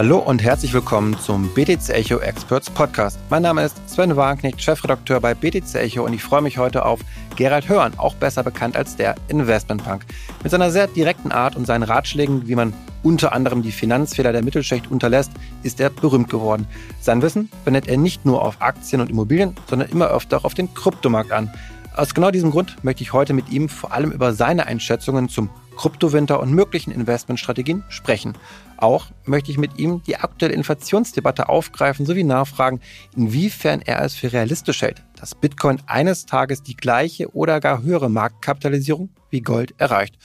Hallo 0.00 0.16
und 0.16 0.42
herzlich 0.42 0.72
willkommen 0.72 1.18
zum 1.18 1.52
BTC 1.52 1.90
Echo 1.90 2.20
Experts 2.20 2.70
Podcast. 2.70 3.18
Mein 3.28 3.42
Name 3.42 3.64
ist 3.64 3.76
Sven 3.86 4.16
Wagenknecht, 4.16 4.62
Chefredakteur 4.62 5.20
bei 5.20 5.34
BTC 5.34 5.74
Echo 5.74 6.06
und 6.06 6.14
ich 6.14 6.22
freue 6.22 6.40
mich 6.40 6.56
heute 6.56 6.86
auf 6.86 7.00
Gerald 7.36 7.68
Hörn, 7.68 7.92
auch 7.98 8.14
besser 8.14 8.42
bekannt 8.42 8.78
als 8.78 8.96
der 8.96 9.16
Investmentpunk. 9.28 10.06
Mit 10.42 10.52
seiner 10.52 10.70
sehr 10.70 10.86
direkten 10.86 11.32
Art 11.32 11.54
und 11.54 11.66
seinen 11.66 11.82
Ratschlägen, 11.82 12.48
wie 12.48 12.54
man 12.54 12.72
unter 13.02 13.34
anderem 13.34 13.60
die 13.60 13.72
Finanzfehler 13.72 14.32
der 14.32 14.42
Mittelschicht 14.42 14.90
unterlässt, 14.90 15.32
ist 15.64 15.80
er 15.80 15.90
berühmt 15.90 16.30
geworden. 16.30 16.66
Sein 17.02 17.20
Wissen 17.20 17.50
wendet 17.66 17.86
er 17.86 17.98
nicht 17.98 18.24
nur 18.24 18.42
auf 18.42 18.62
Aktien 18.62 19.02
und 19.02 19.10
Immobilien, 19.10 19.54
sondern 19.68 19.90
immer 19.90 20.08
öfter 20.08 20.38
auch 20.38 20.44
auf 20.44 20.54
den 20.54 20.72
Kryptomarkt 20.72 21.30
an. 21.30 21.52
Aus 21.94 22.14
genau 22.14 22.30
diesem 22.30 22.52
Grund 22.52 22.82
möchte 22.82 23.02
ich 23.02 23.12
heute 23.12 23.34
mit 23.34 23.50
ihm 23.50 23.68
vor 23.68 23.92
allem 23.92 24.12
über 24.12 24.32
seine 24.32 24.66
Einschätzungen 24.66 25.28
zum 25.28 25.50
Kryptowinter 25.80 26.40
und 26.40 26.52
möglichen 26.52 26.90
Investmentstrategien 26.90 27.84
sprechen. 27.88 28.36
Auch 28.76 29.06
möchte 29.24 29.50
ich 29.50 29.56
mit 29.56 29.78
ihm 29.78 30.02
die 30.06 30.16
aktuelle 30.16 30.54
Inflationsdebatte 30.54 31.48
aufgreifen 31.48 32.04
sowie 32.04 32.22
nachfragen, 32.22 32.80
inwiefern 33.16 33.80
er 33.80 34.02
es 34.02 34.14
für 34.14 34.30
realistisch 34.30 34.82
hält, 34.82 35.02
dass 35.18 35.34
Bitcoin 35.34 35.80
eines 35.86 36.26
Tages 36.26 36.62
die 36.62 36.76
gleiche 36.76 37.34
oder 37.34 37.60
gar 37.60 37.82
höhere 37.82 38.10
Marktkapitalisierung 38.10 39.08
wie 39.30 39.40
Gold 39.40 39.74
erreicht. 39.78 40.18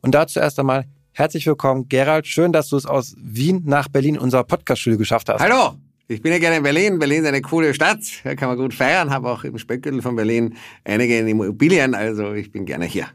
Und 0.00 0.14
dazu 0.14 0.40
erst 0.40 0.58
einmal 0.58 0.86
herzlich 1.12 1.46
willkommen, 1.46 1.90
Gerald. 1.90 2.26
Schön, 2.26 2.52
dass 2.52 2.70
du 2.70 2.76
es 2.76 2.86
aus 2.86 3.14
Wien 3.18 3.64
nach 3.66 3.88
Berlin 3.88 4.14
in 4.14 4.20
unserer 4.22 4.44
Podcast-Schule 4.44 4.96
geschafft 4.96 5.28
hast. 5.28 5.42
Hallo! 5.42 5.74
Ich 6.08 6.22
bin 6.22 6.32
ja 6.32 6.38
gerne 6.38 6.56
in 6.56 6.62
Berlin. 6.62 6.98
Berlin 6.98 7.22
ist 7.22 7.28
eine 7.28 7.42
coole 7.42 7.74
Stadt. 7.74 8.00
Da 8.24 8.34
kann 8.34 8.48
man 8.48 8.56
gut 8.56 8.72
feiern. 8.72 9.10
Habe 9.10 9.30
auch 9.30 9.44
im 9.44 9.58
Speckgürtel 9.58 10.00
von 10.00 10.16
Berlin 10.16 10.56
einige 10.84 11.18
Immobilien. 11.18 11.94
Also 11.94 12.32
ich 12.32 12.50
bin 12.50 12.64
gerne 12.64 12.86
hier. 12.86 13.08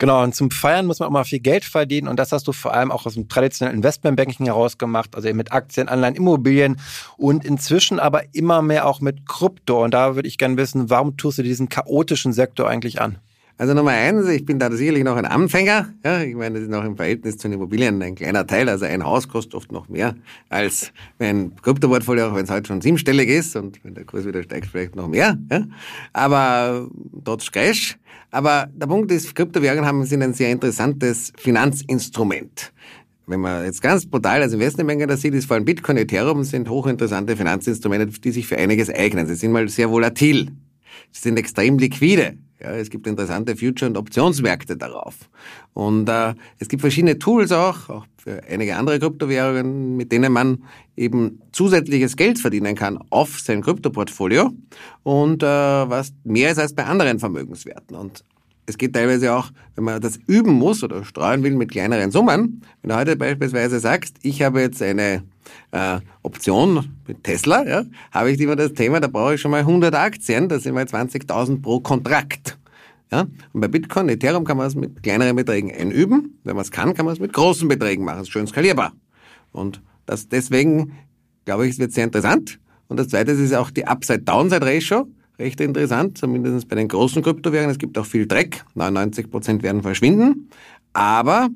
Genau, 0.00 0.22
und 0.22 0.34
zum 0.34 0.50
Feiern 0.50 0.86
muss 0.86 0.98
man 0.98 1.08
auch 1.08 1.12
mal 1.12 1.24
viel 1.24 1.40
Geld 1.40 1.62
verdienen 1.62 2.08
und 2.08 2.18
das 2.18 2.32
hast 2.32 2.48
du 2.48 2.52
vor 2.52 2.72
allem 2.72 2.90
auch 2.90 3.04
aus 3.04 3.14
dem 3.14 3.28
traditionellen 3.28 3.76
Investmentbanking 3.76 4.46
heraus 4.46 4.78
gemacht, 4.78 5.14
also 5.14 5.28
eben 5.28 5.36
mit 5.36 5.52
Aktien, 5.52 5.90
Anleihen, 5.90 6.14
Immobilien 6.14 6.80
und 7.18 7.44
inzwischen 7.44 8.00
aber 8.00 8.22
immer 8.32 8.62
mehr 8.62 8.86
auch 8.86 9.02
mit 9.02 9.28
Krypto. 9.28 9.84
Und 9.84 9.92
da 9.92 10.14
würde 10.14 10.26
ich 10.26 10.38
gerne 10.38 10.56
wissen, 10.56 10.88
warum 10.88 11.18
tust 11.18 11.36
du 11.36 11.42
diesen 11.42 11.68
chaotischen 11.68 12.32
Sektor 12.32 12.66
eigentlich 12.66 12.98
an? 12.98 13.18
Also 13.60 13.74
Nummer 13.74 13.90
eins, 13.90 14.26
ich 14.26 14.46
bin 14.46 14.58
da 14.58 14.72
sicherlich 14.72 15.04
noch 15.04 15.16
ein 15.16 15.26
Anfänger. 15.26 15.92
Ja, 16.02 16.22
ich 16.22 16.34
meine, 16.34 16.54
das 16.54 16.62
ist 16.62 16.70
noch 16.70 16.82
im 16.82 16.96
Verhältnis 16.96 17.36
zu 17.36 17.46
den 17.46 17.58
Immobilien 17.58 18.00
ein 18.00 18.14
kleiner 18.14 18.46
Teil. 18.46 18.70
Also 18.70 18.86
ein 18.86 19.04
Haus 19.04 19.28
kostet 19.28 19.54
oft 19.54 19.70
noch 19.70 19.86
mehr 19.90 20.14
als 20.48 20.94
ein 21.18 21.54
Kryptoportfolio, 21.60 22.28
auch 22.28 22.34
wenn 22.34 22.44
es 22.44 22.50
heute 22.50 22.68
schon 22.68 22.80
siebenstellig 22.80 23.28
ist 23.28 23.56
und 23.56 23.84
wenn 23.84 23.92
der 23.94 24.04
Kurs 24.04 24.24
wieder 24.24 24.42
steigt, 24.42 24.68
vielleicht 24.68 24.96
noch 24.96 25.08
mehr. 25.08 25.36
Ja. 25.50 25.66
Aber 26.14 26.88
trotz 27.22 27.52
Crash. 27.52 27.98
Aber 28.30 28.70
der 28.72 28.86
Punkt 28.86 29.12
ist, 29.12 29.34
Kryptowährungen 29.34 29.84
haben, 29.84 30.06
sind 30.06 30.22
ein 30.22 30.32
sehr 30.32 30.50
interessantes 30.50 31.30
Finanzinstrument. 31.36 32.72
Wenn 33.26 33.40
man 33.40 33.66
jetzt 33.66 33.82
ganz 33.82 34.06
brutal 34.06 34.40
als 34.40 34.54
Investmentbanker 34.54 35.06
das 35.06 35.20
sieht, 35.20 35.34
ist 35.34 35.44
vor 35.44 35.56
allem 35.56 35.66
Bitcoin, 35.66 35.98
Ethereum 35.98 36.44
sind 36.44 36.70
hochinteressante 36.70 37.36
Finanzinstrumente, 37.36 38.06
die 38.20 38.30
sich 38.30 38.46
für 38.46 38.56
einiges 38.56 38.88
eignen. 38.88 39.26
Sie 39.26 39.34
sind 39.34 39.52
mal 39.52 39.68
sehr 39.68 39.90
volatil. 39.90 40.50
Sie 41.12 41.20
sind 41.20 41.38
extrem 41.38 41.76
liquide. 41.76 42.38
Ja, 42.62 42.72
es 42.72 42.90
gibt 42.90 43.06
interessante 43.06 43.56
Future- 43.56 43.88
und 43.88 43.96
Optionsmärkte 43.96 44.76
darauf. 44.76 45.16
Und 45.72 46.08
äh, 46.10 46.34
es 46.58 46.68
gibt 46.68 46.82
verschiedene 46.82 47.18
Tools 47.18 47.52
auch, 47.52 47.88
auch 47.88 48.06
für 48.18 48.42
einige 48.44 48.76
andere 48.76 48.98
Kryptowährungen, 48.98 49.96
mit 49.96 50.12
denen 50.12 50.30
man 50.30 50.62
eben 50.94 51.40
zusätzliches 51.52 52.16
Geld 52.16 52.38
verdienen 52.38 52.74
kann 52.74 52.98
auf 53.08 53.40
sein 53.40 53.62
Kryptoportfolio 53.62 54.52
und 55.04 55.42
äh, 55.42 55.46
was 55.46 56.12
mehr 56.24 56.50
ist 56.50 56.58
als 56.58 56.74
bei 56.74 56.84
anderen 56.84 57.18
Vermögenswerten. 57.18 57.96
Und 57.96 58.24
es 58.70 58.78
geht 58.78 58.94
teilweise 58.94 59.34
auch, 59.34 59.50
wenn 59.74 59.84
man 59.84 60.00
das 60.00 60.18
üben 60.26 60.52
muss 60.52 60.82
oder 60.82 61.04
streuen 61.04 61.42
will 61.42 61.54
mit 61.54 61.70
kleineren 61.70 62.10
Summen. 62.10 62.62
Wenn 62.82 62.90
du 62.90 62.96
heute 62.96 63.16
beispielsweise 63.16 63.78
sagst, 63.80 64.16
ich 64.22 64.42
habe 64.42 64.60
jetzt 64.60 64.82
eine 64.82 65.22
äh, 65.72 65.98
Option 66.22 66.96
mit 67.06 67.22
Tesla, 67.24 67.66
ja, 67.66 67.84
habe 68.12 68.30
ich 68.30 68.40
immer 68.40 68.56
das 68.56 68.72
Thema, 68.72 69.00
da 69.00 69.08
brauche 69.08 69.34
ich 69.34 69.40
schon 69.40 69.50
mal 69.50 69.60
100 69.60 69.94
Aktien, 69.94 70.48
das 70.48 70.62
sind 70.62 70.74
mal 70.74 70.84
20.000 70.84 71.60
pro 71.60 71.80
Kontrakt. 71.80 72.58
Ja? 73.12 73.26
Und 73.52 73.60
bei 73.60 73.68
Bitcoin, 73.68 74.08
Ethereum 74.08 74.44
kann 74.44 74.56
man 74.56 74.66
es 74.66 74.74
mit 74.74 75.02
kleineren 75.02 75.36
Beträgen 75.36 75.72
einüben. 75.72 76.38
Wenn 76.44 76.56
man 76.56 76.62
es 76.62 76.70
kann, 76.70 76.94
kann 76.94 77.04
man 77.06 77.14
es 77.14 77.20
mit 77.20 77.32
großen 77.32 77.68
Beträgen 77.68 78.04
machen. 78.04 78.18
Das 78.18 78.28
ist 78.28 78.32
schön 78.32 78.46
skalierbar. 78.46 78.92
Und 79.52 79.82
das 80.06 80.28
deswegen, 80.28 80.92
glaube 81.44 81.66
ich, 81.66 81.72
es 81.72 81.78
wird 81.78 81.92
sehr 81.92 82.04
interessant. 82.04 82.58
Und 82.88 82.98
das 82.98 83.08
zweite 83.08 83.32
ist 83.32 83.54
auch 83.54 83.70
die 83.70 83.86
Upside-Downside-Ratio. 83.86 85.08
Recht 85.40 85.58
interessant, 85.62 86.18
zumindest 86.18 86.68
bei 86.68 86.76
den 86.76 86.86
großen 86.86 87.22
Kryptowährungen. 87.22 87.70
Es 87.70 87.78
gibt 87.78 87.96
auch 87.96 88.04
viel 88.04 88.26
Dreck. 88.26 88.62
99 88.74 89.30
Prozent 89.30 89.62
werden 89.62 89.80
verschwinden. 89.80 90.50
Aber 90.92 91.48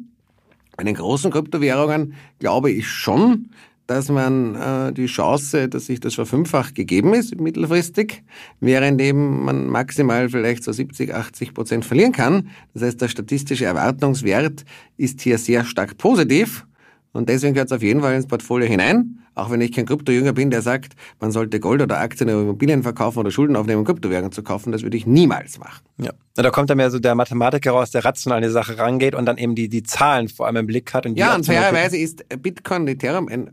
bei 0.78 0.84
den 0.84 0.95
großen 0.95 1.31
Kryptowährungen 1.31 2.15
glaube 2.39 2.71
ich 2.71 2.89
schon, 2.89 3.50
dass 3.87 4.09
man 4.09 4.55
äh, 4.55 4.93
die 4.94 5.05
Chance, 5.05 5.69
dass 5.69 5.84
sich 5.84 6.00
das 6.00 6.15
verfünffacht 6.15 6.75
gegeben 6.75 7.12
ist 7.12 7.39
mittelfristig, 7.39 8.23
während 8.59 9.03
eben 9.03 9.44
man 9.44 9.67
maximal 9.67 10.31
vielleicht 10.31 10.65
so 10.65 10.73
70, 10.73 11.15
80 11.15 11.53
Prozent 11.53 11.84
verlieren 11.84 12.12
kann. 12.12 12.49
Das 12.73 12.84
heißt, 12.84 13.03
der 13.03 13.09
statistische 13.09 13.67
Erwartungswert 13.67 14.65
ist 14.97 15.21
hier 15.21 15.37
sehr 15.37 15.67
stark 15.67 15.99
positiv 15.99 16.67
und 17.14 17.28
deswegen 17.28 17.54
gehört 17.54 17.69
es 17.69 17.72
auf 17.72 17.82
jeden 17.82 18.00
Fall 18.00 18.14
ins 18.14 18.26
Portfolio 18.26 18.69
hinein. 18.69 19.20
Auch 19.36 19.50
wenn 19.50 19.60
ich 19.60 19.72
kein 19.72 19.86
Kryptojünger 19.86 20.32
bin, 20.32 20.50
der 20.50 20.62
sagt, 20.62 20.94
man 21.20 21.30
sollte 21.30 21.58
Gold 21.58 21.80
oder 21.80 21.98
Aktien 21.98 22.28
oder 22.28 22.42
Immobilien 22.42 22.82
verkaufen 22.82 23.20
oder 23.20 23.30
Schulden 23.30 23.56
aufnehmen, 23.56 23.80
um 23.80 23.84
Kryptowährungen 23.84 24.32
zu 24.32 24.42
kaufen, 24.42 24.72
das 24.72 24.82
würde 24.82 24.97
ich 24.97 25.06
niemals 25.06 25.58
machen. 25.58 25.84
Ja, 25.98 26.10
da 26.34 26.50
kommt 26.50 26.70
dann 26.70 26.76
mehr 26.76 26.91
so 26.91 26.98
der 26.98 27.14
Mathematiker 27.14 27.70
raus, 27.70 27.91
der 27.92 28.04
rational 28.04 28.38
an 28.38 28.42
die 28.42 28.50
Sache 28.50 28.78
rangeht 28.78 29.14
und 29.14 29.26
dann 29.26 29.38
eben 29.38 29.54
die, 29.54 29.69
die 29.69 29.82
Zahlen 29.82 30.28
vor 30.28 30.47
allem 30.47 30.56
im 30.56 30.66
Blick 30.66 30.92
hat. 30.92 31.06
Und 31.06 31.16
ja, 31.16 31.34
und 31.34 31.47
fairerweise 31.47 31.97
ist 31.97 32.25
Bitcoin, 32.42 32.86
Ethereum 32.86 33.28
ein 33.28 33.50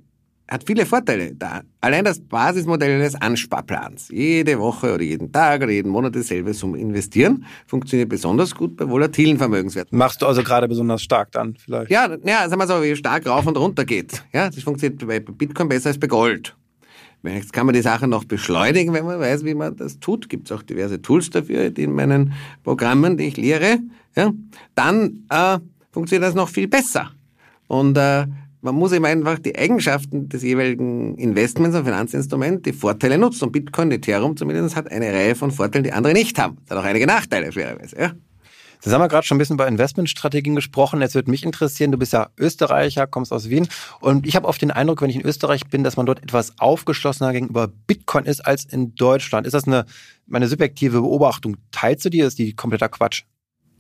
hat 0.52 0.66
viele 0.68 0.86
Vorteile. 0.86 1.34
Da, 1.34 1.62
allein 1.80 2.04
das 2.04 2.20
Basismodell 2.20 3.00
des 3.00 3.16
Ansparplans, 3.16 4.10
jede 4.10 4.60
Woche 4.60 4.94
oder 4.94 5.04
jeden 5.04 5.32
Tag 5.32 5.62
oder 5.64 5.72
jeden 5.72 5.90
Monat 5.90 6.14
dasselbe 6.14 6.52
zum 6.52 6.76
Investieren, 6.76 7.46
funktioniert 7.66 8.10
besonders 8.10 8.54
gut 8.54 8.76
bei 8.76 8.88
volatilen 8.88 9.38
Vermögenswerten. 9.38 9.98
Machst 9.98 10.22
du 10.22 10.28
also 10.28 10.44
gerade 10.44 10.68
besonders 10.68 11.02
stark 11.02 11.32
dann 11.32 11.56
vielleicht? 11.56 11.90
Ja, 11.90 12.18
ja, 12.26 12.50
sagen 12.50 12.62
wir 12.62 12.68
so, 12.68 12.84
wie 12.84 12.96
stark 12.98 13.26
rauf 13.26 13.48
und 13.48 13.58
runter 13.58 13.86
geht. 13.86 14.24
Ja, 14.34 14.50
das 14.50 14.62
funktioniert 14.62 15.08
bei 15.08 15.22
Bitcoin 15.22 15.70
besser 15.70 15.88
als 15.88 16.00
bei 16.00 16.08
Gold. 16.08 16.54
Jetzt 17.24 17.54
kann 17.54 17.68
man 17.68 17.74
die 17.74 17.82
Sache 17.82 18.08
noch 18.08 18.26
beschleunigen, 18.26 18.94
wenn 18.94 19.06
man 19.06 19.20
weiß, 19.20 19.46
wie 19.46 19.54
man 19.54 19.78
das 19.78 20.00
tut. 20.00 20.28
Gibt 20.28 20.50
es 20.50 20.58
auch 20.58 20.64
diverse 20.64 21.02
Tools 21.02 21.30
dafür 21.30 21.78
in 21.78 21.94
meinen 21.94 22.34
Programmen, 22.64 23.16
die 23.16 23.26
ich 23.26 23.38
lehre. 23.38 23.78
Ja, 24.16 24.32
dann 24.76 25.24
äh, 25.30 25.60
funktioniert 25.92 26.28
das 26.28 26.36
noch 26.36 26.50
viel 26.50 26.68
besser. 26.68 27.12
Und 27.68 27.96
äh, 27.96 28.26
man 28.62 28.76
muss 28.76 28.92
eben 28.92 29.06
einfach 29.06 29.40
die 29.40 29.58
Eigenschaften 29.58 30.30
des 30.30 30.44
jeweiligen 30.44 31.18
Investments 31.18 31.76
und 31.76 31.84
Finanzinstruments, 31.86 32.62
die 32.64 32.74
Vorteile 32.74 33.18
nutzen. 33.18 33.46
Und 33.46 33.52
Bitcoin, 33.52 33.92
Ethereum 33.92 34.38
zumindest, 34.38 34.76
hat 34.76 34.90
eine 34.92 35.12
Reihe 35.12 35.36
von 35.36 35.52
Vorteilen, 35.52 35.84
die 35.84 35.92
andere 35.92 36.14
nicht 36.14 36.38
haben. 36.40 36.58
Es 36.66 36.72
hat 36.72 36.78
auch 36.78 36.84
einige 36.84 37.08
Nachteile, 37.08 37.52
fairerweise. 37.52 37.98
Ja. 38.00 38.12
Jetzt 38.84 38.94
haben 38.94 39.02
wir 39.02 39.10
gerade 39.10 39.28
schon 39.28 39.36
ein 39.36 39.40
bisschen 39.40 39.58
über 39.58 39.68
Investmentstrategien 39.68 40.56
gesprochen. 40.56 41.02
Jetzt 41.02 41.14
würde 41.14 41.30
mich 41.30 41.44
interessieren, 41.44 41.92
du 41.92 42.00
bist 42.00 42.14
ja 42.14 42.30
Österreicher, 42.38 43.06
kommst 43.06 43.32
aus 43.32 43.48
Wien. 43.50 43.68
Und 44.00 44.26
ich 44.26 44.36
habe 44.36 44.48
oft 44.48 44.60
den 44.60 44.72
Eindruck, 44.72 45.02
wenn 45.02 45.10
ich 45.12 45.18
in 45.18 45.22
Österreich 45.26 45.68
bin, 45.68 45.84
dass 45.84 45.98
man 45.98 46.08
dort 46.08 46.24
etwas 46.24 46.58
aufgeschlossener 46.58 47.32
gegenüber 47.32 47.68
Bitcoin 47.68 48.26
ist 48.26 48.42
als 48.42 48.66
in 48.66 48.96
Deutschland. 48.96 49.46
Ist 49.46 49.54
das 49.54 49.68
eine, 49.68 49.86
meine 50.26 50.48
subjektive 50.48 51.02
Beobachtung? 51.02 51.58
Teilst 51.72 52.06
du 52.06 52.10
die? 52.10 52.22
Ist 52.22 52.40
die 52.40 52.56
kompletter 52.56 52.90
Quatsch? 52.90 53.24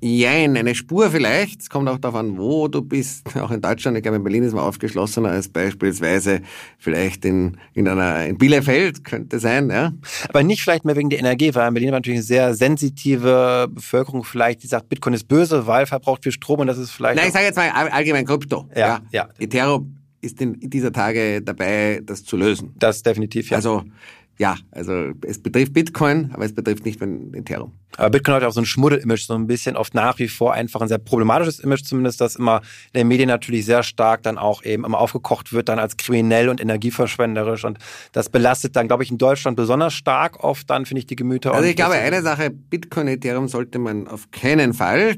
Jein, 0.03 0.57
eine 0.57 0.73
Spur 0.73 1.11
vielleicht. 1.11 1.61
Es 1.61 1.69
kommt 1.69 1.87
auch 1.87 1.99
darauf 1.99 2.19
an, 2.19 2.35
wo 2.35 2.67
du 2.67 2.81
bist. 2.81 3.35
Auch 3.39 3.51
in 3.51 3.61
Deutschland, 3.61 3.95
ich 3.97 4.03
glaube 4.03 4.17
in 4.17 4.23
Berlin 4.23 4.41
ist 4.43 4.53
man 4.53 4.63
aufgeschlossener 4.63 5.29
als 5.29 5.47
beispielsweise 5.47 6.41
vielleicht 6.79 7.23
in, 7.23 7.57
in 7.73 7.87
einer, 7.87 8.25
in 8.25 8.37
Bielefeld, 8.39 9.03
könnte 9.03 9.39
sein, 9.39 9.69
ja. 9.69 9.93
Aber 10.27 10.41
nicht 10.41 10.63
vielleicht 10.63 10.85
mehr 10.85 10.95
wegen 10.95 11.11
der 11.11 11.19
Energie, 11.19 11.53
weil 11.53 11.67
in 11.67 11.75
Berlin 11.75 11.91
natürlich 11.91 12.17
eine 12.17 12.23
sehr 12.23 12.55
sensitive 12.55 13.67
Bevölkerung 13.69 14.23
vielleicht, 14.23 14.63
die 14.63 14.67
sagt, 14.67 14.89
Bitcoin 14.89 15.13
ist 15.13 15.27
böse, 15.27 15.67
weil 15.67 15.85
verbraucht 15.85 16.23
viel 16.23 16.31
Strom 16.31 16.61
und 16.61 16.67
das 16.67 16.79
ist 16.79 16.89
vielleicht. 16.89 17.17
Nein, 17.17 17.27
ich 17.27 17.33
sage 17.33 17.45
jetzt 17.45 17.57
mal 17.57 17.69
allgemein 17.69 18.25
Krypto. 18.25 18.67
Ja, 18.73 18.79
ja. 18.79 19.01
ja. 19.11 19.29
Ethereum 19.37 19.97
ist 20.21 20.41
in 20.41 20.57
dieser 20.59 20.91
Tage 20.91 21.41
dabei, 21.41 22.01
das 22.03 22.23
zu 22.23 22.37
lösen. 22.37 22.73
Das 22.77 23.03
definitiv, 23.03 23.49
ja. 23.49 23.57
Also, 23.57 23.83
ja, 24.41 24.57
also 24.71 25.11
es 25.21 25.37
betrifft 25.37 25.71
Bitcoin, 25.71 26.31
aber 26.33 26.43
es 26.45 26.55
betrifft 26.55 26.83
nicht 26.83 26.99
Ethereum. 26.99 27.73
Aber 27.95 28.09
Bitcoin 28.09 28.37
hat 28.37 28.43
auch 28.43 28.51
so 28.51 28.59
ein 28.59 28.65
Schmuddel-Image, 28.65 29.27
so 29.27 29.35
ein 29.35 29.45
bisschen 29.45 29.77
oft 29.77 29.93
nach 29.93 30.17
wie 30.17 30.27
vor 30.27 30.53
einfach 30.53 30.81
ein 30.81 30.87
sehr 30.87 30.97
problematisches 30.97 31.59
Image 31.59 31.83
zumindest, 31.83 32.21
das 32.21 32.37
immer 32.37 32.61
in 32.91 33.01
den 33.01 33.07
Medien 33.07 33.29
natürlich 33.29 33.67
sehr 33.67 33.83
stark 33.83 34.23
dann 34.23 34.39
auch 34.39 34.63
eben 34.63 34.83
immer 34.83 34.97
aufgekocht 34.97 35.53
wird, 35.53 35.69
dann 35.69 35.77
als 35.77 35.95
kriminell 35.95 36.49
und 36.49 36.59
energieverschwenderisch 36.59 37.65
und 37.65 37.77
das 38.13 38.29
belastet 38.29 38.75
dann, 38.75 38.87
glaube 38.87 39.03
ich, 39.03 39.11
in 39.11 39.19
Deutschland 39.19 39.57
besonders 39.57 39.93
stark 39.93 40.43
oft 40.43 40.67
dann, 40.71 40.87
finde 40.87 41.01
ich, 41.01 41.05
die 41.05 41.15
Gemüter. 41.15 41.53
Also 41.53 41.69
ich 41.69 41.75
glaube, 41.75 41.93
eine 41.93 42.23
Sache, 42.23 42.49
Bitcoin, 42.49 43.09
Ethereum 43.09 43.47
sollte 43.47 43.77
man 43.77 44.07
auf 44.07 44.31
keinen 44.31 44.73
Fall 44.73 45.17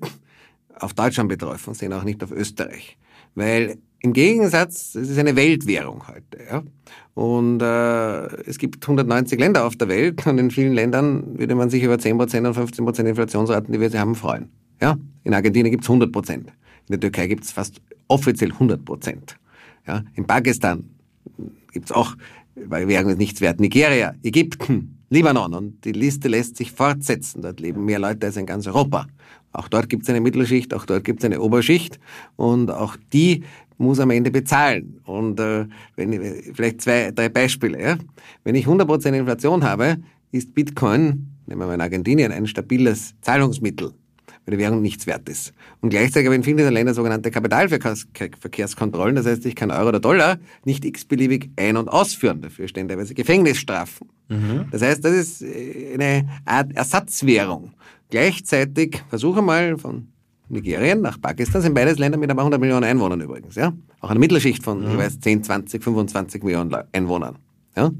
auf 0.80 0.94
Deutschland 0.96 1.30
betreffen 1.30 1.74
sehen, 1.74 1.94
auch 1.94 2.04
nicht 2.04 2.22
auf 2.26 2.32
Österreich. 2.32 2.98
Weil 3.36 3.78
im 4.02 4.12
Gegensatz, 4.12 4.96
es 4.96 5.10
ist 5.10 5.18
eine 5.18 5.38
Weltwährung 5.38 6.06
heute. 6.10 6.44
Ja? 6.46 6.64
Und 7.16 7.62
äh, 7.62 8.26
es 8.48 8.58
gibt 8.58 8.84
190 8.84 9.40
Länder 9.40 9.66
auf 9.66 9.76
der 9.76 9.88
Welt 9.88 10.26
und 10.26 10.40
in 10.40 10.50
vielen 10.50 10.74
Ländern 10.74 11.38
würde 11.38 11.54
man 11.56 11.70
sich 11.70 11.84
über 11.84 11.96
10% 11.96 12.12
und 12.48 12.58
15% 12.58 13.06
Inflationsraten, 13.06 13.72
die 13.72 13.80
wir 13.80 13.90
sie 13.90 14.00
haben, 14.00 14.16
freuen. 14.16 14.50
Ja? 14.82 14.98
In 15.24 15.34
Argentinien 15.34 15.72
gibt 15.72 15.84
es 15.84 15.90
100%. 15.90 16.32
In 16.34 16.46
der 16.90 17.00
Türkei 17.00 17.28
gibt 17.28 17.44
es 17.44 17.52
fast 17.52 17.82
offiziell 18.08 18.52
100%. 18.52 19.16
Ja? 19.88 20.04
In 20.16 20.26
Pakistan 20.26 20.90
gibt's 21.72 21.92
auch, 21.92 22.16
weil 22.56 22.88
Währung 22.88 23.12
ist 23.12 23.20
nichts 23.20 23.42
wert, 23.42 23.60
Nigeria, 23.60 24.16
Ägypten, 24.24 24.98
Libanon 25.10 25.54
und 25.54 25.86
die 25.86 25.92
Liste 25.92 26.28
lässt 26.28 26.58
sich 26.58 26.72
fortsetzen. 26.72 27.44
Dort 27.44 27.60
leben 27.60 27.86
mehr 27.86 28.00
Leute 28.00 28.26
als 28.26 28.38
in 28.38 28.48
ganz 28.48 28.66
Europa. 28.66 29.06
Auch 29.54 29.68
dort 29.68 29.88
gibt 29.88 30.04
es 30.04 30.10
eine 30.10 30.20
Mittelschicht, 30.20 30.74
auch 30.74 30.86
dort 30.86 31.04
gibt 31.04 31.20
es 31.20 31.26
eine 31.26 31.40
Oberschicht 31.40 32.00
und 32.36 32.72
auch 32.72 32.98
die 33.14 33.44
muss 33.78 34.00
am 34.00 34.10
Ende 34.10 34.32
bezahlen. 34.32 35.00
Und 35.06 35.40
äh, 35.40 35.66
wenn 35.96 36.12
vielleicht 36.54 36.82
zwei, 36.82 37.12
drei 37.12 37.30
Beispiele. 37.30 37.82
Ja? 37.82 37.98
Wenn 38.44 38.56
ich 38.56 38.66
100% 38.66 39.14
Inflation 39.14 39.64
habe, 39.64 39.98
ist 40.32 40.54
Bitcoin, 40.54 41.28
nehmen 41.46 41.62
wir 41.62 41.68
mal 41.68 41.76
in 41.76 41.82
Argentinien, 41.82 42.32
ein 42.32 42.48
stabiles 42.48 43.14
Zahlungsmittel, 43.22 43.92
weil 44.46 44.58
die 44.58 44.58
Währung 44.58 44.82
nichts 44.82 45.06
wert 45.06 45.30
ist. 45.30 45.54
Und 45.82 45.90
gleichzeitig 45.90 46.28
haben 46.28 46.36
in 46.36 46.44
vielen 46.44 46.58
dieser 46.58 46.72
Länder 46.72 46.94
sogenannte 46.94 47.30
Kapitalverkehrskontrollen. 47.30 49.16
Das 49.16 49.26
heißt, 49.26 49.46
ich 49.46 49.56
kann 49.56 49.70
Euro 49.70 49.90
oder 49.90 50.00
Dollar 50.00 50.38
nicht 50.66 50.86
x-beliebig 50.86 51.52
ein- 51.56 51.78
und 51.78 51.90
ausführen. 51.90 52.42
Dafür 52.42 52.68
stehen 52.68 52.88
teilweise 52.88 53.14
Gefängnisstrafen. 53.14 54.10
Mhm. 54.30 54.66
Das 54.72 54.82
heißt, 54.82 55.04
das 55.06 55.14
ist 55.14 55.42
äh, 55.42 55.94
eine 55.94 56.28
Art 56.46 56.74
Ersatzwährung. 56.74 57.74
Gleichzeitig 58.14 59.02
versuche 59.10 59.42
mal 59.42 59.76
von 59.76 60.08
Nigerien 60.48 61.02
nach 61.02 61.20
Pakistan 61.20 61.64
sind 61.64 61.74
beides 61.74 61.98
Länder 61.98 62.20
mit 62.20 62.30
aber 62.30 62.42
100 62.42 62.62
Millionen 62.62 62.84
Einwohnern 62.84 63.20
übrigens. 63.20 63.56
Ja? 63.56 63.74
Auch 64.02 64.12
eine 64.12 64.20
Mittelschicht 64.20 64.64
von, 64.64 64.82
mhm. 64.82 64.92
ich 64.92 64.98
weiß, 65.00 65.20
10, 65.20 65.44
20, 65.44 65.84
25 65.84 66.44
Millionen 66.44 66.76
Einwohnern. 66.92 67.40
Ja? 67.76 67.92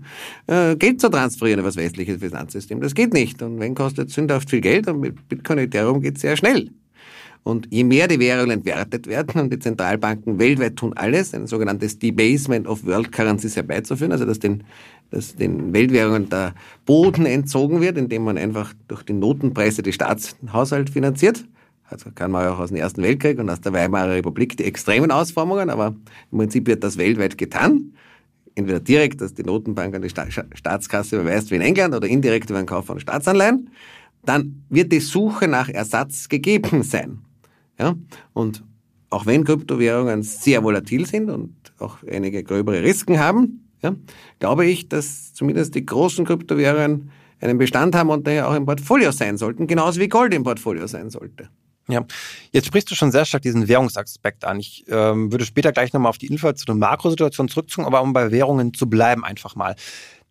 Äh, 0.46 0.76
Geld 0.76 1.02
zu 1.02 1.10
transferieren 1.10 1.62
über 1.62 1.70
das 1.70 1.78
westliche 1.78 2.20
Finanzsystem, 2.20 2.80
das 2.80 2.94
geht 2.94 3.12
nicht. 3.12 3.42
Und 3.42 3.60
wenn 3.60 3.74
kostet 3.74 4.12
sündhaft 4.12 4.52
viel 4.52 4.62
Geld 4.62 4.88
und 4.88 5.00
mit 5.00 5.28
Bitcoin 5.28 5.58
Ethereum 5.58 6.00
geht 6.00 6.18
es 6.18 6.22
sehr 6.22 6.38
schnell. 6.38 6.70
Und 7.44 7.68
je 7.72 7.84
mehr 7.84 8.08
die 8.08 8.20
Währungen 8.20 8.52
entwertet 8.52 9.08
werden 9.08 9.42
und 9.42 9.52
die 9.52 9.60
Zentralbanken 9.60 10.40
weltweit 10.40 10.78
tun 10.78 10.94
alles, 10.96 11.34
ein 11.34 11.46
sogenanntes 11.46 12.00
Debasement 12.00 12.68
of 12.68 12.86
World 12.86 13.12
Currencies 13.12 13.58
herbeizuführen, 13.58 14.14
also 14.14 14.26
dass 14.26 14.40
den, 14.40 14.64
dass 15.10 15.36
den 15.36 15.74
Weltwährungen 15.74 16.30
der 16.30 16.54
Boden 16.86 17.26
entzogen 17.26 17.82
wird, 17.82 17.98
indem 17.98 18.24
man 18.24 18.38
einfach 18.38 18.74
durch 18.88 19.04
die 19.04 19.14
Notenpreise 19.14 19.84
die 19.84 19.92
Staatshaushalt 19.92 20.90
finanziert, 20.90 21.44
also 21.94 22.12
kann 22.16 22.32
man 22.32 22.48
auch 22.48 22.60
aus 22.60 22.70
dem 22.70 22.78
Ersten 22.78 23.04
Weltkrieg 23.04 23.38
und 23.40 23.50
aus 23.50 23.62
der 23.62 23.74
Weimarer 23.74 24.12
Republik 24.12 24.58
die 24.58 24.64
extremen 24.64 25.12
Ausformungen, 25.12 25.70
aber 25.70 25.96
im 26.32 26.38
Prinzip 26.38 26.66
wird 26.66 26.84
das 26.84 26.98
weltweit 26.98 27.38
getan. 27.38 27.94
Entweder 28.56 28.80
direkt, 28.80 29.20
dass 29.22 29.34
die 29.34 29.44
Notenbank 29.44 29.96
an 29.96 30.02
die 30.02 30.10
Staatskasse 30.10 31.20
überweist 31.20 31.52
wie 31.52 31.56
in 31.56 31.62
England 31.62 31.94
oder 31.94 32.08
indirekt 32.08 32.50
über 32.50 32.60
den 32.60 32.68
Kauf 32.68 32.86
von 32.86 33.00
Staatsanleihen. 33.00 33.70
Dann 34.26 34.64
wird 34.70 34.92
die 34.92 35.00
Suche 35.00 35.48
nach 35.48 35.70
Ersatz 35.70 36.30
gegeben 36.30 36.84
sein. 36.84 37.20
Ja? 37.80 37.96
Und 38.34 38.64
auch 39.10 39.26
wenn 39.26 39.44
Kryptowährungen 39.44 40.24
sehr 40.24 40.64
volatil 40.64 41.06
sind 41.06 41.30
und 41.30 41.56
auch 41.80 41.98
einige 42.10 42.44
gröbere 42.44 42.82
Risiken 42.82 43.20
haben, 43.20 43.70
ja, 43.82 43.96
glaube 44.40 44.66
ich, 44.66 44.90
dass 44.90 45.34
zumindest 45.34 45.76
die 45.76 45.86
großen 45.86 46.26
Kryptowährungen 46.26 47.12
einen 47.42 47.58
Bestand 47.58 47.96
haben 47.96 48.10
und 48.10 48.26
daher 48.26 48.50
auch 48.50 48.56
im 48.56 48.66
Portfolio 48.66 49.12
sein 49.12 49.38
sollten, 49.38 49.68
genauso 49.68 50.00
wie 50.00 50.08
Gold 50.08 50.34
im 50.34 50.44
Portfolio 50.44 50.88
sein 50.88 51.10
sollte. 51.10 51.50
Ja, 51.90 52.06
jetzt 52.54 52.68
sprichst 52.68 52.90
du 52.90 52.96
schon 52.96 53.12
sehr 53.12 53.26
stark 53.26 53.42
diesen 53.42 53.68
Währungsaspekt 53.68 54.46
an. 54.46 54.58
Ich 54.58 54.86
ähm, 54.88 55.34
würde 55.34 55.46
später 55.46 55.74
gleich 55.74 55.92
nochmal 55.92 56.12
auf 56.12 56.18
die 56.18 56.28
inflationäre 56.28 56.78
Makrosituation 56.78 57.50
zurückzukommen, 57.50 57.88
aber 57.88 58.02
um 58.02 58.14
bei 58.14 58.32
Währungen 58.32 58.74
zu 58.74 58.90
bleiben 58.90 59.26
einfach 59.26 59.56
mal. 59.56 59.76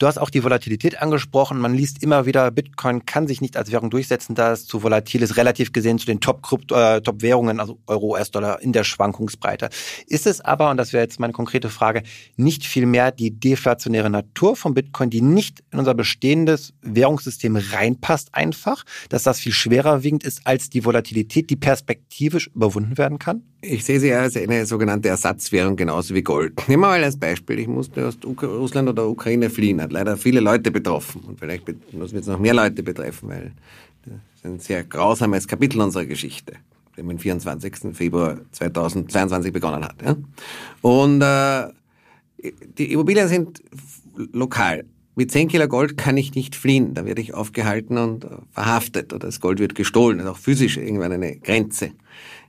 Du 0.02 0.08
hast 0.08 0.18
auch 0.18 0.30
die 0.30 0.42
Volatilität 0.42 1.00
angesprochen. 1.00 1.60
Man 1.60 1.74
liest 1.74 2.02
immer 2.02 2.26
wieder, 2.26 2.50
Bitcoin 2.50 3.06
kann 3.06 3.28
sich 3.28 3.40
nicht 3.40 3.56
als 3.56 3.70
Währung 3.70 3.88
durchsetzen, 3.88 4.34
da 4.34 4.50
es 4.50 4.66
zu 4.66 4.82
volatil 4.82 5.22
ist, 5.22 5.36
relativ 5.36 5.72
gesehen 5.72 6.00
zu 6.00 6.06
den 6.06 6.18
Top-Währungen, 6.18 7.00
äh, 7.00 7.02
Top 7.02 7.22
also 7.60 7.78
Euro, 7.86 8.16
US-Dollar 8.16 8.60
in 8.62 8.72
der 8.72 8.82
Schwankungsbreite. 8.82 9.68
Ist 10.08 10.26
es 10.26 10.40
aber, 10.40 10.70
und 10.70 10.76
das 10.76 10.92
wäre 10.92 11.04
jetzt 11.04 11.20
meine 11.20 11.32
konkrete 11.32 11.68
Frage, 11.68 12.02
nicht 12.34 12.66
viel 12.66 12.84
mehr 12.84 13.12
die 13.12 13.30
deflationäre 13.30 14.10
Natur 14.10 14.56
von 14.56 14.74
Bitcoin, 14.74 15.08
die 15.08 15.22
nicht 15.22 15.62
in 15.70 15.78
unser 15.78 15.94
bestehendes 15.94 16.74
Währungssystem 16.82 17.54
reinpasst 17.54 18.34
einfach, 18.34 18.82
dass 19.08 19.22
das 19.22 19.38
viel 19.38 19.52
schwerer 19.52 20.02
wiegend 20.02 20.24
ist 20.24 20.48
als 20.48 20.68
die 20.68 20.84
Volatilität, 20.84 21.48
die 21.48 21.54
perspektivisch 21.54 22.48
überwunden 22.48 22.98
werden 22.98 23.20
kann? 23.20 23.51
Ich 23.64 23.84
sehe 23.84 24.00
sie 24.00 24.12
als 24.12 24.36
eine 24.36 24.66
sogenannte 24.66 25.08
Ersatzwährung, 25.08 25.76
genauso 25.76 26.16
wie 26.16 26.22
Gold. 26.22 26.68
Nehmen 26.68 26.82
wir 26.82 26.88
mal 26.88 27.04
als 27.04 27.16
Beispiel. 27.16 27.60
Ich 27.60 27.68
musste 27.68 28.08
aus 28.08 28.18
Russland 28.24 28.88
oder 28.88 29.08
Ukraine 29.08 29.50
fliehen. 29.50 29.80
Hat 29.80 29.92
leider 29.92 30.16
viele 30.16 30.40
Leute 30.40 30.72
betroffen. 30.72 31.20
Und 31.20 31.38
vielleicht 31.38 31.64
muss 31.92 32.12
es 32.12 32.26
noch 32.26 32.40
mehr 32.40 32.54
Leute 32.54 32.82
betreffen, 32.82 33.28
weil 33.28 33.52
das 34.04 34.14
ist 34.34 34.44
ein 34.44 34.58
sehr 34.58 34.82
grausames 34.82 35.46
Kapitel 35.46 35.80
unserer 35.80 36.06
Geschichte, 36.06 36.54
dem 36.96 37.08
am 37.08 37.20
24. 37.20 37.94
Februar 37.94 38.38
2022 38.50 39.52
begonnen 39.52 39.84
hat. 39.84 40.02
Ja? 40.02 40.16
Und 40.80 41.22
äh, 41.22 41.68
die 42.78 42.92
Immobilien 42.92 43.28
sind 43.28 43.62
lokal. 44.32 44.86
Mit 45.14 45.30
10 45.30 45.46
Kilo 45.46 45.68
Gold 45.68 45.96
kann 45.96 46.16
ich 46.16 46.34
nicht 46.34 46.56
fliehen. 46.56 46.94
Da 46.94 47.04
werde 47.04 47.22
ich 47.22 47.32
aufgehalten 47.32 47.96
und 47.96 48.26
verhaftet 48.50 49.12
oder 49.12 49.28
das 49.28 49.40
Gold 49.40 49.60
wird 49.60 49.76
gestohlen. 49.76 50.18
Das 50.18 50.26
ist 50.26 50.32
auch 50.32 50.38
physisch 50.38 50.78
irgendwann 50.78 51.12
eine 51.12 51.36
Grenze. 51.36 51.92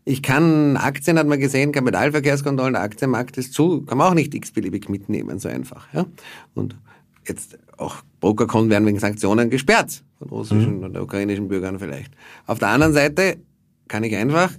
Ich 0.05 0.21
kann 0.21 0.75
Aktien, 0.75 1.17
hat 1.17 1.27
man 1.27 1.39
gesehen, 1.39 1.71
Kapitalverkehrskontrollen, 1.71 2.73
der 2.73 2.83
Aktienmarkt 2.83 3.37
ist 3.37 3.53
zu, 3.53 3.81
kann 3.83 3.97
man 3.97 4.07
auch 4.11 4.13
nicht 4.13 4.33
x-beliebig 4.33 4.89
mitnehmen, 4.89 5.39
so 5.39 5.47
einfach. 5.47 5.87
Ja? 5.93 6.05
Und 6.53 6.75
jetzt 7.25 7.57
auch 7.77 8.03
Brokerkonten 8.19 8.69
werden 8.69 8.85
wegen 8.85 8.99
Sanktionen 8.99 9.49
gesperrt, 9.49 10.03
von 10.19 10.29
russischen 10.29 10.79
mhm. 10.79 10.83
oder 10.83 11.03
ukrainischen 11.03 11.47
Bürgern 11.47 11.79
vielleicht. 11.79 12.13
Auf 12.45 12.59
der 12.59 12.69
anderen 12.69 12.93
Seite 12.93 13.37
kann 13.87 14.03
ich 14.03 14.15
einfach, 14.15 14.51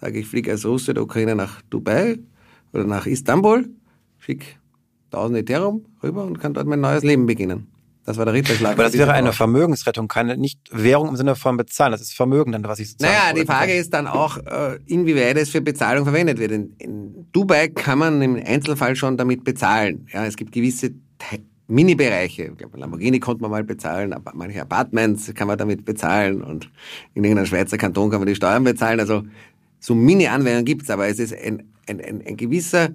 sage 0.00 0.20
ich, 0.20 0.26
fliege 0.26 0.52
als 0.52 0.64
Russe 0.64 0.94
der 0.94 1.02
Ukraine 1.02 1.34
nach 1.34 1.62
Dubai 1.62 2.18
oder 2.72 2.84
nach 2.84 3.06
Istanbul, 3.06 3.68
schicke 4.18 4.46
1000 5.06 5.38
Ethereum 5.40 5.84
rüber 6.02 6.24
und 6.24 6.38
kann 6.38 6.54
dort 6.54 6.66
mein 6.66 6.80
neues 6.80 7.02
Leben 7.02 7.26
beginnen. 7.26 7.71
Das 8.04 8.16
war 8.16 8.24
der 8.24 8.34
Ritterschlag. 8.34 8.72
Aber 8.72 8.82
das 8.82 8.94
wäre 8.94 9.12
eine 9.12 9.32
Vermögensrettung, 9.32 10.08
keine 10.08 10.36
nicht 10.36 10.58
Währung 10.72 11.08
im 11.08 11.16
Sinne 11.16 11.36
von 11.36 11.56
bezahlen. 11.56 11.92
Das 11.92 12.00
ist 12.00 12.14
Vermögen 12.14 12.50
dann, 12.50 12.64
was 12.64 12.80
ich 12.80 12.90
sozusagen. 12.90 13.14
Naja, 13.14 13.32
die 13.32 13.46
Frage 13.46 13.74
ist 13.74 13.94
dann 13.94 14.08
auch, 14.08 14.38
äh, 14.38 14.78
inwieweit 14.86 15.36
es 15.36 15.50
für 15.50 15.60
Bezahlung 15.60 16.04
verwendet 16.04 16.38
wird. 16.38 16.50
In, 16.50 16.74
in 16.78 17.26
Dubai 17.32 17.68
kann 17.68 17.98
man 17.98 18.20
im 18.20 18.42
Einzelfall 18.44 18.96
schon 18.96 19.16
damit 19.16 19.44
bezahlen. 19.44 20.08
Ja, 20.12 20.26
es 20.26 20.36
gibt 20.36 20.50
gewisse 20.50 20.92
Mini-Bereiche. 21.68 22.44
Ich 22.44 22.58
glaube, 22.58 22.78
Lamborghini 22.78 23.20
konnte 23.20 23.42
man 23.42 23.52
mal 23.52 23.64
bezahlen, 23.64 24.12
aber 24.12 24.32
manche 24.34 24.60
Apartments 24.60 25.32
kann 25.34 25.46
man 25.46 25.56
damit 25.56 25.84
bezahlen 25.84 26.42
und 26.42 26.70
in 27.14 27.22
irgendeinem 27.22 27.46
Schweizer 27.46 27.78
Kanton 27.78 28.10
kann 28.10 28.20
man 28.20 28.26
die 28.26 28.34
Steuern 28.34 28.64
bezahlen. 28.64 28.98
Also 28.98 29.22
so 29.78 29.94
Mini-Anwendungen 29.94 30.64
gibt's, 30.64 30.90
aber 30.90 31.06
es 31.06 31.18
ist 31.20 31.32
ein, 31.32 31.62
ein, 31.88 32.00
ein, 32.00 32.22
ein 32.26 32.36
gewisser 32.36 32.90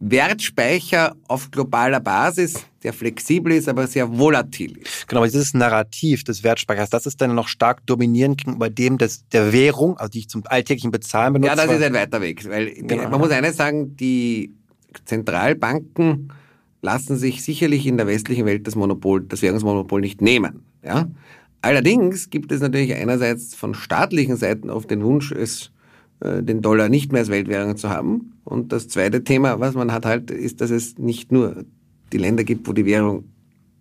Wertspeicher 0.00 1.16
auf 1.26 1.50
globaler 1.50 2.00
Basis, 2.00 2.64
der 2.82 2.92
flexibel 2.92 3.52
ist, 3.52 3.68
aber 3.68 3.86
sehr 3.88 4.16
volatil 4.16 4.78
ist. 4.78 5.08
Genau, 5.08 5.24
dieses 5.24 5.54
Narrativ 5.54 6.22
des 6.22 6.44
Wertspeichers, 6.44 6.90
das 6.90 7.06
ist 7.06 7.20
dann 7.20 7.34
noch 7.34 7.48
stark 7.48 7.84
dominierend 7.86 8.38
gegenüber 8.38 8.70
dem 8.70 8.98
des, 8.98 9.26
der 9.28 9.52
Währung, 9.52 9.96
also 9.98 10.10
die 10.10 10.20
ich 10.20 10.28
zum 10.28 10.42
alltäglichen 10.46 10.92
Bezahlen 10.92 11.32
benutze. 11.32 11.50
Ja, 11.50 11.56
das 11.56 11.74
ist 11.74 11.82
ein 11.82 11.94
weiter 11.94 12.20
Weg, 12.20 12.48
weil 12.48 12.74
genau. 12.74 13.08
man 13.08 13.20
muss 13.20 13.30
eines 13.30 13.56
sagen, 13.56 13.96
die 13.96 14.54
Zentralbanken 15.04 16.32
lassen 16.80 17.16
sich 17.16 17.42
sicherlich 17.42 17.86
in 17.86 17.96
der 17.96 18.06
westlichen 18.06 18.46
Welt 18.46 18.66
das 18.66 18.76
Monopol, 18.76 19.22
das 19.22 19.42
Währungsmonopol 19.42 20.00
nicht 20.00 20.22
nehmen. 20.22 20.64
Ja? 20.84 21.08
Allerdings 21.60 22.30
gibt 22.30 22.52
es 22.52 22.60
natürlich 22.60 22.94
einerseits 22.94 23.56
von 23.56 23.74
staatlichen 23.74 24.36
Seiten 24.36 24.70
oft 24.70 24.90
den 24.90 25.02
Wunsch, 25.02 25.32
es 25.32 25.72
den 26.20 26.62
Dollar 26.62 26.88
nicht 26.88 27.12
mehr 27.12 27.20
als 27.20 27.30
Weltwährung 27.30 27.76
zu 27.76 27.88
haben. 27.88 28.32
Und 28.44 28.72
das 28.72 28.88
zweite 28.88 29.24
Thema, 29.24 29.60
was 29.60 29.74
man 29.74 29.92
hat 29.92 30.06
halt, 30.06 30.30
ist, 30.30 30.60
dass 30.60 30.70
es 30.70 30.98
nicht 30.98 31.30
nur 31.32 31.64
die 32.12 32.18
Länder 32.18 32.44
gibt, 32.44 32.66
wo 32.66 32.72
die 32.72 32.86
Währung 32.86 33.24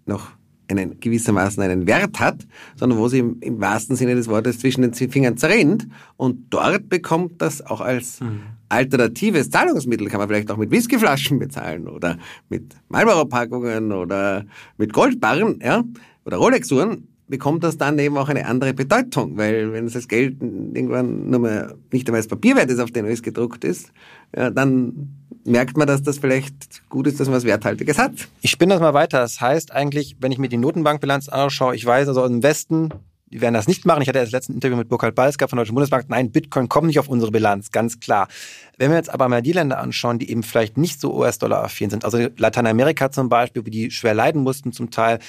noch 0.05 0.31
einen 0.69 0.99
gewissermaßen 0.99 1.63
einen 1.63 1.87
Wert 1.87 2.19
hat, 2.19 2.45
sondern 2.75 2.99
wo 2.99 3.07
sie 3.07 3.19
im, 3.19 3.37
im 3.39 3.61
wahrsten 3.61 3.95
Sinne 3.95 4.15
des 4.15 4.27
Wortes 4.27 4.59
zwischen 4.59 4.81
den 4.81 4.93
Fingern 4.93 5.37
zerrinnt. 5.37 5.87
Und 6.17 6.47
dort 6.49 6.89
bekommt 6.89 7.41
das 7.41 7.65
auch 7.65 7.81
als 7.81 8.19
mhm. 8.19 8.41
alternatives 8.69 9.49
Zahlungsmittel, 9.49 10.07
kann 10.07 10.19
man 10.19 10.27
vielleicht 10.27 10.51
auch 10.51 10.57
mit 10.57 10.71
Whiskyflaschen 10.71 11.39
bezahlen 11.39 11.87
oder 11.87 12.17
mit 12.49 12.75
Marlboro-Packungen 12.89 13.91
oder 13.91 14.45
mit 14.77 14.93
Goldbarren, 14.93 15.59
ja, 15.63 15.83
oder 16.25 16.37
Rolex-Uhren 16.37 17.07
bekommt 17.27 17.63
das 17.63 17.77
dann 17.77 17.99
eben 17.99 18.17
auch 18.17 18.29
eine 18.29 18.45
andere 18.45 18.73
Bedeutung, 18.73 19.37
weil 19.37 19.73
wenn 19.73 19.87
das 19.87 20.07
Geld 20.07 20.41
irgendwann 20.41 21.29
nur 21.29 21.39
mehr 21.39 21.75
nicht 21.91 22.07
einmal 22.07 22.21
das 22.21 22.27
Papierwert 22.27 22.69
ist, 22.69 22.79
auf 22.79 22.91
dem 22.91 23.05
es 23.05 23.21
gedruckt 23.21 23.63
ist, 23.63 23.91
ja, 24.35 24.49
dann 24.49 25.09
merkt 25.43 25.77
man, 25.77 25.87
dass 25.87 26.03
das 26.03 26.19
vielleicht 26.19 26.87
gut 26.89 27.07
ist, 27.07 27.19
dass 27.19 27.27
man 27.27 27.37
was 27.37 27.45
Werthaltiges 27.45 27.97
hat. 27.97 28.11
Ich 28.41 28.51
spinne 28.51 28.73
das 28.73 28.81
mal 28.81 28.93
weiter. 28.93 29.19
Das 29.19 29.39
heißt 29.39 29.71
eigentlich, 29.71 30.17
wenn 30.19 30.31
ich 30.31 30.37
mir 30.37 30.49
die 30.49 30.57
Notenbankbilanz 30.57 31.29
anschaue, 31.29 31.75
ich 31.75 31.85
weiß 31.85 32.07
also 32.07 32.23
im 32.25 32.43
Westen 32.43 32.89
die 33.29 33.41
werden 33.41 33.53
das 33.53 33.67
nicht 33.67 33.85
machen. 33.85 34.01
Ich 34.01 34.07
hatte 34.07 34.19
das 34.19 34.31
letzte 34.31 34.53
Interview 34.53 34.77
mit 34.77 34.87
Burkhard 34.87 35.15
Balska 35.15 35.47
von 35.47 35.57
der 35.57 35.63
Deutschen 35.63 35.75
Bundesbank. 35.75 36.05
Nein, 36.09 36.31
Bitcoin 36.31 36.69
kommt 36.69 36.87
nicht 36.87 36.99
auf 36.99 37.09
unsere 37.09 37.31
Bilanz, 37.31 37.71
ganz 37.71 37.99
klar. 37.99 38.27
Wenn 38.77 38.91
wir 38.91 38.97
jetzt 38.97 39.09
aber 39.09 39.27
mal 39.27 39.41
die 39.41 39.51
Länder 39.51 39.79
anschauen, 39.79 40.19
die 40.19 40.29
eben 40.29 40.43
vielleicht 40.43 40.77
nicht 40.77 41.01
so 41.01 41.13
US-Dollar-affin 41.13 41.89
sind, 41.89 42.05
also 42.05 42.27
Lateinamerika 42.37 43.11
zum 43.11 43.27
Beispiel, 43.27 43.65
wie 43.65 43.71
die 43.71 43.91
schwer 43.91 44.13
leiden 44.13 44.43
mussten 44.43 44.71
zum 44.71 44.91
Teil, 44.91 45.19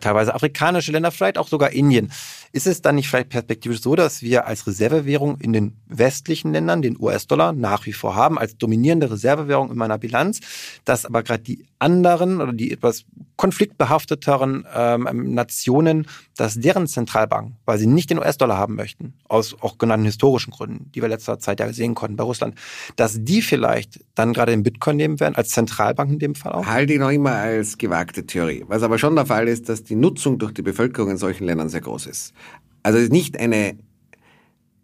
teilweise 0.00 0.34
afrikanische 0.34 0.92
Länder, 0.92 1.10
vielleicht 1.10 1.38
auch 1.38 1.48
sogar 1.48 1.70
Indien. 1.70 2.12
Ist 2.52 2.66
es 2.66 2.80
dann 2.80 2.94
nicht 2.94 3.08
vielleicht 3.08 3.30
perspektivisch 3.30 3.80
so, 3.80 3.96
dass 3.96 4.22
wir 4.22 4.46
als 4.46 4.66
Reservewährung 4.66 5.38
in 5.40 5.52
den 5.52 5.76
westlichen 5.86 6.52
Ländern 6.52 6.82
den 6.82 6.96
US-Dollar 7.00 7.52
nach 7.52 7.86
wie 7.86 7.92
vor 7.92 8.14
haben, 8.14 8.38
als 8.38 8.56
dominierende 8.56 9.10
Reservewährung 9.10 9.70
in 9.70 9.76
meiner 9.76 9.98
Bilanz, 9.98 10.40
dass 10.84 11.04
aber 11.04 11.22
gerade 11.22 11.42
die 11.42 11.66
anderen 11.78 12.40
oder 12.40 12.52
die 12.52 12.72
etwas 12.72 13.04
konfliktbehafteteren 13.38 14.66
ähm, 14.74 15.32
Nationen, 15.32 16.06
dass 16.36 16.54
deren 16.54 16.86
Zentralbanken, 16.88 17.56
weil 17.64 17.78
sie 17.78 17.86
nicht 17.86 18.10
den 18.10 18.18
US-Dollar 18.18 18.58
haben 18.58 18.74
möchten, 18.74 19.14
aus 19.28 19.56
auch 19.62 19.78
genannten 19.78 20.06
historischen 20.06 20.50
Gründen, 20.50 20.90
die 20.92 21.00
wir 21.00 21.08
letzter 21.08 21.38
Zeit 21.38 21.60
ja 21.60 21.72
sehen 21.72 21.94
konnten 21.94 22.16
bei 22.16 22.24
Russland, 22.24 22.56
dass 22.96 23.24
die 23.24 23.40
vielleicht 23.40 24.00
dann 24.16 24.32
gerade 24.32 24.50
den 24.50 24.64
Bitcoin 24.64 24.96
nehmen 24.96 25.20
werden, 25.20 25.36
als 25.36 25.50
Zentralbank 25.50 26.10
in 26.10 26.18
dem 26.18 26.34
Fall 26.34 26.52
auch? 26.52 26.66
Halte 26.66 26.92
ich 26.94 26.98
noch 26.98 27.10
immer 27.10 27.32
als 27.32 27.78
gewagte 27.78 28.26
Theorie. 28.26 28.64
Was 28.66 28.82
aber 28.82 28.98
schon 28.98 29.14
der 29.14 29.26
Fall 29.26 29.46
ist, 29.46 29.68
dass 29.68 29.84
die 29.84 29.96
Nutzung 29.96 30.38
durch 30.38 30.52
die 30.52 30.62
Bevölkerung 30.62 31.12
in 31.12 31.16
solchen 31.16 31.44
Ländern 31.44 31.68
sehr 31.68 31.80
groß 31.80 32.06
ist. 32.06 32.34
Also 32.82 32.98
nicht 33.12 33.38
eine 33.38 33.78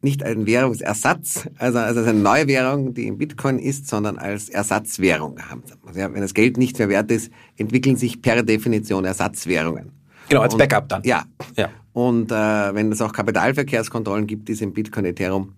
nicht 0.04 0.22
ein 0.22 0.46
Währungsersatz, 0.46 1.48
also, 1.58 1.78
also 1.78 2.00
eine 2.02 2.14
neue 2.14 2.46
Währung, 2.46 2.94
die 2.94 3.08
in 3.08 3.18
Bitcoin 3.18 3.58
ist, 3.58 3.88
sondern 3.88 4.18
als 4.18 4.48
Ersatzwährung. 4.48 5.38
Also 5.84 6.00
wenn 6.00 6.20
das 6.20 6.34
Geld 6.34 6.56
nicht 6.56 6.78
mehr 6.78 6.88
wert 6.88 7.10
ist, 7.10 7.32
entwickeln 7.56 7.96
sich 7.96 8.22
per 8.22 8.42
Definition 8.42 9.04
Ersatzwährungen. 9.04 9.90
Genau, 10.28 10.42
als 10.42 10.56
Backup 10.56 10.88
dann. 10.88 11.02
Ja. 11.04 11.24
ja. 11.56 11.70
Und 11.92 12.30
äh, 12.30 12.34
wenn 12.74 12.92
es 12.92 13.02
auch 13.02 13.12
Kapitalverkehrskontrollen 13.12 14.26
gibt, 14.26 14.48
ist 14.48 14.62
in 14.62 14.72
Bitcoin 14.72 15.04
Ethereum 15.06 15.54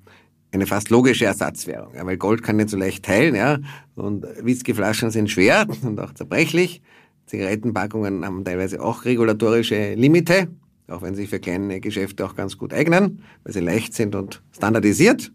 eine 0.53 0.67
fast 0.67 0.91
logische 0.91 1.27
Ersatzwährung. 1.27 1.95
Ja, 1.95 2.07
weil 2.07 2.17
Gold 2.17 2.43
kann 2.43 2.57
nicht 2.57 2.71
so 2.71 2.77
leicht 2.77 3.05
teilen, 3.05 3.35
ja. 3.35 3.59
Und 3.95 4.27
Whiskyflaschen 4.43 5.11
sind 5.11 5.31
schwer 5.31 5.67
und 5.83 6.01
auch 6.01 6.15
zerbrechlich. 6.15 6.83
Zigarettenpackungen 7.27 8.25
haben 8.25 8.45
teilweise 8.45 8.83
auch 8.83 9.05
regulatorische 9.05 9.95
Limite 9.95 10.49
auch 10.89 11.03
wenn 11.03 11.15
sie 11.15 11.27
für 11.27 11.41
kleine 11.41 11.81
Geschäfte 11.81 12.25
auch 12.25 12.35
ganz 12.35 12.59
gut 12.59 12.73
eignen, 12.73 13.23
weil 13.45 13.53
sie 13.53 13.61
leicht 13.61 13.95
sind 13.95 14.15
und 14.15 14.43
standardisiert. 14.53 15.33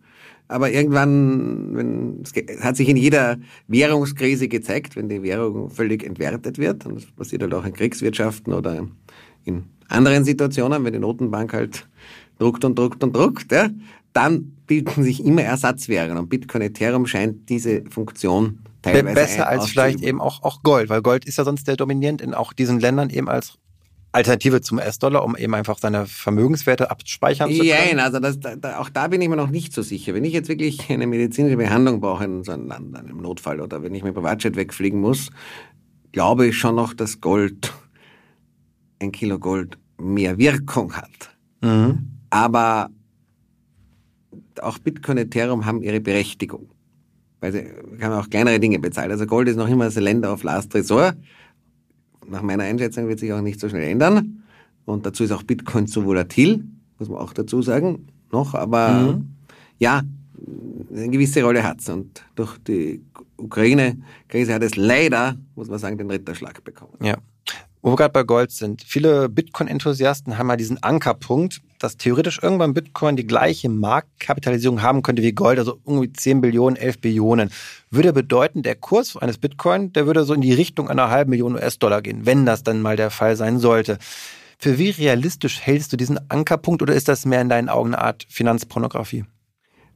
Aber 0.48 0.70
irgendwann, 0.70 1.78
wenn, 1.78 2.24
es 2.24 2.62
hat 2.62 2.76
sich 2.76 2.90
in 2.90 2.98
jeder 2.98 3.38
Währungskrise 3.68 4.50
gezeigt, 4.50 4.98
wenn 4.98 5.08
die 5.08 5.24
Währung 5.24 5.70
völlig 5.70 6.04
entwertet 6.04 6.58
wird, 6.58 6.86
und 6.86 6.96
das 6.96 7.06
passiert 7.06 7.42
halt 7.42 7.54
auch 7.54 7.66
in 7.66 7.74
Kriegswirtschaften 7.74 8.52
oder 8.52 8.86
in 9.46 9.64
anderen 9.88 10.26
Situationen, 10.26 10.84
wenn 10.84 10.94
die 10.94 11.00
Notenbank 11.00 11.54
halt 11.54 11.88
druckt 12.38 12.66
und 12.66 12.78
druckt 12.78 13.04
und 13.04 13.16
druckt, 13.16 13.52
ja, 13.52 13.70
dann 14.14 14.58
bilden 14.68 15.04
sich 15.04 15.24
immer 15.24 15.44
Ersatzwährungen. 15.44 16.18
Und 16.18 16.30
Bitcoin 16.30 16.64
Ethereum 16.64 17.06
scheint 17.06 17.50
diese 17.50 17.84
Funktion 17.90 18.60
teilweise 18.82 19.16
Besser 19.16 19.48
als 19.48 19.70
vielleicht 19.70 20.02
eben 20.02 20.20
auch, 20.20 20.44
auch 20.44 20.64
Gold, 20.64 20.90
weil 20.90 21.02
Gold 21.02 21.26
ist 21.26 21.38
ja 21.38 21.46
sonst 21.46 21.68
der 21.68 21.78
dominierend 21.78 22.22
in 22.22 22.34
auch 22.34 22.52
diesen 22.52 22.80
Ländern 22.80 23.10
eben 23.10 23.30
als 23.30 23.58
Alternative 24.14 24.62
zum 24.62 24.80
US-Dollar, 24.80 25.24
um 25.24 25.38
eben 25.38 25.54
einfach 25.54 25.78
seine 25.78 26.06
Vermögenswerte 26.06 26.92
abspeichern 26.92 27.50
zu 27.50 27.60
können? 27.60 27.98
Ja, 27.98 28.04
also 28.04 28.20
das, 28.20 28.40
da, 28.40 28.78
auch 28.80 28.90
da 28.90 29.08
bin 29.08 29.22
ich 29.22 29.30
mir 29.30 29.38
noch 29.38 29.50
nicht 29.50 29.74
so 29.74 29.82
sicher. 29.82 30.14
Wenn 30.14 30.26
ich 30.26 30.34
jetzt 30.34 30.50
wirklich 30.50 30.90
eine 30.90 31.08
medizinische 31.08 31.58
Behandlung 31.58 32.02
brauche 32.02 32.26
in 32.26 32.44
so 32.44 32.52
einem, 32.52 32.72
einem 32.72 33.18
Notfall 33.18 33.62
oder 33.62 33.84
wenn 33.84 33.96
ich 33.96 34.04
mit 34.04 34.14
Privatjet 34.14 34.56
wegfliegen 34.56 35.00
muss, 35.00 35.30
glaube 36.12 36.48
ich 36.48 36.58
schon 36.58 36.76
noch, 36.76 36.94
dass 36.94 37.22
Gold, 37.22 37.74
ein 39.00 39.14
Kilo 39.14 39.40
Gold 39.40 39.78
mehr 39.98 40.38
Wirkung 40.38 40.94
hat. 40.94 41.36
Mhm. 41.62 42.10
Aber 42.30 42.90
auch 44.62 44.78
Bitcoin, 44.78 45.18
Ethereum 45.18 45.66
haben 45.66 45.82
ihre 45.82 46.02
Berechtigung. 46.02 46.70
Weil 47.40 47.54
sie 47.54 47.66
haben 48.02 48.14
auch 48.14 48.30
kleinere 48.30 48.60
Dinge 48.60 48.80
bezahlt. 48.80 49.10
Also 49.10 49.26
Gold 49.26 49.48
ist 49.48 49.56
noch 49.56 49.70
immer 49.70 49.86
das 49.86 49.96
Länder 49.96 50.34
of 50.34 50.44
Last 50.44 50.76
Resort 50.76 51.16
nach 52.32 52.42
meiner 52.42 52.64
Einschätzung 52.64 53.08
wird 53.08 53.20
sich 53.20 53.32
auch 53.34 53.42
nicht 53.42 53.60
so 53.60 53.70
schnell 53.70 53.88
ändern. 53.90 54.44
Und 54.86 55.06
dazu 55.06 55.24
ist 55.24 55.32
auch 55.32 55.44
Bitcoin 55.44 55.88
zu 55.88 56.06
volatil, 56.06 56.66
muss 56.98 57.10
man 57.10 57.20
auch 57.20 57.34
dazu 57.34 57.62
sagen, 57.62 58.08
noch. 58.32 58.56
Aber 58.56 59.14
mhm. 59.14 59.36
ja, 59.78 60.02
eine 60.92 61.10
gewisse 61.10 61.44
Rolle 61.44 61.64
hat 61.64 61.82
es. 61.82 61.90
Und 61.90 62.24
durch 62.36 62.58
die 62.60 63.04
Ukraine-Krise 63.38 64.54
hat 64.54 64.64
es 64.64 64.76
leider, 64.76 65.38
muss 65.56 65.70
man 65.70 65.80
sagen, 65.80 65.98
den 65.98 66.10
Ritterschlag 66.10 66.64
bekommen. 66.64 66.94
Ja. 67.02 67.18
Wo 67.82 67.92
wir 67.92 67.96
gerade 67.96 68.14
bei 68.14 68.24
Gold 68.24 68.52
sind. 68.52 68.84
Viele 68.84 69.28
Bitcoin-Enthusiasten 69.28 70.38
haben 70.38 70.50
ja 70.50 70.56
diesen 70.56 70.84
Ankerpunkt, 70.84 71.62
dass 71.80 71.98
theoretisch 71.98 72.40
irgendwann 72.42 72.76
Bitcoin 72.76 73.16
die 73.16 73.26
gleiche 73.26 73.70
Marktkapitalisierung 73.70 74.84
haben 74.84 75.02
könnte 75.02 75.24
wie 75.24 75.32
Gold, 75.32 75.58
also 75.58 75.80
irgendwie 75.86 76.14
10 76.14 76.42
Billionen, 76.42 76.76
11 76.76 77.02
Billionen. 77.02 77.50
Würde 77.90 78.14
bedeuten, 78.14 78.62
der 78.62 78.76
Kurs 78.76 79.18
eines 79.18 79.40
Bitcoin, 79.40 79.92
der 79.94 80.06
würde 80.06 80.24
so 80.26 80.34
in 80.36 80.42
die 80.42 80.54
Richtung 80.54 80.90
einer 80.90 81.10
halben 81.10 81.32
Million 81.32 81.56
US-Dollar 81.56 82.04
gehen, 82.04 82.26
wenn 82.26 82.46
das 82.46 82.62
dann 82.62 82.82
mal 82.82 82.98
der 82.98 83.10
Fall 83.10 83.36
sein 83.36 83.58
sollte. 83.58 83.98
Für 84.60 84.78
wie 84.78 84.92
realistisch 84.92 85.60
hältst 85.60 85.92
du 85.92 85.98
diesen 85.98 86.20
Ankerpunkt 86.30 86.84
oder 86.84 86.94
ist 86.94 87.08
das 87.08 87.26
mehr 87.26 87.42
in 87.42 87.50
deinen 87.50 87.68
Augen 87.68 87.96
eine 87.96 88.04
Art 88.04 88.28
Finanzpornografie? 88.30 89.26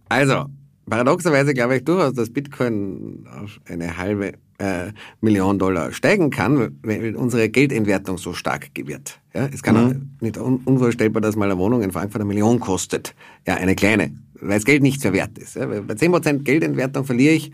Also, 0.09 0.45
paradoxerweise 0.89 1.53
glaube 1.53 1.77
ich 1.77 1.83
durchaus, 1.83 2.13
dass 2.13 2.33
Bitcoin 2.33 3.27
auf 3.27 3.59
eine 3.67 3.95
halbe 3.97 4.33
äh, 4.57 4.91
Million 5.21 5.59
Dollar 5.59 5.91
steigen 5.91 6.29
kann, 6.29 6.77
weil 6.83 7.15
unsere 7.15 7.49
Geldentwertung 7.49 8.17
so 8.17 8.33
stark 8.33 8.69
wird. 8.75 9.19
Ja, 9.33 9.47
es 9.47 9.63
kann 9.63 9.87
mhm. 9.87 10.09
nicht 10.21 10.37
un 10.37 10.61
unvorstellbar, 10.65 11.21
dass 11.21 11.35
mal 11.35 11.51
eine 11.51 11.59
Wohnung 11.59 11.81
in 11.81 11.91
Frankfurt 11.91 12.21
eine 12.21 12.27
Million 12.27 12.59
kostet. 12.59 13.15
Ja, 13.45 13.55
eine 13.55 13.75
kleine, 13.75 14.11
weil 14.39 14.57
das 14.57 14.65
Geld 14.65 14.81
nichts 14.81 15.03
mehr 15.03 15.13
wert 15.13 15.37
ist. 15.37 15.55
Ja, 15.55 15.65
bei 15.65 15.93
10% 15.93 16.43
Geldentwertung 16.43 17.05
verliere 17.05 17.33
ich 17.33 17.51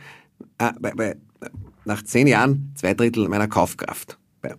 äh, 0.58 0.72
bei, 0.80 0.92
bei, 0.92 1.16
nach 1.86 2.04
10 2.04 2.28
Jahren 2.28 2.74
zwei 2.76 2.94
Drittel 2.94 3.28
meiner 3.28 3.48
Kaufkraft. 3.48 4.18
Bei 4.42 4.56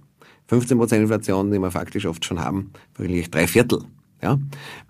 15% 0.50 0.96
Inflation, 0.96 1.50
die 1.50 1.58
wir 1.58 1.70
faktisch 1.70 2.06
oft 2.06 2.24
schon 2.24 2.40
haben, 2.40 2.72
verliere 2.94 3.20
ich 3.20 3.30
drei 3.30 3.46
Viertel. 3.46 3.84
Ja? 4.20 4.38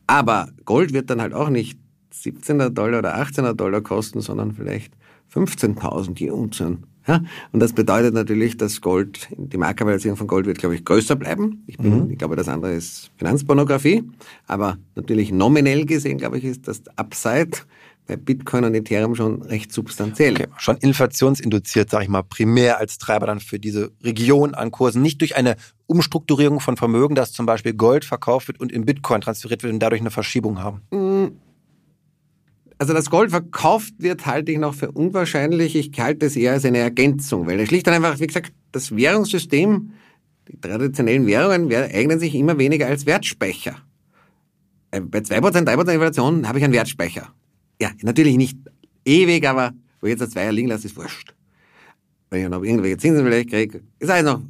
Aber 0.07 0.49
Gold 0.65 0.93
wird 0.93 1.11
dann 1.11 1.21
halt 1.21 1.35
auch 1.35 1.51
nicht 1.51 1.79
17er 2.15 2.71
Dollar 2.71 3.01
oder 3.01 3.17
18er 3.17 3.55
Dollar 3.55 3.81
kosten, 3.81 4.21
sondern 4.21 4.53
vielleicht 4.53 4.95
15.000 5.35 6.19
je 6.19 6.31
Unzen. 6.31 6.87
Ja? 7.07 7.23
Und 7.53 7.61
das 7.61 7.73
bedeutet 7.73 8.15
natürlich, 8.15 8.57
dass 8.57 8.81
Gold, 8.81 9.29
die 9.37 9.57
Marktkapitalisierung 9.57 10.17
von 10.17 10.27
Gold 10.27 10.47
wird, 10.47 10.59
glaube 10.59 10.75
ich, 10.75 10.85
größer 10.85 11.17
bleiben. 11.17 11.65
Ich, 11.67 11.79
bin, 11.79 12.07
mhm. 12.07 12.11
ich 12.11 12.19
glaube, 12.19 12.37
das 12.37 12.49
andere 12.49 12.73
ist 12.73 13.11
Finanzpornografie. 13.17 14.05
Aber 14.47 14.79
natürlich 14.95 15.33
nominell 15.33 15.85
gesehen, 15.85 16.19
glaube 16.19 16.39
ich, 16.39 16.45
ist 16.45 16.69
das 16.69 16.83
Upside 16.97 17.51
bei 18.07 18.17
Bitcoin 18.17 18.65
und 18.65 18.75
Ethereum 18.75 19.15
schon 19.15 19.43
recht 19.43 19.73
substanziell. 19.73 20.35
Okay, 20.35 20.47
schon 20.59 20.77
inflationsinduziert, 20.79 21.91
sage 21.91 22.05
ich 22.05 22.11
mal, 22.11 22.23
primär 22.23 22.79
als 22.79 22.99
Treiber 22.99 23.27
dann 23.27 23.41
für 23.41 23.59
diese 23.59 23.93
Region 24.03 24.55
an 24.55 24.71
Kursen, 24.71 25.03
nicht 25.03 25.21
durch 25.21 25.37
eine 25.37 25.57
Umstrukturierung 25.87 26.61
von 26.61 26.77
Vermögen, 26.77 27.15
dass 27.15 27.33
zum 27.33 27.47
Beispiel 27.47 27.75
Gold 27.75 28.05
verkauft 28.05 28.49
wird 28.49 28.61
und 28.61 28.73
in 28.73 28.85
Bitcoin 28.85 29.21
transferiert 29.21 29.63
wird 29.63 29.73
und 29.73 29.79
dadurch 29.79 30.01
eine 30.01 30.11
Verschiebung 30.11 30.63
haben. 30.63 30.83
Also 32.83 32.95
dass 32.95 33.11
Gold 33.11 33.31
verkauft 33.31 33.95
wird, 33.99 34.27
halte 34.27 34.51
ich 34.51 34.59
noch 34.59 34.75
für 34.75 34.91
unwahrscheinlich. 34.91 35.77
Ich 35.77 35.93
halte 36.01 36.27
es 36.27 36.35
eher 36.35 36.55
als 36.55 36.65
eine 36.65 36.79
Ergänzung, 36.79 37.47
weil 37.47 37.65
schlicht 37.65 37.87
und 37.87 37.95
einfach, 37.95 38.19
wie 38.19 38.27
gesagt, 38.27 38.53
das 38.73 38.97
Währungssystem, 38.97 39.93
die 40.49 40.61
traditionellen 40.61 41.25
Währungen 41.29 41.73
eignen 41.73 42.19
sich 42.19 42.35
immer 42.35 42.59
weniger 42.59 42.89
als 42.89 43.07
Wertspeicher. 43.07 43.77
Äh, 44.91 45.01
bei 45.01 45.21
2%, 45.21 45.65
3% 45.65 45.93
Inflation 45.93 46.49
habe 46.49 46.59
ich 46.59 46.65
einen 46.65 46.73
Wertspeicher. 46.73 47.33
Ja, 47.81 47.93
natürlich 48.03 48.37
nicht 48.37 48.59
ewig, 49.05 49.47
aber 49.47 49.75
wo 50.01 50.09
ich 50.09 50.15
jetzt 50.15 50.23
ein 50.23 50.31
Zweier 50.31 50.51
liegen 50.51 50.67
lasse, 50.67 50.89
ist 50.89 50.97
wurscht. 50.97 51.37
Wenn 52.31 52.43
ich 52.43 52.49
noch 52.49 52.65
irgendwelche 52.65 52.99
Zinsen 52.99 53.25
vielleicht 53.25 53.51
kriege, 53.51 53.81
ist 54.01 54.11
alles 54.11 54.25
noch 54.25 54.43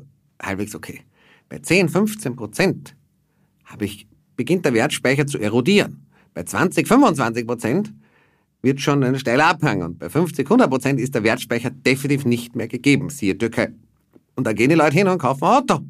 halbwegs 0.43 0.75
okay. 0.75 1.03
Bei 1.51 1.59
10, 1.59 1.91
15 1.91 2.35
Prozent 2.35 2.97
habe 3.67 3.85
ich, 3.85 4.09
beginnt 4.37 4.65
der 4.65 4.73
Wertspeicher 4.73 5.27
zu 5.27 5.37
erodieren. 5.37 6.07
Bei 6.33 6.45
20, 6.45 6.89
25 6.89 7.47
Prozent 7.47 7.93
wird 8.63 8.81
schon 8.81 9.03
ein 9.03 9.19
steiler 9.19 9.47
Abhang. 9.47 9.83
Und 9.83 9.99
bei 9.99 10.09
50, 10.09 10.47
100 10.47 10.71
Prozent 10.71 11.01
ist 11.01 11.15
der 11.15 11.25
Wertspeicher 11.25 11.71
definitiv 11.71 12.25
nicht 12.25 12.57
mehr 12.57 12.69
gegeben. 12.69 13.11
Siehe 13.11 13.37
Türkei. 13.37 13.73
Und 14.37 14.47
da 14.47 14.53
gehen 14.53 14.71
die 14.71 14.77
Leute 14.77 14.97
hin 14.97 15.09
und 15.09 15.19
kaufen 15.19 15.45
ein 15.45 15.51
Auto. 15.51 15.81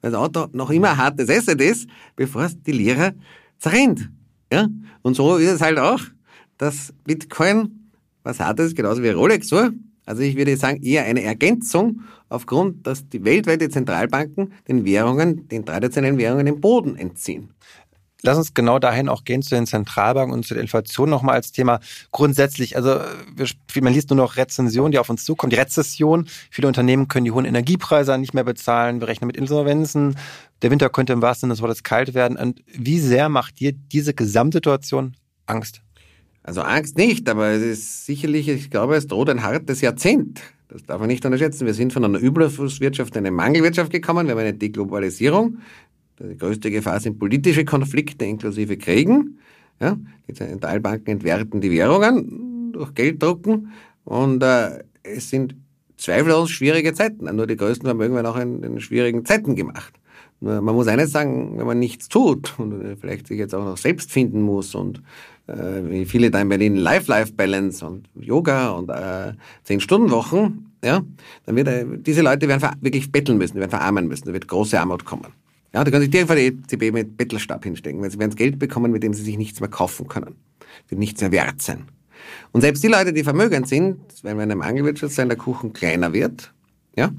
Weil 0.00 0.10
das 0.10 0.14
Auto 0.14 0.46
noch 0.52 0.70
immer 0.70 0.90
ein 0.90 0.96
hartes 0.96 1.30
Asset 1.30 1.60
ist, 1.60 1.88
bevor 2.16 2.44
es 2.44 2.60
die 2.62 2.72
Lira 2.72 3.12
zerrennt. 3.58 4.10
Ja? 4.52 4.66
Und 5.02 5.14
so 5.14 5.36
ist 5.36 5.50
es 5.50 5.60
halt 5.60 5.78
auch, 5.78 6.00
dass 6.58 6.92
Bitcoin 7.04 7.90
was 8.22 8.40
hartes, 8.40 8.74
genauso 8.74 9.02
wie 9.02 9.10
Rolex, 9.10 9.48
so. 9.48 9.68
Also 10.06 10.22
ich 10.22 10.36
würde 10.36 10.56
sagen, 10.56 10.82
eher 10.82 11.04
eine 11.04 11.22
Ergänzung 11.22 12.00
aufgrund, 12.28 12.86
dass 12.86 13.08
die 13.08 13.24
weltweite 13.24 13.70
Zentralbanken 13.70 14.52
den 14.68 14.84
Währungen, 14.84 15.48
den 15.48 15.64
traditionellen 15.64 16.18
Währungen 16.18 16.44
den 16.44 16.60
Boden 16.60 16.96
entziehen 16.96 17.50
lass 18.24 18.38
uns 18.38 18.54
genau 18.54 18.78
dahin 18.78 19.08
auch 19.08 19.24
gehen 19.24 19.42
zu 19.42 19.54
den 19.54 19.66
Zentralbanken 19.66 20.34
und 20.34 20.44
zu 20.46 20.54
der 20.54 20.62
Inflation 20.62 21.08
nochmal 21.08 21.36
als 21.36 21.52
Thema. 21.52 21.80
Grundsätzlich, 22.10 22.76
also 22.76 23.00
man 23.80 23.92
liest 23.92 24.10
nur 24.10 24.16
noch 24.16 24.36
Rezensionen, 24.36 24.92
die 24.92 24.98
auf 24.98 25.10
uns 25.10 25.24
zukommen, 25.24 25.50
die 25.50 25.56
Rezession. 25.56 26.26
Viele 26.50 26.66
Unternehmen 26.66 27.06
können 27.08 27.24
die 27.24 27.32
hohen 27.32 27.44
Energiepreise 27.44 28.18
nicht 28.18 28.34
mehr 28.34 28.44
bezahlen, 28.44 29.00
wir 29.00 29.08
rechnen 29.08 29.26
mit 29.26 29.36
Insolvenzen. 29.36 30.16
Der 30.62 30.70
Winter 30.70 30.88
könnte 30.88 31.12
im 31.12 31.22
wahrsten 31.22 31.48
Sinne 31.48 31.54
des 31.54 31.62
Wortes 31.62 31.82
kalt 31.82 32.14
werden. 32.14 32.36
Und 32.36 32.62
wie 32.66 32.98
sehr 32.98 33.28
macht 33.28 33.60
dir 33.60 33.72
diese 33.72 34.14
Gesamtsituation 34.14 35.14
Angst? 35.46 35.82
Also 36.42 36.62
Angst 36.62 36.96
nicht, 36.96 37.28
aber 37.28 37.48
es 37.48 37.62
ist 37.62 38.06
sicherlich, 38.06 38.48
ich 38.48 38.70
glaube, 38.70 38.96
es 38.96 39.06
droht 39.06 39.30
ein 39.30 39.42
hartes 39.42 39.80
Jahrzehnt. 39.80 40.40
Das 40.68 40.84
darf 40.84 40.98
man 40.98 41.08
nicht 41.08 41.24
unterschätzen. 41.24 41.66
Wir 41.66 41.74
sind 41.74 41.92
von 41.92 42.04
einer 42.04 42.18
Überflusswirtschaft 42.18 43.14
in 43.16 43.20
eine 43.20 43.30
Mangelwirtschaft 43.30 43.92
gekommen. 43.92 44.26
Wir 44.26 44.32
haben 44.32 44.40
eine 44.40 44.54
Deglobalisierung. 44.54 45.58
Die 46.20 46.36
größte 46.36 46.70
Gefahr 46.70 47.00
sind 47.00 47.18
politische 47.18 47.64
Konflikte 47.64 48.24
inklusive 48.24 48.76
Kriegen. 48.76 49.38
Ja, 49.80 49.96
die 50.28 50.34
Zentralbanken 50.34 51.14
entwerten 51.14 51.60
die 51.60 51.70
Währungen 51.70 52.72
durch 52.72 52.94
Gelddrucken 52.94 53.72
und 54.04 54.42
äh, 54.42 54.84
es 55.02 55.30
sind 55.30 55.56
zweifellos 55.96 56.50
schwierige 56.50 56.94
Zeiten. 56.94 57.24
Nur 57.34 57.46
die 57.46 57.56
Größten 57.56 57.88
haben 57.88 58.00
irgendwann 58.00 58.26
auch 58.26 58.36
in, 58.36 58.62
in 58.62 58.80
schwierigen 58.80 59.24
Zeiten 59.24 59.56
gemacht. 59.56 59.94
Nur 60.40 60.60
man 60.60 60.74
muss 60.74 60.88
eines 60.88 61.10
sagen, 61.10 61.58
wenn 61.58 61.66
man 61.66 61.78
nichts 61.78 62.08
tut 62.08 62.54
und 62.58 62.96
vielleicht 63.00 63.26
sich 63.26 63.38
jetzt 63.38 63.54
auch 63.54 63.64
noch 63.64 63.76
selbst 63.76 64.12
finden 64.12 64.42
muss 64.42 64.74
und 64.74 65.02
äh, 65.46 65.82
wie 65.84 66.04
viele 66.04 66.30
da 66.30 66.40
in 66.40 66.48
Berlin 66.48 66.76
Life-Life-Balance 66.76 67.86
und 67.86 68.08
Yoga 68.14 68.70
und 68.70 68.90
äh, 68.90 69.32
Zehn-Stunden-Wochen, 69.64 70.66
ja, 70.84 71.02
dann 71.46 71.56
wird 71.56 71.68
äh, 71.68 71.86
diese 71.98 72.22
Leute 72.22 72.48
werden 72.48 72.62
wirklich 72.80 73.10
betteln 73.10 73.38
müssen, 73.38 73.56
werden 73.56 73.70
verarmen 73.70 74.06
müssen, 74.06 74.26
da 74.26 74.32
wird 74.32 74.48
große 74.48 74.78
Armut 74.78 75.04
kommen. 75.04 75.26
Ja, 75.74 75.82
da 75.82 75.90
können 75.90 76.02
sich 76.02 76.10
direkt 76.10 76.28
vor 76.28 76.36
die 76.36 76.46
EZB 76.46 76.92
mit 76.92 77.16
Bettelstab 77.16 77.64
hinstecken, 77.64 78.00
weil 78.00 78.10
sie 78.10 78.18
werden 78.20 78.34
Geld 78.36 78.60
bekommen, 78.60 78.92
mit 78.92 79.02
dem 79.02 79.12
sie 79.12 79.24
sich 79.24 79.36
nichts 79.36 79.58
mehr 79.58 79.68
kaufen 79.68 80.06
können. 80.06 80.36
Wird 80.88 81.00
nichts 81.00 81.20
mehr 81.20 81.32
wert 81.32 81.60
sein. 81.60 81.86
Und 82.52 82.60
selbst 82.60 82.84
die 82.84 82.88
Leute, 82.88 83.12
die 83.12 83.24
vermögend 83.24 83.68
sind, 83.68 83.98
wenn 84.22 84.36
wir 84.36 84.44
in 84.44 84.52
einem 84.52 84.62
Angelwirtschaft 84.62 85.12
sein, 85.12 85.28
der 85.28 85.36
Kuchen 85.36 85.72
kleiner 85.72 86.12
wird, 86.12 86.54
ja, 86.96 87.10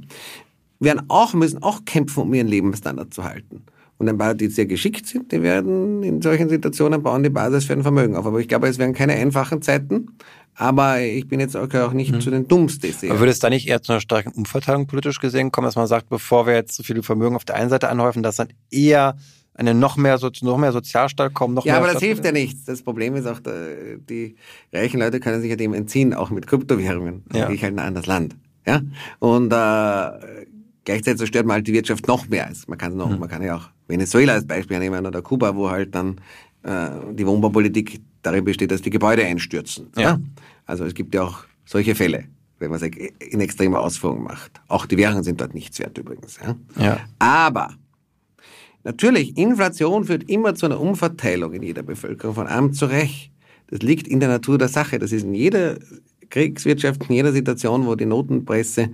werden 0.80 1.04
auch, 1.10 1.34
müssen 1.34 1.62
auch 1.62 1.84
kämpfen, 1.84 2.22
um 2.22 2.34
ihren 2.34 2.48
Lebensstandard 2.48 3.14
zu 3.14 3.26
halten. 3.26 3.64
Und 3.98 4.10
ein 4.10 4.18
paar, 4.18 4.36
die 4.36 4.48
sehr 4.48 4.66
geschickt 4.66 5.06
sind, 5.06 5.32
die 5.32 5.42
werden 5.42 6.04
in 6.04 6.22
solchen 6.22 6.50
Situationen 6.50 7.04
bauen 7.04 7.24
die 7.24 7.30
Basis 7.30 7.66
für 7.66 7.74
ein 7.74 7.84
Vermögen 7.84 8.16
auf. 8.16 8.26
Aber 8.26 8.40
ich 8.40 8.48
glaube, 8.48 8.68
es 8.68 8.78
werden 8.78 8.94
keine 8.94 9.14
einfachen 9.14 9.62
Zeiten. 9.62 10.08
Aber 10.56 11.02
ich 11.02 11.28
bin 11.28 11.40
jetzt 11.40 11.56
auch 11.56 11.92
nicht 11.92 12.14
mhm. 12.14 12.22
zu 12.22 12.32
den 12.32 12.48
Dummsten. 12.48 12.94
Aber 13.10 13.20
würde 13.20 13.32
es 13.32 13.40
da 13.40 13.50
nicht 13.50 13.68
eher 13.68 13.82
zu 13.82 13.92
einer 13.92 14.02
starken 14.02 14.32
Umverteilung 14.32 14.88
politisch 14.88 15.20
gesehen 15.20 15.52
kommen, 15.52 15.66
dass 15.66 15.76
man 15.76 15.88
sagt, 15.88 16.10
bevor 16.10 16.48
wir 16.48 16.54
jetzt 16.54 16.76
so 16.76 16.84
viele 16.84 17.04
Vermögen 17.04 17.36
auf 17.36 17.46
der 17.46 17.56
einen 17.56 17.70
Seite 17.70 17.90
anhäufen, 17.90 18.24
dass 18.24 18.38
dann 18.38 18.48
eher 18.72 19.18
eine 19.54 19.74
noch 19.74 19.98
mehr, 19.98 20.20
noch 20.42 20.58
mehr 20.58 20.72
Sozialstaat 20.72 21.34
kommen, 21.34 21.54
noch 21.54 21.66
ja, 21.66 21.74
mehr. 21.74 21.82
Ja, 21.82 21.86
aber 21.86 21.94
das 21.94 22.02
hilft 22.02 22.26
ja 22.26 22.32
nichts. 22.32 22.66
Das 22.66 22.82
Problem 22.82 23.16
ist 23.16 23.26
auch, 23.26 23.40
die 23.40 24.36
reichen 24.74 25.00
Leute 25.00 25.20
können 25.20 25.42
sich 25.42 25.50
ja 25.50 25.56
dem 25.56 25.74
entziehen, 25.74 26.14
auch 26.14 26.30
mit 26.30 26.48
Kryptowährungen. 26.48 27.24
Ja. 27.34 27.50
ich 27.50 27.64
halt 27.64 27.74
in 27.74 27.80
ein 27.80 27.88
anderes 27.88 28.08
Land. 28.08 28.36
Ja? 28.66 28.82
Und 29.20 29.52
äh, 29.54 30.46
gleichzeitig 30.84 31.20
zerstört 31.20 31.46
man 31.46 31.56
halt 31.56 31.68
die 31.68 31.74
Wirtschaft 31.74 32.08
noch 32.08 32.28
mehr. 32.28 32.50
Man 32.68 32.78
kann 32.78 32.96
noch, 32.96 33.10
mhm. 33.10 33.20
man 33.20 33.30
kann 33.30 33.44
ja 33.44 33.58
auch 33.58 33.70
Venezuela 33.88 34.34
als 34.34 34.46
Beispiel 34.46 34.80
nehmen 34.80 35.06
oder 35.06 35.22
Kuba, 35.22 35.56
wo 35.56 35.70
halt 35.70 35.96
dann 35.96 36.22
äh, 36.64 36.90
die 37.14 37.26
Wohnbaupolitik 37.26 38.02
darin 38.25 38.44
besteht, 38.44 38.72
dass 38.72 38.82
die 38.82 38.89
Gebäude 38.89 39.25
einstürzen. 39.25 39.88
Ja. 39.98 40.20
Also 40.65 40.86
es 40.86 40.94
gibt 40.94 41.13
ja 41.13 41.24
auch 41.24 41.46
solche 41.65 41.96
Fälle, 41.96 42.25
wenn 42.60 42.72
man 42.72 42.82
es 42.82 42.88
in 43.20 43.39
extremer 43.39 43.79
Ausführung 43.79 44.24
macht. 44.24 44.62
Auch 44.67 44.86
die 44.86 44.98
Währungen 44.98 45.24
sind 45.24 45.41
dort 45.41 45.53
nichts 45.53 45.79
wert 45.79 45.98
übrigens. 45.98 46.39
Ja. 46.44 46.55
ja. 46.84 47.00
Aber 47.20 47.74
natürlich, 48.84 49.38
Inflation 49.38 50.05
führt 50.05 50.29
immer 50.29 50.55
zu 50.55 50.65
einer 50.65 50.79
Umverteilung 50.79 51.53
in 51.53 51.63
jeder 51.63 51.84
Bevölkerung 51.84 52.36
von 52.36 52.48
arm 52.48 52.74
zu 52.74 52.86
reich. 52.86 53.32
Das 53.67 53.82
liegt 53.82 54.08
in 54.08 54.20
der 54.20 54.29
Natur 54.29 54.58
der 54.58 54.67
Sache. 54.67 55.00
Das 55.00 55.12
ist 55.12 55.24
in 55.24 55.34
jeder 55.34 55.77
Kriegswirtschaft, 56.29 57.10
in 57.10 57.15
jeder 57.15 57.32
Situation, 57.32 57.86
wo 57.86 57.96
die 57.96 58.05
Notenpresse 58.05 58.89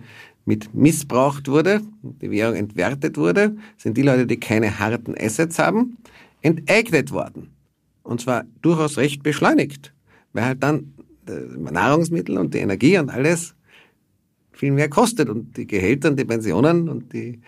mit 0.46 0.74
missbraucht 0.74 1.48
wurde, 1.48 1.82
die 2.02 2.32
Währung 2.32 2.56
entwertet 2.56 3.18
wurde, 3.18 3.56
sind 3.78 3.98
die 3.98 4.02
Leute, 4.02 4.26
die 4.26 4.40
keine 4.40 4.80
harten 4.80 5.16
Assets 5.18 5.60
haben, 5.60 5.98
enteignet 6.42 7.12
worden. 7.12 7.52
Und 8.04 8.22
zwar 8.22 8.46
durchaus 8.62 8.98
recht 8.98 9.24
beschleunigt, 9.24 9.94
weil 10.34 10.46
halt 10.46 10.64
dann 10.64 10.94
Nahrungsmittel 11.26 12.38
und 12.38 12.54
die 12.54 12.60
Energie 12.60 12.98
und 12.98 13.10
alles 13.10 13.56
viel 14.52 14.72
mehr 14.72 14.90
kostet 14.90 15.30
und 15.30 15.58
die 15.58 15.68
Gehälter 15.68 16.10
und 16.10 16.20
die 16.20 16.26
Pensionen 16.26 16.90
und 16.90 17.14
die 17.14 17.40